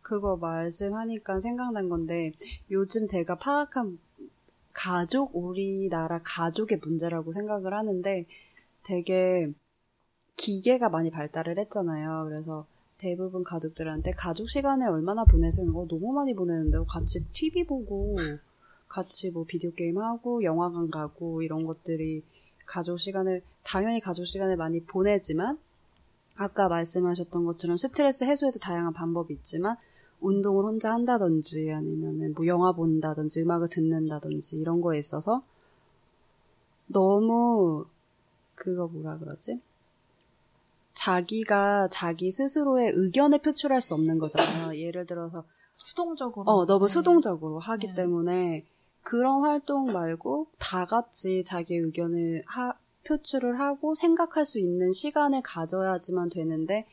그거 0.02 0.36
말씀하니까 0.36 1.40
생각난 1.40 1.88
건데 1.88 2.32
요즘 2.70 3.07
제가 3.07 3.36
파악한 3.36 3.98
가족 4.75 5.35
우리나라 5.35 6.20
가족의 6.22 6.81
문제라고 6.85 7.33
생각을 7.33 7.72
하는데 7.72 8.27
되게 8.85 9.51
기계가 10.37 10.91
많이 10.91 11.11
발달을 11.11 11.59
했잖아요. 11.59 12.27
그래서 12.29 12.66
대부분 12.99 13.45
가족들한테 13.45 14.12
가족 14.12 14.51
시간을 14.51 14.89
얼마나 14.89 15.25
보내세요? 15.25 15.70
어, 15.70 15.87
너무 15.89 16.12
많이 16.12 16.35
보내는데 16.35 16.79
같이 16.89 17.25
TV 17.33 17.64
보고 17.64 18.16
같이 18.89 19.31
뭐 19.31 19.45
비디오 19.45 19.70
게임 19.72 19.99
하고 19.99 20.43
영화관 20.43 20.91
가고 20.91 21.43
이런 21.43 21.64
것들이 21.64 22.22
가족 22.66 22.99
시간을 22.99 23.43
당연히 23.62 24.01
가족 24.01 24.25
시간을 24.25 24.57
많이 24.57 24.81
보내지만 24.85 25.59
아까 26.37 26.68
말씀하셨던 26.68 27.45
것처럼 27.45 27.77
스트레스 27.77 28.25
해소에도 28.25 28.59
다양한 28.59 28.93
방법이 28.93 29.35
있지만 29.35 29.77
운동을 30.25 30.64
혼자 30.64 30.93
한다든지 30.93 31.70
아니면은 31.72 32.35
뭐 32.35 32.47
영화 32.47 32.72
본다든지 32.72 33.43
음악을 33.43 33.68
듣는다든지 33.68 34.57
이런 34.57 34.81
거에 34.81 34.99
있어서 34.99 35.43
너무 36.87 37.87
그거 38.55 38.87
뭐라 38.87 39.18
그러지? 39.18 39.61
자기가 40.95 41.89
자기 41.91 42.31
스스로의 42.31 42.93
의견을 42.95 43.39
표출할 43.41 43.81
수 43.81 43.95
없는 43.95 44.18
거잖아요. 44.18 44.77
예를 44.79 45.07
들어서 45.07 45.45
수동적으로. 45.77 46.51
어 46.51 46.66
너무 46.66 46.87
네. 46.87 46.93
수동적으로 46.93 47.59
하기 47.59 47.89
네. 47.89 47.95
때문에 47.95 48.64
그런 49.03 49.43
활동 49.43 49.93
말고 49.93 50.49
다 50.59 50.87
같이 50.87 51.45
자기 51.45 51.77
의견을 51.77 52.45
하- 52.47 52.75
표출을 53.07 53.61
하고 53.61 53.95
생각할 53.95 54.47
수 54.47 54.59
있는 54.59 54.93
시간을 54.93 55.43
가져야지만 55.43 56.31
되는데 56.31 56.87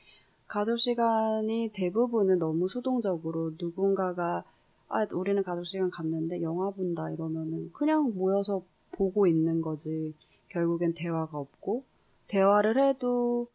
가족 0.51 0.77
시간이 0.77 1.71
대부분은 1.73 2.37
너무 2.37 2.67
수동적으로 2.67 3.53
누군가가 3.57 4.43
아 4.89 5.07
우리는 5.13 5.41
가족 5.43 5.63
시간 5.63 5.89
갔는데 5.89 6.41
영화 6.41 6.71
본다 6.71 7.09
이러면은 7.09 7.71
그냥 7.71 8.11
모여서 8.13 8.61
보고 8.91 9.27
있는 9.27 9.61
거지. 9.61 10.13
결국엔 10.49 10.93
대화가 10.93 11.37
없고. 11.37 11.85
대화를 12.27 12.83
해도 12.83 13.47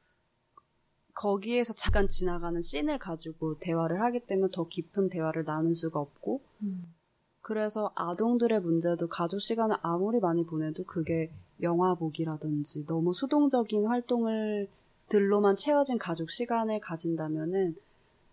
거기에서 1.12 1.74
잠깐 1.74 2.09
지나가는 2.09 2.59
씬을 2.62 2.99
가지고 2.99 3.59
대화를 3.59 4.01
하기 4.01 4.20
때문에 4.20 4.49
더 4.51 4.66
깊은 4.66 5.11
대화를 5.11 5.44
나눌 5.44 5.74
수가 5.74 6.01
없고. 6.01 6.40
음. 6.62 6.94
그래서 7.42 7.92
아동들의 7.94 8.59
문제도 8.61 9.07
가족 9.07 9.40
시간을 9.40 9.76
아무리 9.82 10.18
많이 10.18 10.47
보내도 10.47 10.84
그게 10.84 11.30
영화 11.61 11.94
보기라든지 11.94 12.86
너무 12.86 13.12
수동적인 13.12 13.86
활동을 13.86 14.70
들로만 15.09 15.57
채워진 15.57 15.98
가족 15.98 16.30
시간을 16.30 16.80
가진다면은 16.80 17.76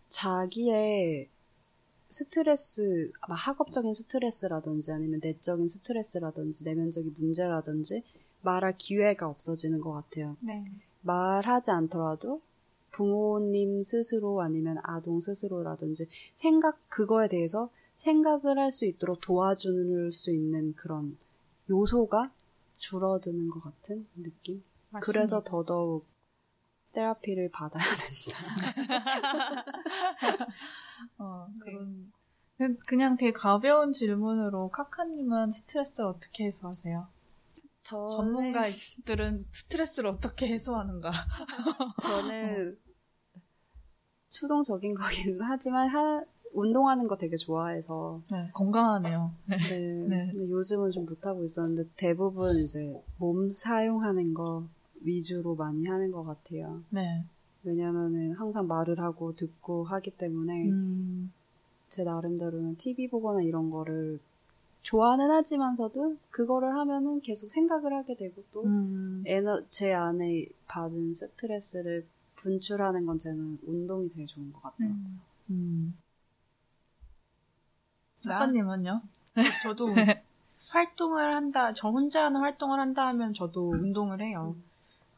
자기의 0.09 1.29
스트레스, 2.09 3.11
막 3.27 3.35
학업적인 3.35 3.93
스트레스라든지 3.93 4.91
아니면 4.91 5.19
내적인 5.23 5.67
스트레스라든지 5.67 6.63
내면적인 6.63 7.15
문제라든지 7.17 8.03
말할 8.41 8.75
기회가 8.77 9.27
없어지는 9.27 9.81
것 9.81 9.93
같아요. 9.93 10.37
네. 10.41 10.63
말하지 11.01 11.71
않더라도 11.71 12.41
부모님 12.91 13.81
스스로 13.83 14.41
아니면 14.41 14.77
아동 14.83 15.19
스스로라든지 15.19 16.07
생각 16.35 16.77
그거에 16.89 17.27
대해서 17.27 17.69
생각을 17.97 18.59
할 18.59 18.71
수 18.71 18.85
있도록 18.85 19.21
도와줄 19.21 20.11
수 20.13 20.31
있는 20.31 20.73
그런 20.75 21.17
요소가 21.69 22.31
줄어드는 22.77 23.49
것 23.49 23.61
같은 23.63 24.05
느낌. 24.15 24.63
그래서 25.01 25.43
더더욱 25.43 26.05
테라피를 26.93 27.49
받아야 27.51 27.83
된다. 27.83 28.37
어, 31.17 31.47
네. 31.49 31.59
그런 31.59 32.11
그- 32.57 32.77
그냥 32.85 33.17
되게 33.17 33.31
가벼운 33.31 33.91
질문으로 33.91 34.69
카카님은 34.69 35.51
스트레스를 35.51 36.05
어떻게 36.07 36.45
해소하세요? 36.45 37.07
전문가들은 37.83 39.45
스트레스를 39.51 40.09
어떻게 40.09 40.47
해소하는가? 40.47 41.11
저는 42.01 42.77
수동적인 44.29 44.95
거긴 44.95 45.39
하지만 45.41 45.89
하- 45.89 46.23
운동하는 46.53 47.07
거 47.07 47.17
되게 47.17 47.35
좋아해서 47.35 48.21
네, 48.31 48.49
건강하네요. 48.53 49.33
네. 49.45 49.57
네. 50.07 50.31
근데 50.31 50.49
요즘은 50.49 50.91
좀 50.91 51.05
못하고 51.05 51.43
있었는데 51.43 51.89
대부분 51.95 52.57
이제 52.57 52.93
몸 53.17 53.49
사용하는 53.49 54.33
거 54.33 54.67
위주로 55.03 55.55
많이 55.55 55.85
하는 55.85 56.11
것 56.11 56.23
같아요. 56.23 56.81
네. 56.89 57.23
왜냐면은 57.63 58.33
항상 58.33 58.67
말을 58.67 58.99
하고 58.99 59.33
듣고 59.35 59.85
하기 59.85 60.11
때문에 60.11 60.69
음, 60.69 61.31
제 61.87 62.03
나름대로는 62.03 62.75
TV 62.75 63.07
보거나 63.07 63.41
이런 63.41 63.69
거를 63.69 64.19
좋아는 64.81 65.31
하지만서도 65.31 66.17
그거를 66.29 66.75
하면은 66.75 67.21
계속 67.21 67.49
생각을 67.49 67.93
하게 67.93 68.15
되고 68.15 68.43
또 68.51 68.65
음, 68.65 69.23
에너 69.25 69.63
제 69.69 69.93
안에 69.93 70.47
받은 70.67 71.13
스트레스를 71.13 72.05
분출하는 72.35 73.05
건 73.05 73.17
저는 73.17 73.59
운동이 73.65 74.09
제일 74.09 74.27
좋은 74.27 74.51
것 74.51 74.61
같아요. 74.61 74.89
음, 74.89 75.21
음. 75.49 75.97
나? 78.25 78.39
카카님은요? 78.39 79.01
저도 79.61 79.85
활동을 80.69 81.33
한다, 81.33 81.71
저 81.73 81.89
혼자 81.89 82.25
하는 82.25 82.41
활동을 82.41 82.79
한다 82.79 83.07
하면 83.07 83.33
저도 83.33 83.69
운동을 83.69 84.21
해요. 84.21 84.55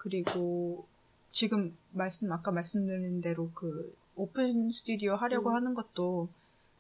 그리고 0.06 0.86
지금 1.32 1.76
말씀 1.92 2.32
아까 2.32 2.52
말씀드린 2.52 3.22
대로 3.22 3.50
그 3.56 3.98
오픈 4.16 4.72
스튜디오 4.72 5.16
하려고 5.16 5.50
음. 5.50 5.56
하는 5.56 5.74
것도 5.74 6.30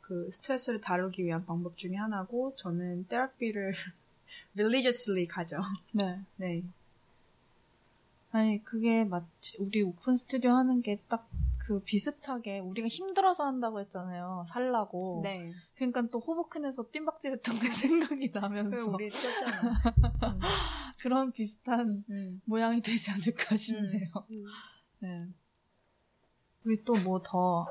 그 0.01 0.29
스트레스를 0.31 0.79
다루기 0.79 1.25
위한 1.25 1.43
방법 1.43 1.75
중에 1.75 1.95
하나고 1.95 2.53
저는 2.55 3.07
therapy를 3.07 3.73
religiously 4.55 5.25
가죠. 5.25 5.57
네. 5.91 6.21
네. 6.37 6.63
아니 8.31 8.63
그게 8.63 9.03
마치 9.03 9.57
우리 9.59 9.81
오픈 9.81 10.15
스튜디오 10.15 10.51
하는 10.51 10.83
게 10.83 10.99
딱 11.09 11.27
그 11.67 11.81
비슷하게 11.83 12.59
우리가 12.59 12.87
힘들어서 12.87 13.45
한다고 13.45 13.79
했잖아요. 13.79 14.45
살라고. 14.49 15.21
네. 15.23 15.51
그러니까 15.75 16.03
또 16.11 16.19
호보큰에서 16.19 16.89
뜀박질했던 16.91 17.55
게 17.59 17.67
생각이 17.73 18.31
나면서 18.33 18.85
그 18.85 18.91
우리 18.93 19.09
썼잖아. 19.09 19.73
그런 21.01 21.31
비슷한 21.31 22.03
음. 22.09 22.41
모양이 22.45 22.81
되지 22.81 23.11
않을까 23.11 23.55
싶네요. 23.55 24.09
네. 24.99 25.27
우리 26.65 26.83
또 26.83 26.93
뭐 27.03 27.21
더 27.23 27.65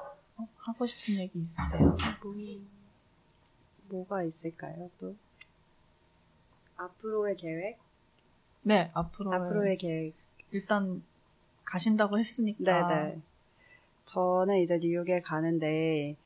하고 0.57 0.87
싶은 0.87 1.23
얘기 1.23 1.41
있으세요? 1.41 1.97
뭐, 2.23 2.35
뭐가 3.89 4.23
있을까요, 4.25 4.91
또? 4.99 5.15
앞으로의 6.77 7.37
계획? 7.37 7.79
네, 8.63 8.91
앞으로 8.95 9.33
앞으로의 9.33 9.77
계획. 9.79 10.15
일단 10.51 11.03
가신다고 11.65 12.19
했으니까. 12.19 12.89
네네. 12.89 13.23
저는 14.05 14.59
이제 14.59 14.79
뉴욕에 14.81 15.21
가는데, 15.23 16.17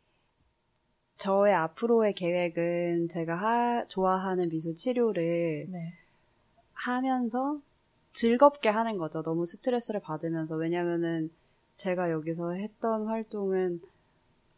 저의 1.16 1.52
앞으로의 1.54 2.14
계획은 2.14 3.08
제가 3.08 3.34
하- 3.34 3.86
좋아하는 3.88 4.48
미술 4.48 4.74
치료를 4.76 5.66
네. 5.68 5.92
하면서 6.74 7.60
즐겁게 8.12 8.68
하는 8.68 8.98
거죠. 8.98 9.22
너무 9.22 9.44
스트레스를 9.44 10.00
받으면서. 10.00 10.54
왜냐면은 10.56 11.30
제가 11.76 12.10
여기서 12.10 12.52
했던 12.52 13.06
활동은 13.06 13.80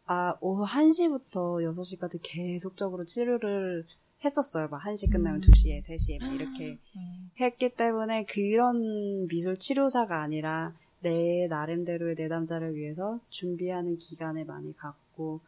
아, 0.05 0.35
오후 0.41 0.65
1시부터 0.65 1.63
6시까지 1.63 2.19
계속적으로 2.21 3.05
치료를 3.05 3.85
했었어요. 4.23 4.67
막 4.67 4.81
1시 4.83 5.11
끝나면 5.11 5.37
음. 5.37 5.41
2시에, 5.41 5.83
3시에 5.83 6.19
막 6.21 6.33
이렇게 6.35 6.77
음, 6.95 7.31
했기 7.39 7.69
때문에 7.69 8.25
그런 8.25 9.27
미술 9.27 9.55
치료사가 9.57 10.21
아니라 10.21 10.73
내 11.01 11.47
나름대로의 11.47 12.15
내담자를 12.15 12.75
위해서 12.75 13.19
준비하는 13.29 13.97
기간을 13.97 14.45
많이 14.45 14.75
갖고 14.75 15.39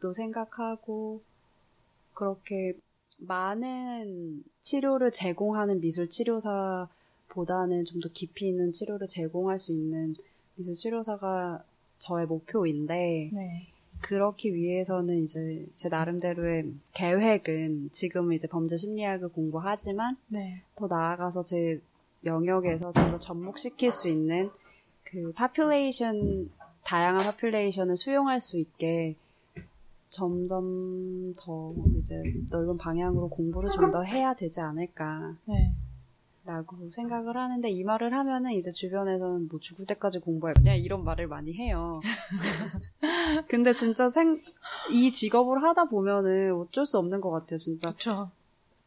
또 0.00 0.12
생각하고 0.12 1.22
그렇게 2.14 2.74
많은 3.18 4.44
치료를 4.62 5.10
제공하는 5.10 5.80
미술 5.80 6.08
치료사보다는 6.08 7.84
좀 7.84 8.00
더 8.00 8.08
깊이 8.12 8.48
있는 8.48 8.72
치료를 8.72 9.06
제공할 9.08 9.58
수 9.58 9.72
있는 9.72 10.14
미술 10.56 10.74
치료사가 10.74 11.64
저의 11.98 12.26
목표인데 12.26 13.30
네. 13.32 13.66
그렇기 14.02 14.54
위해서는 14.54 15.24
이제 15.24 15.66
제 15.74 15.88
나름대로의 15.88 16.72
계획은 16.94 17.90
지금은 17.90 18.36
이제 18.36 18.46
범죄 18.46 18.76
심리학을 18.76 19.30
공부하지만 19.30 20.16
네. 20.28 20.62
더 20.76 20.86
나아가서 20.86 21.44
제 21.44 21.80
영역에서 22.24 22.92
좀 22.92 23.10
더 23.10 23.18
접목시킬 23.18 23.90
수 23.90 24.08
있는 24.08 24.50
그 25.10 25.32
population 25.32 26.50
다양한 26.84 27.18
population을 27.18 27.96
수용할 27.96 28.40
수 28.40 28.58
있게 28.58 29.16
점점 30.10 31.34
더 31.36 31.74
이제 31.98 32.14
넓은 32.50 32.78
방향으로 32.78 33.28
공부를 33.28 33.70
좀 33.70 33.90
더 33.90 34.02
해야 34.02 34.34
되지 34.34 34.60
않을까라고 34.60 35.36
네. 35.46 36.90
생각을 36.90 37.36
하는데 37.36 37.68
이 37.70 37.84
말을 37.84 38.12
하면은 38.14 38.52
이제 38.52 38.70
주변에서는 38.70 39.48
뭐 39.48 39.60
죽을 39.60 39.86
때까지 39.86 40.20
공부할 40.20 40.54
거냐 40.54 40.74
이런 40.74 41.04
말을 41.04 41.26
많이 41.26 41.52
해요. 41.54 42.00
근데 43.48 43.74
진짜 43.74 44.08
생, 44.10 44.40
이 44.92 45.12
직업을 45.12 45.62
하다 45.62 45.84
보면은 45.86 46.54
어쩔 46.54 46.84
수 46.86 46.98
없는 46.98 47.20
것 47.20 47.30
같아요, 47.30 47.58
진짜. 47.58 47.88
그렇죠. 47.90 48.30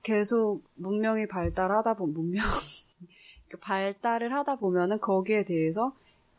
계속 0.03 0.63
문명이 0.75 1.27
발달하다 1.27 1.95
보면 1.95 2.13
문명 2.13 2.45
그 3.49 3.57
발달을 3.61 4.33
하다 4.33 4.55
보면은 4.55 4.99
거기에 4.99 5.45
대해서 5.45 5.93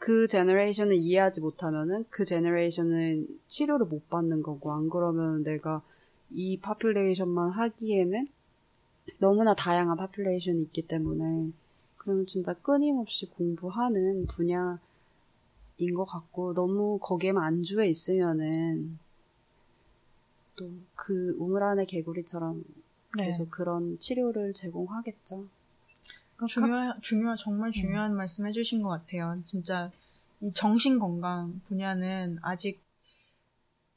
그 0.05 0.27
generation을 0.27 0.97
이해하지 0.97 1.41
못하면은 1.41 2.05
그 2.11 2.25
generation은 2.25 3.29
치료를 3.47 3.87
못 3.87 4.11
받는 4.11 4.43
거고 4.43 4.73
안 4.73 4.91
그러면 4.91 5.45
내가 5.45 5.81
이 6.29 6.59
population만 6.59 7.51
하기에는 7.51 8.27
너무나 9.19 9.55
다양한 9.55 9.97
population이 9.97 10.61
있기 10.63 10.89
때문에 10.89 11.53
그러면 11.99 12.27
진짜 12.27 12.53
끊임없이 12.53 13.27
공부하는 13.27 14.27
분야인 14.27 14.81
것 15.95 16.05
같고 16.05 16.55
너무 16.55 16.99
거기에만 17.01 17.45
안주해 17.45 17.89
있으면은 17.89 18.99
또 20.57 20.69
그 20.97 21.37
우물 21.39 21.63
안의 21.63 21.87
개구리처럼 21.87 22.65
네. 23.17 23.27
계속 23.27 23.51
그런 23.51 23.99
치료를 23.99 24.53
제공하겠죠. 24.55 25.47
중요한, 26.47 27.01
중요한, 27.03 27.37
정말 27.37 27.73
중요한 27.73 28.15
말씀 28.15 28.47
해주신 28.47 28.83
것 28.83 28.89
같아요. 28.89 29.41
진짜, 29.45 29.91
이 30.41 30.53
정신 30.53 30.99
건강 30.99 31.61
분야는 31.65 32.39
아직, 32.43 32.81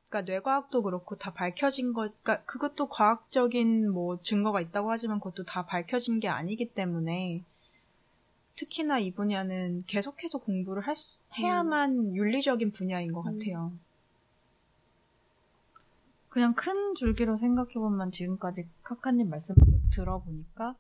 그니까 0.10 0.22
뇌과학도 0.32 0.84
그렇고 0.84 1.18
다 1.18 1.34
밝혀진 1.34 1.94
것, 1.94 2.12
그니까 2.24 2.44
그것도 2.46 2.88
과학적인 2.90 3.92
뭐 3.92 4.22
증거가 4.22 4.62
있다고 4.62 4.92
하지만 4.92 5.20
그것도 5.20 5.44
다 5.44 5.66
밝혀진 5.66 6.20
게 6.20 6.28
아니기 6.28 6.74
때문에, 6.74 7.44
특히나 8.56 9.00
이 9.00 9.12
분야는 9.12 9.84
계속해서 9.86 10.38
공부를 10.38 10.82
할 10.84 10.96
수- 10.96 11.18
해야만 11.38 12.16
윤리적인 12.16 12.72
분야인 12.72 13.12
것 13.12 13.22
같아요. 13.24 13.74
그냥 16.30 16.54
큰 16.54 16.96
줄기로 16.96 17.38
생각해보면 17.38 18.12
지금까지 18.12 18.68
카카님 18.84 19.30
말씀을 19.30 19.58
쭉 19.66 19.82
들어보니까 19.92 20.76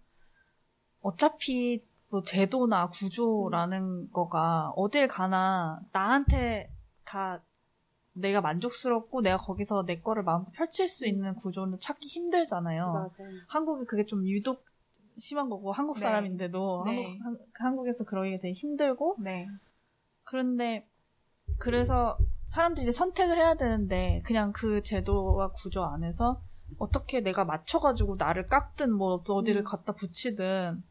어차피 1.05 1.83
뭐 2.09 2.23
제도나 2.23 2.89
구조라는 2.89 4.11
거가 4.11 4.71
어딜 4.75 5.07
가나 5.07 5.79
나한테 5.91 6.71
다 7.05 7.43
내가 8.13 8.41
만족스럽고 8.41 9.21
내가 9.21 9.37
거기서 9.37 9.83
내 9.85 9.99
거를 9.99 10.23
마음껏 10.23 10.51
펼칠 10.51 10.87
수 10.87 11.05
있는 11.05 11.35
구조는 11.35 11.79
찾기 11.79 12.07
힘들잖아요. 12.07 12.85
맞아요. 12.91 13.09
한국이 13.47 13.85
그게 13.85 14.07
좀 14.07 14.27
유독 14.27 14.65
심한 15.19 15.47
거고 15.47 15.71
한국 15.71 15.95
네. 15.95 16.01
사람인데도 16.01 16.83
네. 16.87 17.19
한국, 17.21 17.25
한, 17.25 17.37
한국에서 17.53 18.03
그러기가 18.03 18.41
되게 18.41 18.53
힘들고 18.53 19.17
네. 19.19 19.47
그런데 20.23 20.87
그래서 21.59 22.17
사람들이 22.47 22.91
선택을 22.91 23.37
해야 23.37 23.53
되는데 23.53 24.23
그냥 24.25 24.51
그 24.53 24.81
제도와 24.81 25.51
구조 25.51 25.83
안에서 25.83 26.41
어떻게 26.79 27.21
내가 27.21 27.45
맞춰가지고 27.45 28.15
나를 28.15 28.47
깎든 28.47 28.91
뭐 28.91 29.23
어디를 29.27 29.61
음. 29.61 29.63
갖다 29.63 29.93
붙이든 29.93 30.83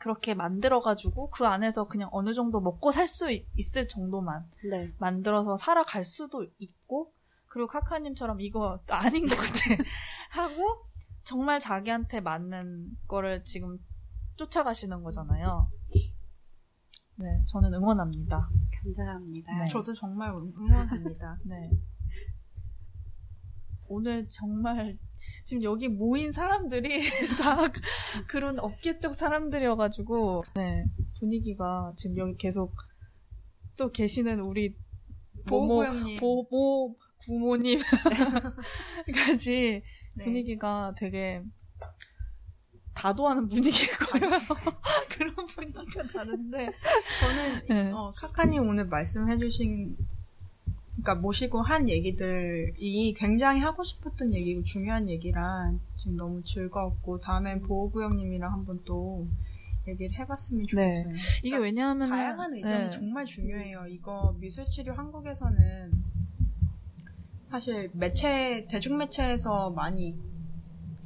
그렇게 0.00 0.32
만들어가지고 0.34 1.28
그 1.28 1.46
안에서 1.46 1.86
그냥 1.86 2.08
어느 2.10 2.32
정도 2.32 2.60
먹고 2.60 2.90
살 2.90 3.06
수 3.06 3.30
있을 3.56 3.86
정도만 3.86 4.48
네. 4.70 4.92
만들어서 4.98 5.56
살아갈 5.56 6.04
수도 6.04 6.46
있고 6.58 7.12
그리고 7.46 7.68
카카님처럼 7.68 8.40
이거 8.40 8.80
아닌 8.88 9.26
것 9.26 9.36
같아 9.36 9.50
하고 10.30 10.86
정말 11.24 11.60
자기한테 11.60 12.20
맞는 12.20 12.96
거를 13.08 13.44
지금 13.44 13.78
쫓아가시는 14.36 15.02
거잖아요. 15.02 15.70
네, 17.16 17.26
저는 17.48 17.74
응원합니다. 17.74 18.48
감사합니다. 18.82 19.58
네. 19.58 19.68
저도 19.68 19.92
정말 19.92 20.30
응원합니다. 20.30 21.38
네. 21.44 21.70
오늘 23.88 24.26
정말 24.30 24.96
지금 25.44 25.62
여기 25.62 25.88
모인 25.88 26.32
사람들이 26.32 26.88
다 27.40 27.56
그런 28.26 28.58
업계 28.58 28.98
쪽 28.98 29.14
사람들이어가지고 29.14 30.44
네 30.54 30.84
분위기가 31.18 31.92
지금 31.96 32.16
여기 32.18 32.36
계속 32.36 32.74
또 33.76 33.90
계시는 33.90 34.40
우리 34.40 34.74
보호구형님. 35.46 36.20
보모 36.20 36.96
부모님까지 37.24 37.82
네. 40.14 40.24
분위기가 40.24 40.94
되게 40.96 41.42
다도하는 42.94 43.48
분위기고요. 43.48 44.20
그런 45.16 45.34
분위기가 45.46 46.02
나는데 46.14 46.70
저는 47.20 47.62
네. 47.68 47.90
어, 47.92 48.10
카카님 48.16 48.66
오늘 48.68 48.86
말씀해주신 48.86 49.96
그러니까 51.02 51.14
모시고 51.16 51.62
한 51.62 51.88
얘기들이 51.88 53.14
굉장히 53.16 53.60
하고 53.60 53.82
싶었던 53.82 54.32
얘기고 54.34 54.62
중요한 54.64 55.08
얘기라 55.08 55.72
지금 55.96 56.16
너무 56.16 56.42
즐거웠고 56.44 57.20
다음엔 57.20 57.62
보호구형님이랑 57.62 58.52
한번 58.52 58.80
또 58.84 59.26
얘기를 59.88 60.14
해봤으면 60.18 60.66
좋겠어요. 60.66 61.14
이게 61.42 61.56
왜냐하면 61.56 62.08
다양한 62.10 62.54
의견이 62.54 62.84
네. 62.84 62.90
정말 62.90 63.24
중요해요. 63.24 63.86
이거 63.88 64.34
미술치료 64.38 64.92
한국에서는 64.94 65.90
사실 67.50 67.90
매체 67.94 68.66
대중 68.70 68.98
매체에서 68.98 69.70
많이 69.70 70.16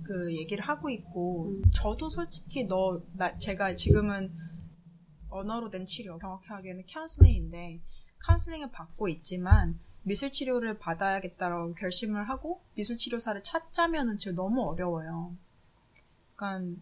그 0.05 0.35
얘기를 0.37 0.63
하고 0.65 0.91
있고 0.91 1.51
음. 1.51 1.63
저도 1.73 2.11
솔직히 2.11 2.65
너 2.65 3.01
나 3.17 3.37
제가 3.39 3.75
지금은 3.75 4.31
언어로 5.31 5.71
된 5.71 5.87
치료, 5.87 6.19
정확하게는 6.21 6.85
카운슬링인데 6.93 7.81
카운슬링을 8.19 8.71
받고 8.71 9.09
있지만 9.09 9.79
미술 10.05 10.31
치료를 10.31 10.79
받아야겠다라고 10.79 11.75
결심을 11.75 12.29
하고 12.29 12.61
미술 12.75 12.97
치료사를 12.97 13.43
찾자면은 13.43 14.19
진짜 14.19 14.35
너무 14.35 14.63
어려워요. 14.63 15.35
그러니까 16.37 16.81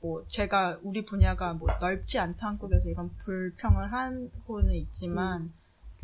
뭐 0.00 0.24
제가 0.28 0.78
우리 0.82 1.04
분야가 1.04 1.54
뭐 1.54 1.68
넓지 1.80 2.18
않다 2.18 2.46
한국에서 2.48 2.88
이런 2.88 3.10
불평을 3.16 3.92
하고는 3.92 4.72
있지만 4.74 5.52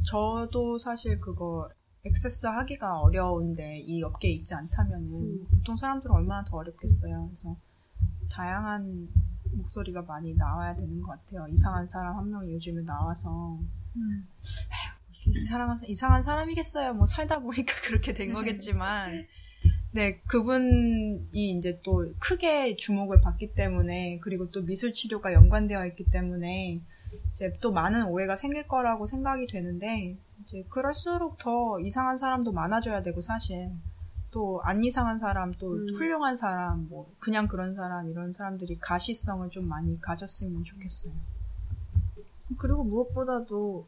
저도 0.05 0.79
사실 0.79 1.21
그거 1.21 1.71
access 2.05 2.47
하기가 2.47 3.01
어려운데 3.01 3.79
이 3.81 4.03
업계에 4.03 4.33
있지 4.33 4.55
않다면은 4.55 5.13
음. 5.13 5.47
보통 5.51 5.77
사람들은 5.77 6.13
얼마나 6.13 6.43
더 6.43 6.57
어렵겠어요. 6.57 7.29
그래서 7.29 7.57
다양한 8.31 9.09
목소리가 9.53 10.03
많이 10.03 10.35
나와야 10.35 10.75
되는 10.75 11.01
것 11.01 11.13
같아요. 11.13 11.47
이상한 11.49 11.87
사람 11.87 12.17
한 12.17 12.31
명이 12.31 12.55
요즘에 12.55 12.83
나와서 12.83 13.59
음. 13.97 14.27
이상한, 15.27 15.81
이상한 15.87 16.23
사람이겠어요. 16.23 16.95
뭐 16.95 17.07
살다 17.07 17.41
보니까 17.41 17.75
그렇게 17.87 18.13
된 18.13 18.33
거겠지만. 18.33 19.27
네, 19.95 20.21
그분이 20.27 21.27
이제 21.33 21.79
또 21.85 22.13
크게 22.19 22.77
주목을 22.77 23.21
받기 23.21 23.55
때문에, 23.55 24.21
그리고 24.23 24.51
또 24.51 24.63
미술 24.63 24.93
치료가 24.95 25.35
연관되어 25.35 25.87
있기 25.89 26.05
때문에, 26.11 26.81
이제 27.33 27.53
또 27.61 27.73
많은 27.73 28.07
오해가 28.07 28.37
생길 28.37 28.67
거라고 28.67 29.07
생각이 29.07 29.47
되는데, 29.49 30.17
이제 30.45 30.65
그럴수록 30.71 31.37
더 31.39 31.79
이상한 31.81 32.17
사람도 32.17 32.53
많아져야 32.53 33.03
되고, 33.03 33.21
사실. 33.21 33.71
또 34.31 34.63
안 34.65 34.83
이상한 34.83 35.19
사람, 35.19 35.53
또 35.59 35.75
음. 35.75 35.87
훌륭한 35.95 36.39
사람, 36.39 36.89
뭐, 36.89 37.13
그냥 37.19 37.47
그런 37.47 37.75
사람, 37.75 38.09
이런 38.09 38.33
사람들이 38.33 38.79
가시성을 38.79 39.51
좀 39.51 39.69
많이 39.69 40.01
가졌으면 40.01 40.65
좋겠어요. 40.65 41.13
그리고 42.57 42.83
무엇보다도 42.83 43.87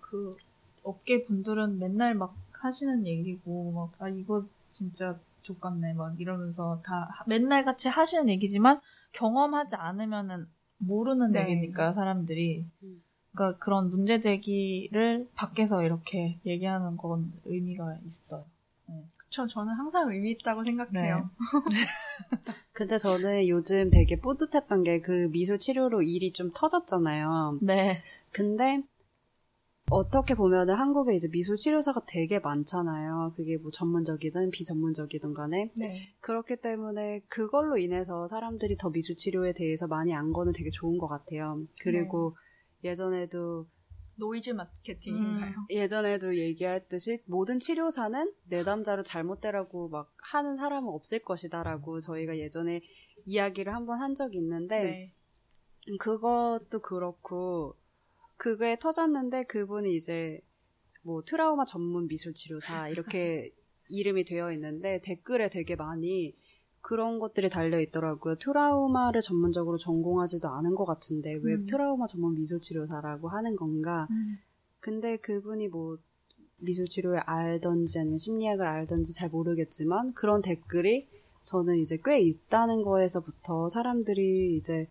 그 0.00 0.36
업계 0.82 1.24
분들은 1.24 1.78
맨날 1.78 2.14
막 2.14 2.34
하시는 2.52 3.06
얘기고 3.06 3.72
막 3.72 3.92
아 4.00 4.08
이거 4.08 4.44
진짜 4.70 5.18
족같네 5.42 5.94
막 5.94 6.20
이러면서 6.20 6.80
다 6.84 7.08
하- 7.12 7.24
맨날 7.26 7.64
같이 7.64 7.88
하시는 7.88 8.28
얘기지만 8.28 8.80
경험하지 9.12 9.76
않으면은 9.76 10.46
모르는 10.78 11.32
네. 11.32 11.42
얘기니까 11.42 11.92
사람들이 11.94 12.64
음. 12.82 13.02
그러니까 13.32 13.58
그런 13.64 13.90
문제 13.90 14.20
제기를 14.20 15.28
밖에서 15.34 15.82
이렇게 15.84 16.38
얘기하는 16.46 16.96
건 16.96 17.32
의미가 17.44 17.98
있어요. 18.06 18.44
그쵸, 19.16 19.46
저는 19.46 19.72
항상 19.74 20.10
의미 20.10 20.32
있다고 20.32 20.62
생각해요. 20.64 21.30
근데 22.72 22.98
저는 22.98 23.48
요즘 23.48 23.90
되게 23.90 24.18
뿌듯했던 24.18 24.82
게 24.82 25.00
그 25.00 25.28
미술 25.30 25.58
치료로 25.58 26.02
일이 26.02 26.32
좀 26.32 26.50
터졌잖아요. 26.54 27.58
네. 27.62 28.02
근데 28.30 28.82
어떻게 29.92 30.34
보면은 30.34 30.74
한국에 30.74 31.14
이제 31.14 31.28
미술 31.28 31.56
치료사가 31.56 32.02
되게 32.06 32.38
많잖아요. 32.38 33.34
그게 33.36 33.58
뭐 33.58 33.70
전문적이든 33.70 34.50
비전문적이든 34.50 35.34
간에. 35.34 35.70
네. 35.76 36.14
그렇기 36.20 36.56
때문에 36.56 37.20
그걸로 37.28 37.76
인해서 37.76 38.26
사람들이 38.28 38.76
더 38.78 38.90
미술 38.90 39.16
치료에 39.16 39.52
대해서 39.52 39.86
많이 39.86 40.14
안 40.14 40.32
거는 40.32 40.52
되게 40.52 40.70
좋은 40.70 40.98
것 40.98 41.08
같아요. 41.08 41.62
그리고 41.80 42.36
예전에도 42.82 43.66
노이즈 44.16 44.50
마케팅인가요? 44.50 45.52
예전에도 45.70 46.36
얘기했듯이 46.36 47.22
모든 47.26 47.58
치료사는 47.58 48.32
내담자로 48.48 49.02
잘못되라고 49.02 49.88
막 49.88 50.12
하는 50.32 50.56
사람은 50.56 50.88
없을 50.88 51.18
것이다라고 51.20 52.00
저희가 52.00 52.38
예전에 52.38 52.82
이야기를 53.24 53.74
한번 53.74 54.00
한 54.00 54.14
적이 54.14 54.38
있는데 54.38 54.84
네. 54.84 55.14
그것도 55.98 56.80
그렇고 56.80 57.76
그게 58.42 58.76
터졌는데 58.76 59.44
그분이 59.44 59.94
이제 59.94 60.40
뭐 61.02 61.22
트라우마 61.24 61.64
전문 61.64 62.08
미술 62.08 62.34
치료사 62.34 62.88
이렇게 62.88 63.54
이름이 63.88 64.24
되어 64.24 64.50
있는데 64.54 65.00
댓글에 65.04 65.48
되게 65.48 65.76
많이 65.76 66.34
그런 66.80 67.20
것들이 67.20 67.50
달려 67.50 67.78
있더라고요. 67.78 68.34
트라우마를 68.40 69.22
전문적으로 69.22 69.78
전공하지도 69.78 70.48
않은 70.48 70.74
것 70.74 70.86
같은데 70.86 71.38
왜 71.40 71.54
음. 71.54 71.66
트라우마 71.66 72.08
전문 72.08 72.34
미술 72.34 72.60
치료사라고 72.60 73.28
하는 73.28 73.54
건가? 73.54 74.08
근데 74.80 75.18
그분이 75.18 75.68
뭐 75.68 75.98
미술 76.58 76.88
치료를 76.88 77.20
알던지 77.20 78.00
아니면 78.00 78.18
심리학을 78.18 78.66
알던지 78.66 79.14
잘 79.14 79.28
모르겠지만 79.28 80.14
그런 80.14 80.42
댓글이 80.42 81.06
저는 81.44 81.78
이제 81.78 81.96
꽤 82.04 82.18
있다는 82.18 82.82
거에서부터 82.82 83.68
사람들이 83.68 84.56
이제 84.56 84.88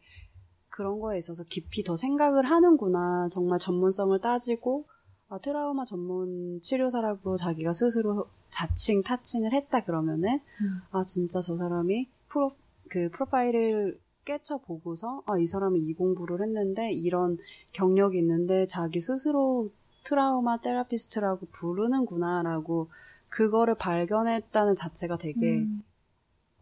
그런 0.72 1.00
거에 1.00 1.20
있어서 1.20 1.44
깊이 1.44 1.84
더 1.84 1.96
생각을 1.98 2.50
하는구나. 2.50 3.28
정말 3.30 3.60
전문성을 3.60 4.20
따지고 4.20 4.86
아, 5.30 5.38
트라우마 5.38 5.86
전문 5.86 6.60
치료사라고 6.62 7.38
자기가 7.38 7.72
스스로 7.74 8.26
자칭 8.50 9.04
타칭을 9.04 9.54
했다 9.54 9.84
그러면은 9.86 10.36
음. 10.36 10.80
아 10.92 11.06
진짜 11.06 11.40
저 11.40 11.56
사람이 11.56 12.10
프로 12.28 12.52
그 12.90 13.10
프로파일을 13.12 14.00
깨쳐 14.26 14.58
보고서 14.60 15.24
아 15.26 15.38
이 15.38 15.48
사람은 15.48 15.88
이 15.88 15.94
공부를 15.94 16.42
했는데 16.42 16.92
이런 16.92 17.38
경력이 17.74 18.18
있는데 18.20 18.68
자기 18.68 19.00
스스로 19.02 19.70
트라우마 20.04 20.58
테라피스트라고 20.62 21.48
부르는구나라고 21.52 22.90
그거를 23.30 23.76
발견했다는 23.76 24.76
자체가 24.76 25.18
되게 25.18 25.60
음. 25.60 25.84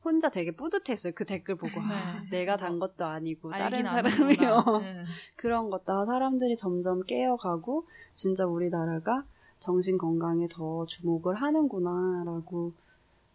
혼자 0.10 0.30
되게 0.30 0.52
뿌듯했어요. 0.52 1.14
그 1.16 1.24
댓글 1.24 1.56
보고 1.56 1.80
아, 1.82 2.22
네. 2.24 2.30
내가 2.40 2.58
단 2.58 2.80
것도 2.80 3.06
아니고 3.06 3.52
다른 3.52 3.84
사람이요. 3.84 4.64
네. 4.82 5.04
그런 5.38 5.70
것도 5.70 5.94
아, 5.94 6.06
사람들이 6.06 6.58
점점 6.58 7.04
깨어가고 7.04 7.86
진짜 8.16 8.46
우리나라가 8.46 9.24
정신 9.60 9.98
건강에 9.98 10.48
더 10.50 10.86
주목을 10.88 11.36
하는구나라고 11.36 12.74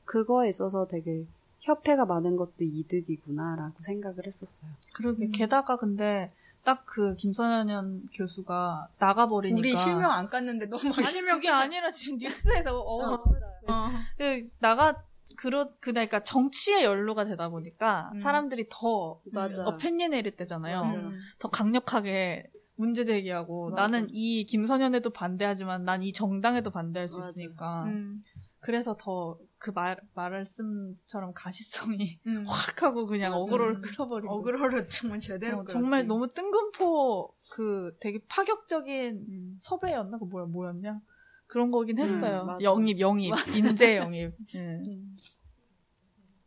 그거에 0.05 0.49
있어서 0.49 0.87
되게 0.87 1.27
협회가 1.61 2.05
많은 2.05 2.37
것도 2.37 2.57
이득이구나라고 2.59 3.83
생각을 3.83 4.27
했었어요. 4.27 4.71
그러게 4.95 5.27
음. 5.27 5.33
게다가 5.33 5.77
근데 5.77 6.33
딱 6.65 6.85
그 6.87 7.17
김선현 7.17 8.09
교수가 8.15 8.89
나가버리니까 9.01 9.59
우리 9.59 9.77
실명 9.77 10.13
안 10.13 10.31
깠는데 10.31 10.69
너무 10.69 10.95
아니 11.05 11.21
그게 11.21 11.49
아니라 11.49 11.91
지금 11.91 12.19
뉴스에서 12.19 12.81
어, 12.81 13.15
어. 13.15 13.91
그 14.17 14.49
나가 14.61 15.03
그러 15.45 15.69
그러니까 15.79 16.25
정치에 16.25 16.85
연루가 16.85 17.27
되다 17.27 17.51
보니까 17.51 18.11
음. 18.15 18.21
사람들이 18.21 18.67
더 18.71 19.21
맞아. 19.31 19.63
어펜 19.67 19.99
내릴 19.99 20.35
때잖아요. 20.37 20.81
맞아. 20.85 20.95
음. 20.99 21.19
더 21.39 21.51
강력하게 21.51 22.51
문제 22.77 23.05
제기하고 23.05 23.69
맞아. 23.71 23.83
나는 23.83 24.09
이 24.11 24.47
김선현에도 24.47 25.11
반대하지만 25.11 25.85
난 25.85 26.03
이 26.03 26.15
정당에도 26.15 26.71
반대할 26.71 27.09
수 27.09 27.19
맞아. 27.19 27.29
있으니까 27.29 27.85
음. 27.89 28.23
그래서 28.61 28.97
더 28.99 29.39
그 29.59 29.71
말 29.73 29.99
말씀처럼 30.15 31.33
가시성이 31.35 32.19
음. 32.27 32.45
확 32.49 32.83
하고 32.83 33.07
그냥 33.07 33.33
맞아. 33.33 33.41
어그로를 33.43 33.81
끌어버리고 33.83 34.33
어그로를 34.35 34.89
정말 34.89 35.21
제대로 35.21 35.59
어. 35.61 35.65
정말 35.65 36.07
너무 36.07 36.33
뜬금포 36.33 37.35
그 37.51 37.95
되게 38.01 38.19
파격적인 38.29 39.27
음. 39.29 39.57
섭외였나 39.61 40.17
그 40.19 40.25
뭐야 40.25 40.47
뭐였냐 40.47 41.01
그런 41.47 41.71
거긴 41.71 41.99
했어요. 41.99 42.43
음, 42.43 42.47
맞아. 42.47 42.63
영입 42.63 42.99
영입 43.01 43.33
인재 43.57 43.97
영입. 43.99 44.33
예. 44.55 44.59
음. 44.59 45.17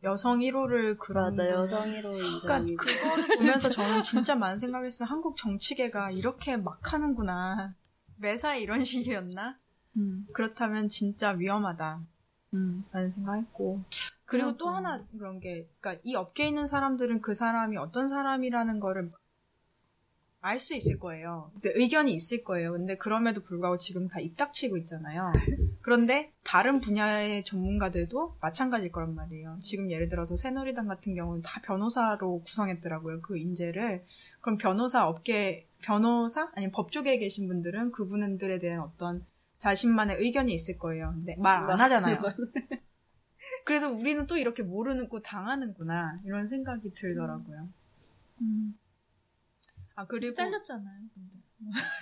여성 0.03 0.39
1호를 0.39 0.97
그런 0.97 1.31
맞아 1.31 1.49
여성으로 1.49 2.11
그러니까 2.11 2.57
인정이 2.59 2.75
그거를 2.75 3.27
보면서 3.39 3.69
저는 3.69 4.01
진짜 4.01 4.35
많은 4.35 4.59
생각했어요. 4.59 5.07
한국 5.09 5.35
정치계가 5.37 6.11
이렇게 6.11 6.55
막 6.55 6.79
하는구나. 6.93 7.73
매사에 8.17 8.61
이런 8.61 8.83
식이었나? 8.85 9.57
음, 9.97 10.27
그렇다면 10.33 10.89
진짜 10.89 11.31
위험하다. 11.31 12.01
음. 12.53 12.85
라는 12.91 13.11
생각했고. 13.11 13.83
그리고 14.25 14.57
또 14.57 14.69
하나 14.69 15.03
그런 15.17 15.39
게, 15.39 15.67
그러니까 15.79 16.01
이 16.03 16.15
업계에 16.15 16.49
있는 16.49 16.65
사람들은 16.65 17.21
그 17.21 17.33
사람이 17.33 17.77
어떤 17.77 18.09
사람이라는 18.09 18.79
거를 18.79 19.11
알 20.47 20.59
수 20.59 20.73
있을 20.75 20.97
거예요. 20.97 21.51
근데 21.53 21.71
의견이 21.75 22.13
있을 22.13 22.43
거예요. 22.43 22.71
근데 22.71 22.95
그럼에도 22.97 23.41
불구하고 23.41 23.77
지금 23.77 24.07
다 24.07 24.19
입닥치고 24.19 24.77
있잖아요. 24.77 25.31
그런데 25.81 26.31
다른 26.43 26.79
분야의 26.79 27.43
전문가들도 27.43 28.37
마찬가지일 28.39 28.91
거란 28.91 29.13
말이에요. 29.13 29.57
지금 29.59 29.91
예를 29.91 30.07
들어서 30.09 30.37
새누리당 30.37 30.87
같은 30.87 31.15
경우는 31.15 31.41
다 31.41 31.61
변호사로 31.65 32.41
구성했더라고요. 32.43 33.21
그 33.21 33.37
인재를. 33.37 34.05
그럼 34.41 34.57
변호사 34.57 35.05
업계, 35.07 35.67
변호사? 35.81 36.49
아니 36.55 36.71
법조계에 36.71 37.17
계신 37.17 37.47
분들은 37.47 37.91
그분들에 37.91 38.59
대한 38.59 38.79
어떤 38.81 39.25
자신만의 39.57 40.17
의견이 40.21 40.53
있을 40.53 40.77
거예요. 40.77 41.11
근데 41.13 41.35
말 41.37 41.69
안 41.69 41.79
하잖아요. 41.81 42.21
그래서 43.65 43.91
우리는 43.91 44.25
또 44.27 44.37
이렇게 44.37 44.63
모르는 44.63 45.09
거 45.09 45.19
당하는구나. 45.19 46.21
이런 46.25 46.47
생각이 46.47 46.93
들더라고요. 46.93 47.67
음. 48.41 48.77
아, 49.97 50.05
그리고 50.05 50.31
잘렸잖아요. 50.33 51.01
근데. 51.13 51.37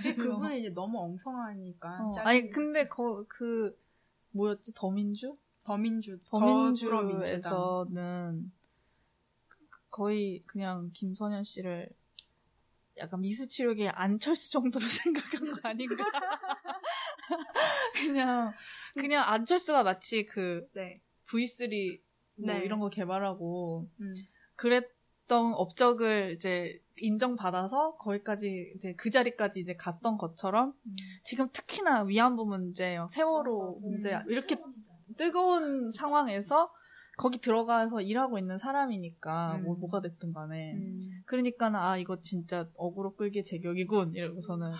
근데 0.03 0.15
그분은 0.49 0.57
이제 0.57 0.69
너무 0.73 0.99
엉성하니까. 0.99 1.99
어, 2.01 2.13
아니 2.19 2.49
근데 2.49 2.89
거, 2.89 3.25
그 3.27 3.75
뭐였지 4.31 4.73
더민주? 4.75 5.37
더민주. 5.63 6.19
더민주에서는 6.25 6.91
거의 9.89 10.43
그냥 10.45 10.91
김선현 10.93 11.45
씨를 11.45 11.89
약간 12.97 13.21
미술 13.21 13.47
치료계 13.47 13.87
안철수 13.87 14.51
정도로 14.51 14.85
생각한 15.07 15.45
거 15.45 15.69
아닌가? 15.69 15.95
그냥 17.93 18.51
그냥 18.93 19.23
안철수가 19.25 19.83
마치 19.83 20.25
그 20.25 20.67
네. 20.73 20.95
V3 21.27 22.01
뭐 22.35 22.53
네. 22.53 22.59
이런 22.65 22.81
거 22.81 22.89
개발하고 22.89 23.89
음. 24.01 24.15
그랬던 24.57 25.53
업적을 25.53 26.33
이제 26.35 26.81
인정받아서 26.97 27.95
거기까지 27.97 28.73
이제 28.75 28.93
그 28.95 29.09
자리까지 29.09 29.59
이제 29.59 29.75
갔던 29.75 30.17
것처럼 30.17 30.73
음. 30.85 30.95
지금 31.23 31.49
특히나 31.51 32.03
위안부 32.03 32.45
문제, 32.45 32.97
세월호 33.09 33.79
문제 33.81 34.19
이렇게 34.27 34.57
뜨거운 35.17 35.91
상황에서 35.91 36.71
거기 37.17 37.39
들어가서 37.39 38.01
일하고 38.01 38.37
있는 38.37 38.57
사람이니까 38.57 39.55
음. 39.55 39.63
뭐 39.63 39.75
뭐가 39.75 40.01
됐든 40.01 40.33
간에 40.33 40.73
음. 40.73 40.99
그러니까는 41.25 41.79
아 41.79 41.97
이거 41.97 42.19
진짜 42.21 42.67
어그로 42.75 43.15
끌기 43.15 43.43
제격이군 43.43 44.15
이러고서는. 44.15 44.71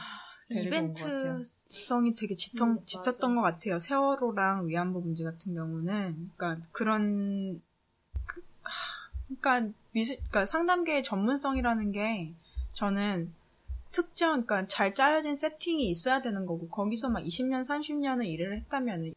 이벤트성이 0.47 2.13
되게 2.13 2.35
음, 2.61 2.77
짙었던 2.85 3.35
것 3.35 3.41
같아요. 3.41 3.79
세월호랑 3.79 4.67
위안부 4.67 5.01
문제 5.01 5.23
같은 5.23 5.55
경우는. 5.55 6.31
그러니까 6.37 6.67
그런, 6.71 7.61
그, 8.25 8.41
하, 8.61 9.09
그러니까 9.41 9.73
그러니까 10.03 10.45
상담계의 10.45 11.03
전문성이라는 11.03 11.91
게 11.93 12.33
저는 12.73 13.33
특정, 13.91 14.45
그러니까 14.45 14.67
잘 14.67 14.93
짜여진 14.93 15.37
세팅이 15.37 15.89
있어야 15.89 16.21
되는 16.21 16.45
거고, 16.45 16.67
거기서 16.67 17.07
막 17.09 17.23
20년, 17.23 17.65
30년을 17.65 18.27
일을 18.27 18.57
했다면, 18.57 19.13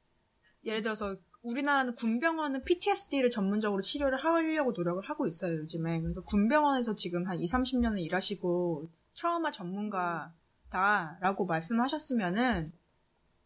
예를 0.65 0.83
들어서 0.83 1.17
우리나라는 1.43 1.97
군병원은 1.97 2.63
PTSD를 2.63 3.31
전문적으로 3.31 3.83
치료를 3.83 4.19
하려고 4.19 4.71
노력을 4.71 5.03
하고 5.03 5.27
있어요, 5.27 5.57
요즘에. 5.59 6.01
그래서 6.01 6.21
군병원에서 6.23 6.95
지금 6.95 7.27
한 7.27 7.41
20, 7.41 7.57
30년을 7.57 7.99
일하시고, 7.99 8.89
트라우마 9.17 9.51
전문가다라고 9.51 11.47
말씀하셨으면은, 11.47 12.71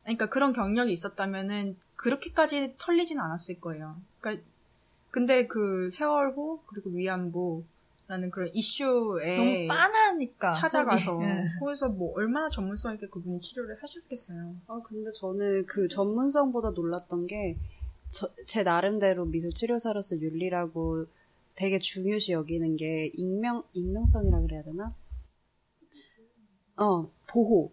그러니까 0.02 0.26
그런 0.26 0.52
경력이 0.52 0.92
있었다면은, 0.92 1.78
그렇게까지 1.96 2.74
털리진 2.76 3.18
않았을 3.18 3.58
거예요. 3.58 3.96
그러니까, 4.20 4.44
근데 5.12 5.46
그 5.46 5.90
세월호, 5.90 6.62
그리고 6.66 6.90
위안부 6.90 7.62
라는 8.08 8.30
그런 8.30 8.50
이슈에 8.54 9.36
너무 9.36 9.68
빤하니까 9.68 10.54
찾아가서. 10.54 11.18
예. 11.22 11.44
거기서 11.60 11.88
뭐 11.90 12.12
얼마나 12.16 12.48
전문성 12.48 12.94
있게 12.94 13.06
그분이 13.08 13.40
치료를 13.40 13.80
하셨겠어요. 13.82 14.56
아, 14.66 14.80
근데 14.84 15.10
저는 15.12 15.66
그 15.66 15.86
전문성보다 15.86 16.70
놀랐던 16.70 17.26
게, 17.26 17.56
저- 18.08 18.28
제 18.46 18.62
나름대로 18.62 19.24
미술 19.26 19.50
치료사로서 19.52 20.16
윤리라고 20.18 21.06
되게 21.54 21.78
중요시 21.78 22.32
여기는 22.32 22.76
게, 22.76 23.12
익명, 23.14 23.62
익명성이라 23.74 24.40
그래야 24.40 24.62
되나? 24.62 24.94
어, 26.76 27.10
보호. 27.28 27.70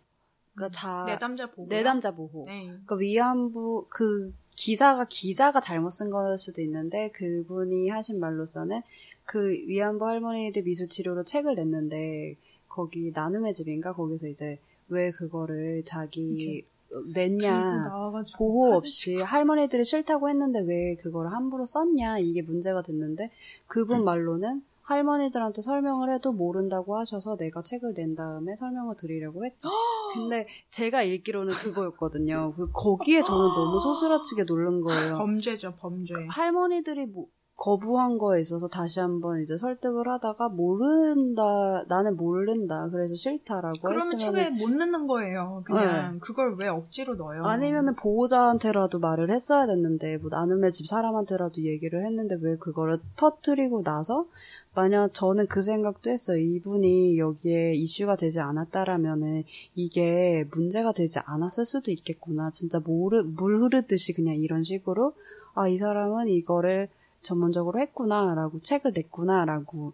그러니까 0.53 0.77
자, 0.77 1.05
내담자 1.07 1.47
보고. 1.51 1.67
내담자 1.69 2.11
보호. 2.11 2.43
네. 2.45 2.65
그러니까 2.67 2.95
위안부 2.95 3.87
그 3.89 4.33
기사가 4.59 5.05
기자가 5.05 5.61
잘못 5.61 5.89
쓴 5.91 6.09
걸 6.11 6.37
수도 6.37 6.61
있는데 6.61 7.09
그분이 7.11 7.87
하신 7.87 8.19
말로서는 8.19 8.81
그 9.23 9.51
위안부 9.51 10.05
할머니들 10.05 10.63
미술 10.63 10.89
치료로 10.89 11.23
책을 11.23 11.55
냈는데 11.55 12.35
거기 12.67 13.11
나눔의 13.15 13.53
집인가? 13.53 13.93
거기서 13.93 14.27
이제 14.27 14.59
왜 14.89 15.11
그거를 15.11 15.83
자기 15.85 16.65
냈냐? 17.13 17.89
보호 18.35 18.73
없이 18.73 19.15
할머니들이 19.21 19.85
싫다고 19.85 20.27
했는데 20.27 20.59
왜 20.59 20.95
그걸 20.95 21.27
함부로 21.27 21.65
썼냐? 21.65 22.19
이게 22.19 22.41
문제가 22.41 22.81
됐는데 22.81 23.31
그분 23.65 24.03
말로는 24.03 24.61
할머니들한테 24.89 25.61
설명을 25.61 26.13
해도 26.15 26.31
모른다고 26.31 26.97
하셔서 26.97 27.37
내가 27.37 27.61
책을 27.61 27.93
낸 27.93 28.15
다음에 28.15 28.55
설명을 28.55 28.95
드리려고 28.97 29.45
했다. 29.45 29.57
근데 30.15 30.47
제가 30.71 31.03
읽기로는 31.03 31.53
그거였거든요. 31.53 32.53
그 32.55 32.71
거기에 32.71 33.21
저는 33.21 33.49
너무 33.53 33.79
소스라치게 33.79 34.45
놀란 34.45 34.81
거예요. 34.81 35.17
범죄죠, 35.19 35.75
범죄. 35.77 36.13
할머니들이 36.29 37.05
뭐 37.05 37.27
거부한 37.59 38.17
거에 38.17 38.39
있어서 38.39 38.69
다시 38.69 39.01
한번 39.01 39.41
이제 39.41 39.57
설득을 39.57 40.07
하다가 40.07 40.47
모른다, 40.47 41.83
나는 41.89 42.15
모른다, 42.15 42.87
그래서 42.89 43.15
싫다라고 43.15 43.79
그러면 43.83 44.17
책에 44.17 44.49
못 44.49 44.69
넣는 44.69 45.07
거예요. 45.07 45.61
그냥 45.65 46.19
그걸 46.19 46.55
왜 46.55 46.69
억지로 46.69 47.15
넣어요? 47.15 47.43
아니면은 47.43 47.95
보호자한테라도 47.95 48.99
말을 48.99 49.29
했어야 49.29 49.65
됐는데 49.67 50.17
뭐 50.17 50.29
나눔의 50.29 50.71
집 50.71 50.87
사람한테라도 50.87 51.61
얘기를 51.63 52.05
했는데 52.05 52.37
왜 52.41 52.55
그거를 52.55 52.99
터트리고 53.17 53.83
나서 53.83 54.25
만약 54.73 55.13
저는 55.13 55.47
그 55.47 55.61
생각도 55.61 56.09
했어요. 56.11 56.37
이분이 56.37 57.17
여기에 57.17 57.73
이슈가 57.75 58.15
되지 58.15 58.39
않았다라면은 58.39 59.43
이게 59.75 60.45
문제가 60.51 60.93
되지 60.93 61.19
않았을 61.19 61.65
수도 61.65 61.91
있겠구나. 61.91 62.51
진짜 62.51 62.79
물, 62.79 63.23
물 63.23 63.59
흐르듯이 63.61 64.13
그냥 64.13 64.35
이런 64.35 64.63
식으로 64.63 65.13
아 65.55 65.67
이 65.67 65.77
사람은 65.77 66.29
이거를 66.29 66.87
전문적으로 67.21 67.79
했구나라고 67.79 68.61
책을 68.61 68.93
냈구나라고 68.93 69.93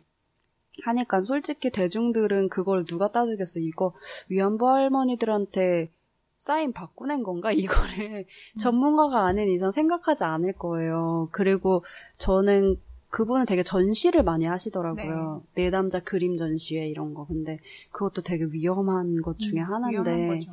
하니까 0.84 1.22
솔직히 1.22 1.70
대중들은 1.70 2.50
그걸 2.50 2.86
누가 2.86 3.12
따지겠어. 3.12 3.60
이거 3.60 3.94
위안부 4.30 4.68
할머니들한테 4.68 5.90
사인 6.38 6.74
바꾸낸 6.74 7.24
건가? 7.24 7.52
이거를 7.54 8.26
전문가가 8.60 9.26
아닌 9.26 9.50
이상 9.50 9.72
생각하지 9.72 10.26
않을 10.26 10.54
거예요. 10.54 11.30
그리고 11.32 11.84
저는 12.18 12.78
그분은 13.10 13.46
되게 13.46 13.64
전시를 13.64 14.24
많이 14.24 14.46
하시더라고요. 14.46 15.44
내 15.56 15.70
남자 15.70 16.02
그림 16.02 16.36
전시회 16.36 16.88
이런 16.88 17.14
거. 17.14 17.26
근데 17.26 17.60
그것도 17.92 18.24
되게 18.24 18.46
위험한 18.52 19.22
것 19.22 19.40
중에 19.40 19.62
하나인데 19.62 20.12
음, 20.12 20.28
거죠. 20.28 20.52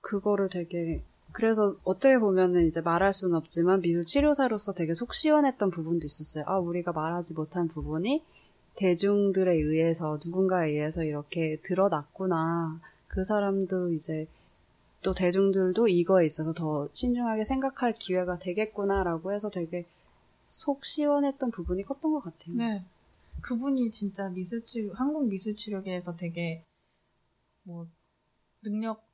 그거를 0.00 0.48
되게 0.48 1.02
그래서 1.32 1.76
어떻게 1.84 2.18
보면은 2.18 2.66
이제 2.66 2.80
말할 2.80 3.12
수는 3.12 3.36
없지만 3.36 3.80
미술 3.80 4.04
치료사로서 4.04 4.72
되게 4.72 4.94
속 4.94 5.14
시원했던 5.14 5.70
부분도 5.70 6.06
있었어요. 6.06 6.44
아 6.46 6.58
우리가 6.58 6.92
말하지 6.92 7.34
못한 7.34 7.68
부분이 7.68 8.22
대중들에 8.76 9.52
의해서 9.52 10.18
누군가에 10.24 10.70
의해서 10.70 11.04
이렇게 11.04 11.60
드러났구나. 11.62 12.80
그 13.08 13.24
사람도 13.24 13.92
이제 13.92 14.26
또 15.02 15.14
대중들도 15.14 15.88
이거에 15.88 16.26
있어서 16.26 16.52
더 16.52 16.88
신중하게 16.92 17.44
생각할 17.44 17.94
기회가 17.94 18.38
되겠구나라고 18.38 19.32
해서 19.32 19.50
되게 19.50 19.86
속 20.46 20.84
시원했던 20.84 21.50
부분이 21.50 21.84
컸던 21.84 22.12
것 22.12 22.20
같아요. 22.20 22.56
네. 22.56 22.84
그분이 23.40 23.90
진짜 23.90 24.28
미술치료, 24.28 24.92
한국 24.94 25.28
미술치료계에서 25.28 26.16
되게, 26.16 26.64
뭐, 27.62 27.86
능력 28.62 29.09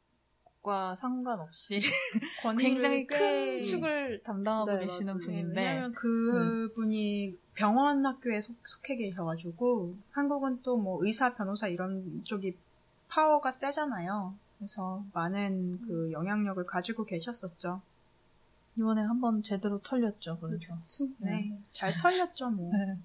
과 0.67 0.97
상관없이 0.97 1.81
굉장히 2.59 3.07
꽤- 3.07 3.17
큰 3.17 3.62
축을 3.62 4.21
담당하고 4.25 4.73
네, 4.73 4.81
계시는 4.81 5.07
맞아요. 5.07 5.19
네, 5.21 5.25
분인데, 5.27 5.61
왜냐면 5.61 5.93
그분이 5.95 7.39
병원 7.55 8.05
학교에 8.05 8.41
속, 8.41 8.57
속해 8.67 8.97
계셔가지고 8.97 9.95
한국은 10.11 10.62
또 10.62 10.77
뭐 10.77 10.99
의사, 11.05 11.35
변호사 11.37 11.69
이런 11.69 12.25
쪽이 12.25 12.57
파워가 13.09 13.53
세잖아요. 13.53 14.35
그래서 14.59 15.05
많은 15.12 15.81
그 15.87 16.11
영향력을 16.11 16.64
가지고 16.64 17.05
계셨었죠. 17.05 17.81
이번에 18.77 19.03
한번 19.03 19.43
제대로 19.45 19.79
털렸죠, 19.79 20.39
그래서. 20.41 20.77
네, 21.19 21.57
잘 21.71 21.97
털렸죠 21.97 22.51
뭐. 22.51 22.73
네. 22.75 22.97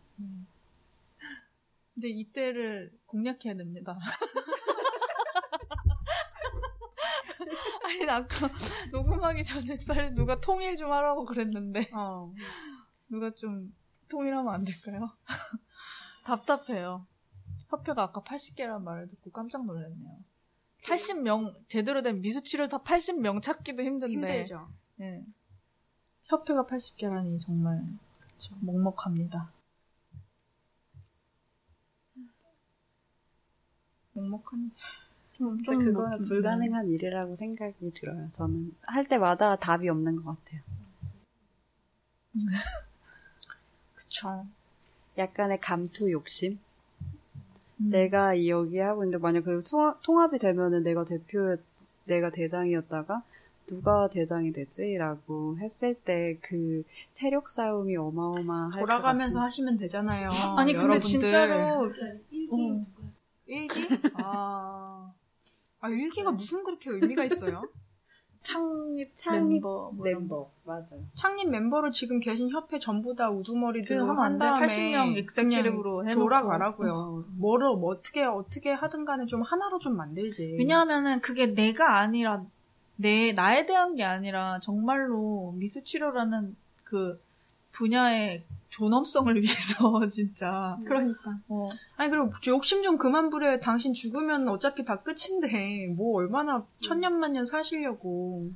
근데 1.94 2.10
이때를 2.10 2.92
공략해야 3.06 3.54
됩니다. 3.56 4.00
아니, 7.84 8.06
나 8.06 8.18
아까 8.18 8.50
녹음하기 8.92 9.44
전에 9.44 9.78
빨리 9.88 10.14
누가 10.14 10.40
통일 10.40 10.78
좀 10.78 10.92
하라고 10.92 11.26
그랬는데, 11.26 11.90
어. 11.94 12.34
누가 13.10 13.32
좀 13.32 13.74
통일하면 14.10 14.54
안 14.54 14.64
될까요? 14.64 15.12
답답해요. 16.24 17.06
협회가 17.70 18.04
아까 18.04 18.22
80개라는 18.22 18.82
말을 18.84 19.10
듣고 19.10 19.32
깜짝 19.32 19.66
놀랐네요. 19.66 20.18
80명, 20.84 21.54
제대로 21.70 22.02
된 22.02 22.22
미수치료 22.22 22.68
다 22.68 22.80
80명 22.80 23.42
찾기도 23.42 23.84
힘든데. 23.84 24.14
힘들죠. 24.14 24.68
예. 25.02 25.24
협회가 26.26 26.66
80개라니 26.66 27.42
정말 27.42 27.82
먹먹합니다. 28.62 29.52
먹먹한. 34.14 34.44
좀, 34.50 34.70
근 34.70 34.72
데좀 35.66 35.86
그거는 35.86 35.94
뭐- 35.94 36.28
불가능한 36.28 36.88
일이라고 36.90 37.36
생각이 37.36 37.92
들어요. 37.94 38.28
저는 38.32 38.74
할 38.84 39.08
때마다 39.08 39.56
답이 39.56 39.90
없는 39.90 40.16
것 40.18 40.36
같아요. 40.44 40.62
그쵸. 43.96 44.46
약간의 45.18 45.60
감투 45.60 46.12
욕심? 46.12 46.60
음. 47.80 47.90
내가 47.90 48.34
이 48.34 48.50
여기 48.50 48.78
하고 48.80 49.04
있는데 49.04 49.18
만약 49.18 49.42
그 49.44 49.64
통합, 49.70 50.02
통합이 50.04 50.38
되면은 50.40 50.84
내가 50.84 51.04
대표 51.04 51.58
내가 52.06 52.30
대장이었다가 52.32 53.24
누가 53.68 54.10
대장이 54.10 54.52
되지라고 54.52 55.58
했을 55.60 55.94
때 55.96 56.38
그 56.42 56.84
세력 57.12 57.50
싸움이 57.50 57.96
어마어마할 57.96 58.72
것 58.72 58.80
돌아가면서. 58.80 59.42
하시면 59.42 59.78
되잖아요. 59.78 60.28
아니 60.58 60.74
근데 60.74 60.84
여러분들. 60.86 61.02
진짜로 61.02 61.86
어. 62.52 62.82
일기? 63.48 63.88
아 64.16 65.12
아, 65.82 65.90
일기가 65.90 66.32
무슨 66.32 66.64
그렇게 66.64 66.90
의미가 66.90 67.24
있어요? 67.26 67.62
창립, 68.44 69.16
창립 69.16 69.62
멤버 69.62 69.92
뭐 69.94 70.08
이런 70.08 70.22
멤버 70.22 70.52
맞아요. 70.64 71.06
창립 71.14 71.50
멤버로 71.50 71.92
지금 71.92 72.20
계신 72.20 72.50
협회 72.50 72.80
전부 72.80 73.16
다그 73.16 73.36
우두머리들로 73.36 74.08
하면 74.08 74.20
한. 74.20 74.40
다음에 74.40 74.66
80명 74.66 75.16
엑셀기립으로 75.18 75.98
그냥 75.98 76.10
해놓고. 76.10 76.24
돌아가라고요. 76.24 77.26
뭐를 77.38 77.76
뭐 77.76 77.92
어떻게 77.92 78.24
어떻게 78.24 78.72
하든 78.72 79.06
간에 79.06 79.28
좀 79.28 79.44
하나로 79.44 79.78
좀 79.78 79.96
만들지. 79.96 80.56
왜냐하면은 80.58 81.22
그게 81.22 81.54
내가 81.54 82.00
아니라 82.00 82.44
내 82.96 83.32
나에 83.34 83.68
대한 83.68 83.96
게 83.96 84.04
아니라 84.04 84.60
정말로 84.60 85.54
미술 85.58 85.84
치료라는 85.84 86.56
그 86.84 87.22
분야의 87.72 88.44
존엄성을 88.72 89.36
위해서 89.42 90.08
진짜 90.08 90.78
그러니까. 90.86 91.40
어, 91.50 91.70
아니 91.98 92.10
그리고 92.10 92.32
욕심 92.48 92.82
좀 92.84 92.98
그만 92.98 93.30
부려요. 93.30 93.60
당신 93.60 93.94
죽으면 93.94 94.48
어차피 94.48 94.84
다 94.84 95.02
끝인데 95.02 95.88
뭐 95.96 96.18
얼마나 96.18 96.66
천년만년 96.82 97.46
사시려고. 97.46 98.52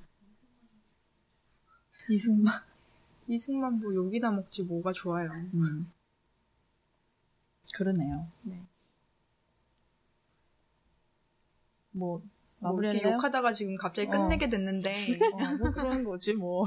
이승만 2.10 2.54
이승만 3.28 3.80
뭐 3.80 3.94
욕이나 3.94 4.32
먹지 4.32 4.64
뭐가 4.64 4.94
좋아요. 4.94 5.30
음. 5.54 5.92
그러네요. 7.74 8.28
네. 8.44 8.62
뭐뭐 11.92 12.20
이렇게 12.20 12.30
마무리할래요? 12.60 13.14
욕하다가 13.14 13.54
지금 13.54 13.76
갑자기 13.76 14.08
어. 14.08 14.12
끝내게 14.12 14.50
됐는데 14.50 14.92
어, 15.34 15.58
뭐 15.58 15.72
그런 15.72 16.04
거지 16.04 16.34
뭐 16.34 16.66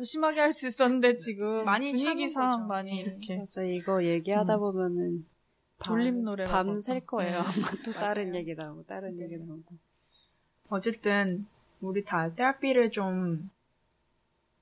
더 0.00 0.04
심하게 0.04 0.40
할 0.40 0.52
수 0.52 0.66
있었는데 0.66 1.18
지금 1.18 1.64
많이 1.66 1.92
분위기상. 1.92 2.66
많이 2.66 2.90
네. 2.90 3.00
이렇게 3.00 3.36
맞아 3.36 3.62
이거 3.62 4.02
얘기하다 4.02 4.54
음. 4.54 4.60
보면은 4.60 5.26
돌림 5.78 6.22
노래가 6.22 6.50
밤샐 6.50 7.06
거예요. 7.06 7.30
네. 7.32 7.36
아마 7.36 7.70
또 7.84 7.92
다른 7.92 8.28
맞아요. 8.28 8.38
얘기 8.38 8.54
나오고 8.54 8.84
다른 8.84 9.20
얘기 9.20 9.36
나오고. 9.36 9.62
어쨌든 10.70 11.46
우리 11.82 12.02
다 12.02 12.34
테라피를 12.34 12.90
좀 12.92 13.50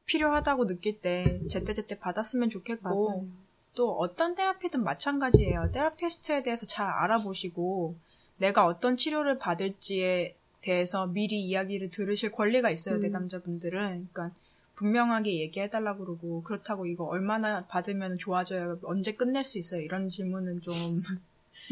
필요하다고 0.07 0.67
느낄 0.67 1.01
때 1.01 1.41
제때제때 1.49 2.01
받았으면 2.01 2.51
좋겠고 2.51 3.29
또 3.77 3.93
어떤 3.97 4.35
테라피든 4.35 4.83
마찬가지예요. 4.83 5.71
테라피스트에 5.73 6.43
대해서 6.43 6.67
잘 6.67 6.89
알아보시고 6.89 7.95
내가 8.39 8.67
어떤 8.67 8.97
치료를 8.97 9.39
받을지에 9.39 10.35
대해서 10.63 11.07
미리 11.07 11.41
이야기를 11.45 11.91
들으실 11.91 12.33
권리가 12.33 12.71
있어요. 12.71 12.97
음. 12.97 13.01
내담자분들은. 13.03 14.09
그러니까 14.13 14.33
분명하게 14.79 15.41
얘기해달라고 15.41 16.05
그러고 16.05 16.43
그렇다고 16.45 16.87
이거 16.87 17.05
얼마나 17.05 17.67
받으면 17.67 18.19
좋아져요? 18.19 18.79
언제 18.85 19.13
끝낼 19.15 19.43
수 19.43 19.59
있어요? 19.59 19.81
이런 19.81 20.09
질문은 20.09 20.61
좀 20.61 20.73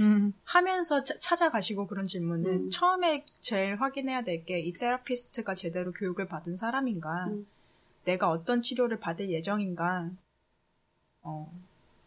음. 0.00 0.32
하면서 0.44 1.04
차- 1.04 1.16
찾아가시고 1.18 1.86
그런 1.86 2.06
질문은 2.06 2.50
음. 2.66 2.70
처음에 2.70 3.24
제일 3.40 3.76
확인해야 3.76 4.22
될 4.24 4.44
게 4.44 4.58
이 4.60 4.72
테라피스트가 4.72 5.54
제대로 5.54 5.92
교육을 5.92 6.26
받은 6.26 6.56
사람인가, 6.56 7.26
음. 7.28 7.46
내가 8.04 8.28
어떤 8.28 8.60
치료를 8.60 8.98
받을 8.98 9.30
예정인가, 9.30 10.10
어, 11.22 11.50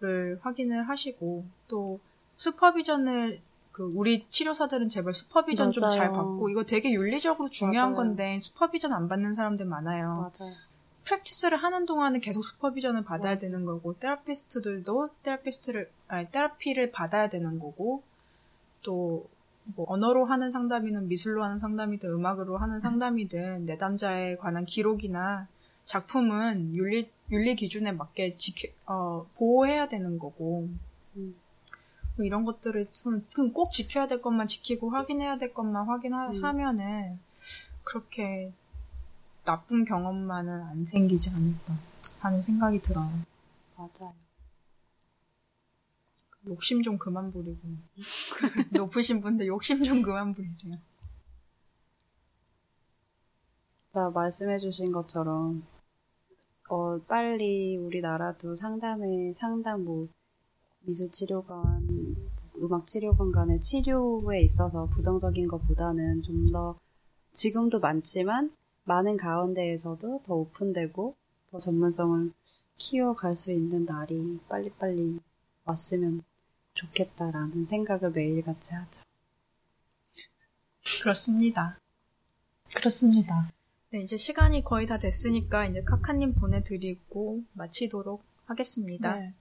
를 0.01 0.39
확인을 0.41 0.87
하시고 0.87 1.45
또 1.67 1.99
슈퍼비전을 2.37 3.41
그 3.73 3.83
우리 3.95 4.25
치료사들은 4.29 4.87
제발 4.89 5.13
슈퍼비전 5.13 5.71
좀 5.73 5.89
잘. 5.91 6.09
받고 6.11 6.49
이거 6.49 6.63
되게 6.63 6.91
윤리적으로 6.93 7.49
중요한 7.49 7.91
맞아요. 7.91 7.95
건데 8.07 8.39
슈퍼비전 8.41 8.93
안 8.93 9.07
받는 9.09 9.33
사람들 9.33 9.65
많아요. 9.65 10.31
맞아요. 10.39 10.55
프랙티스를 11.13 11.57
하는 11.57 11.85
동안은 11.85 12.21
계속 12.21 12.43
슈퍼비전을 12.43 13.03
받아야 13.03 13.37
되는 13.37 13.65
거고 13.65 13.97
테라피스트들도 13.99 15.09
테라피스트를 15.23 15.89
아니 16.07 16.29
테라피를 16.31 16.91
받아야 16.91 17.29
되는 17.29 17.59
거고 17.59 18.03
또 18.83 19.27
뭐 19.75 19.85
언어로 19.89 20.25
하는 20.25 20.51
상담이든 20.51 21.07
미술로 21.07 21.43
하는 21.43 21.59
상담이든 21.59 22.09
음악으로 22.09 22.57
하는 22.57 22.79
상담이든 22.79 23.65
내담자에 23.65 24.37
관한 24.37 24.65
기록이나 24.65 25.47
작품은 25.85 26.73
윤리 26.75 27.09
윤리 27.31 27.55
기준에 27.55 27.91
맞게 27.91 28.37
지켜 28.37 28.67
어, 28.87 29.27
보호해야 29.35 29.87
되는 29.87 30.17
거고 30.17 30.69
음. 31.15 31.35
뭐 32.15 32.25
이런 32.25 32.45
것들을 32.45 32.87
좀- 32.93 33.25
그꼭 33.33 33.71
지켜야 33.71 34.07
될 34.07 34.21
것만 34.21 34.47
지키고 34.47 34.89
확인해야 34.89 35.37
될 35.37 35.53
것만 35.53 35.83
음. 35.83 35.89
확인하면은 35.89 37.19
그렇게 37.83 38.51
나쁜 39.49 39.83
경험만은 39.83 40.61
안 40.61 40.85
생기지 40.85 41.31
않을까 41.31 41.73
하는 42.19 42.39
생각이 42.39 42.79
들어요. 42.81 43.09
맞아요. 43.75 44.13
욕심 46.45 46.83
좀 46.83 46.99
그만 46.99 47.31
부리고 47.31 47.59
높으신 48.69 49.19
분들 49.21 49.47
욕심 49.47 49.83
좀 49.83 50.03
그만 50.03 50.33
부리세요. 50.33 50.75
나 53.91 54.11
말씀해주신 54.11 54.91
것처럼 54.91 55.63
어 56.69 56.99
빨리 57.07 57.75
우리나라도 57.75 58.53
상담에 58.53 59.33
상담 59.33 59.83
뭐 59.83 60.07
미술치료관, 60.81 61.87
음악치료관 62.55 63.31
간의 63.31 63.59
치료에 63.61 64.41
있어서 64.41 64.85
부정적인 64.85 65.47
것보다는 65.47 66.21
좀 66.21 66.51
더 66.51 66.79
지금도 67.31 67.79
많지만 67.79 68.51
많은 68.83 69.17
가운데에서도 69.17 70.21
더 70.23 70.33
오픈되고 70.33 71.15
더 71.47 71.59
전문성을 71.59 72.31
키워갈 72.77 73.35
수 73.35 73.51
있는 73.51 73.85
날이 73.85 74.39
빨리빨리 74.47 75.19
왔으면 75.65 76.23
좋겠다라는 76.73 77.65
생각을 77.65 78.11
매일같이 78.11 78.73
하죠. 78.73 79.03
그렇습니다. 81.01 81.79
그렇습니다. 82.73 83.51
네, 83.91 84.01
이제 84.01 84.17
시간이 84.17 84.63
거의 84.63 84.85
다 84.85 84.97
됐으니까 84.99 85.65
이제 85.65 85.83
카카님 85.83 86.35
보내드리고 86.35 87.43
마치도록 87.53 88.23
하겠습니다. 88.45 89.15
네. 89.15 89.33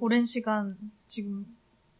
오랜 0.00 0.24
시간 0.24 0.76
지금 1.06 1.46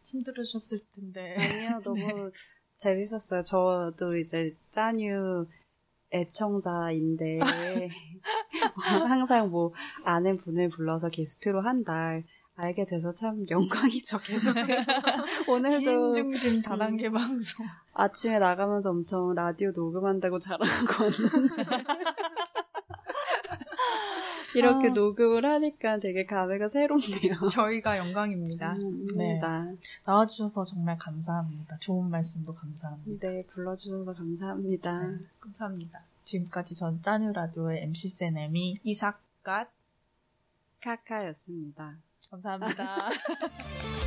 힘들으셨을 0.03 0.79
텐데. 0.95 1.35
아니요, 1.37 1.81
너무 1.81 2.31
재밌었어요. 2.77 3.43
저도 3.43 4.17
이제 4.17 4.55
짜뉴 4.71 5.47
애청자인데 6.13 7.39
항상 8.75 9.49
뭐 9.49 9.73
아는 10.05 10.37
분을 10.37 10.69
불러서 10.69 11.09
게스트로 11.09 11.61
한다. 11.61 12.19
알게 12.55 12.85
돼서 12.85 13.11
참 13.15 13.45
영광이죠. 13.49 14.19
계속 14.19 14.55
오늘도 15.47 16.13
지인 16.13 16.31
중심 16.31 16.61
다단계 16.61 17.09
방송. 17.09 17.65
아침에 17.95 18.37
나가면서 18.37 18.91
엄청 18.91 19.33
라디오 19.33 19.71
녹음한다고 19.71 20.37
자랑하고 20.37 21.03
왔는데 21.03 21.63
이렇게 24.55 24.89
아. 24.89 24.91
녹음을 24.91 25.45
하니까 25.45 25.99
되게 25.99 26.25
감회가 26.25 26.69
새롭네요. 26.69 27.47
저희가 27.51 27.97
영광입니다. 27.97 28.75
네. 29.15 29.15
네. 29.15 29.41
나와주셔서 30.05 30.65
정말 30.65 30.97
감사합니다. 30.97 31.77
좋은 31.79 32.09
말씀도 32.09 32.53
감사합니다. 32.53 33.27
네, 33.27 33.45
불러주셔서 33.47 34.13
감사합니다. 34.13 35.07
네. 35.07 35.17
감사합니다. 35.39 36.01
지금까지 36.25 36.75
전 36.75 37.01
짜뉴 37.01 37.31
라디오의 37.31 37.83
MC 37.83 38.09
세넴이 38.09 38.79
이삭갓 38.83 39.69
카카였습니다. 40.81 41.95
감사합니다. 42.29 42.97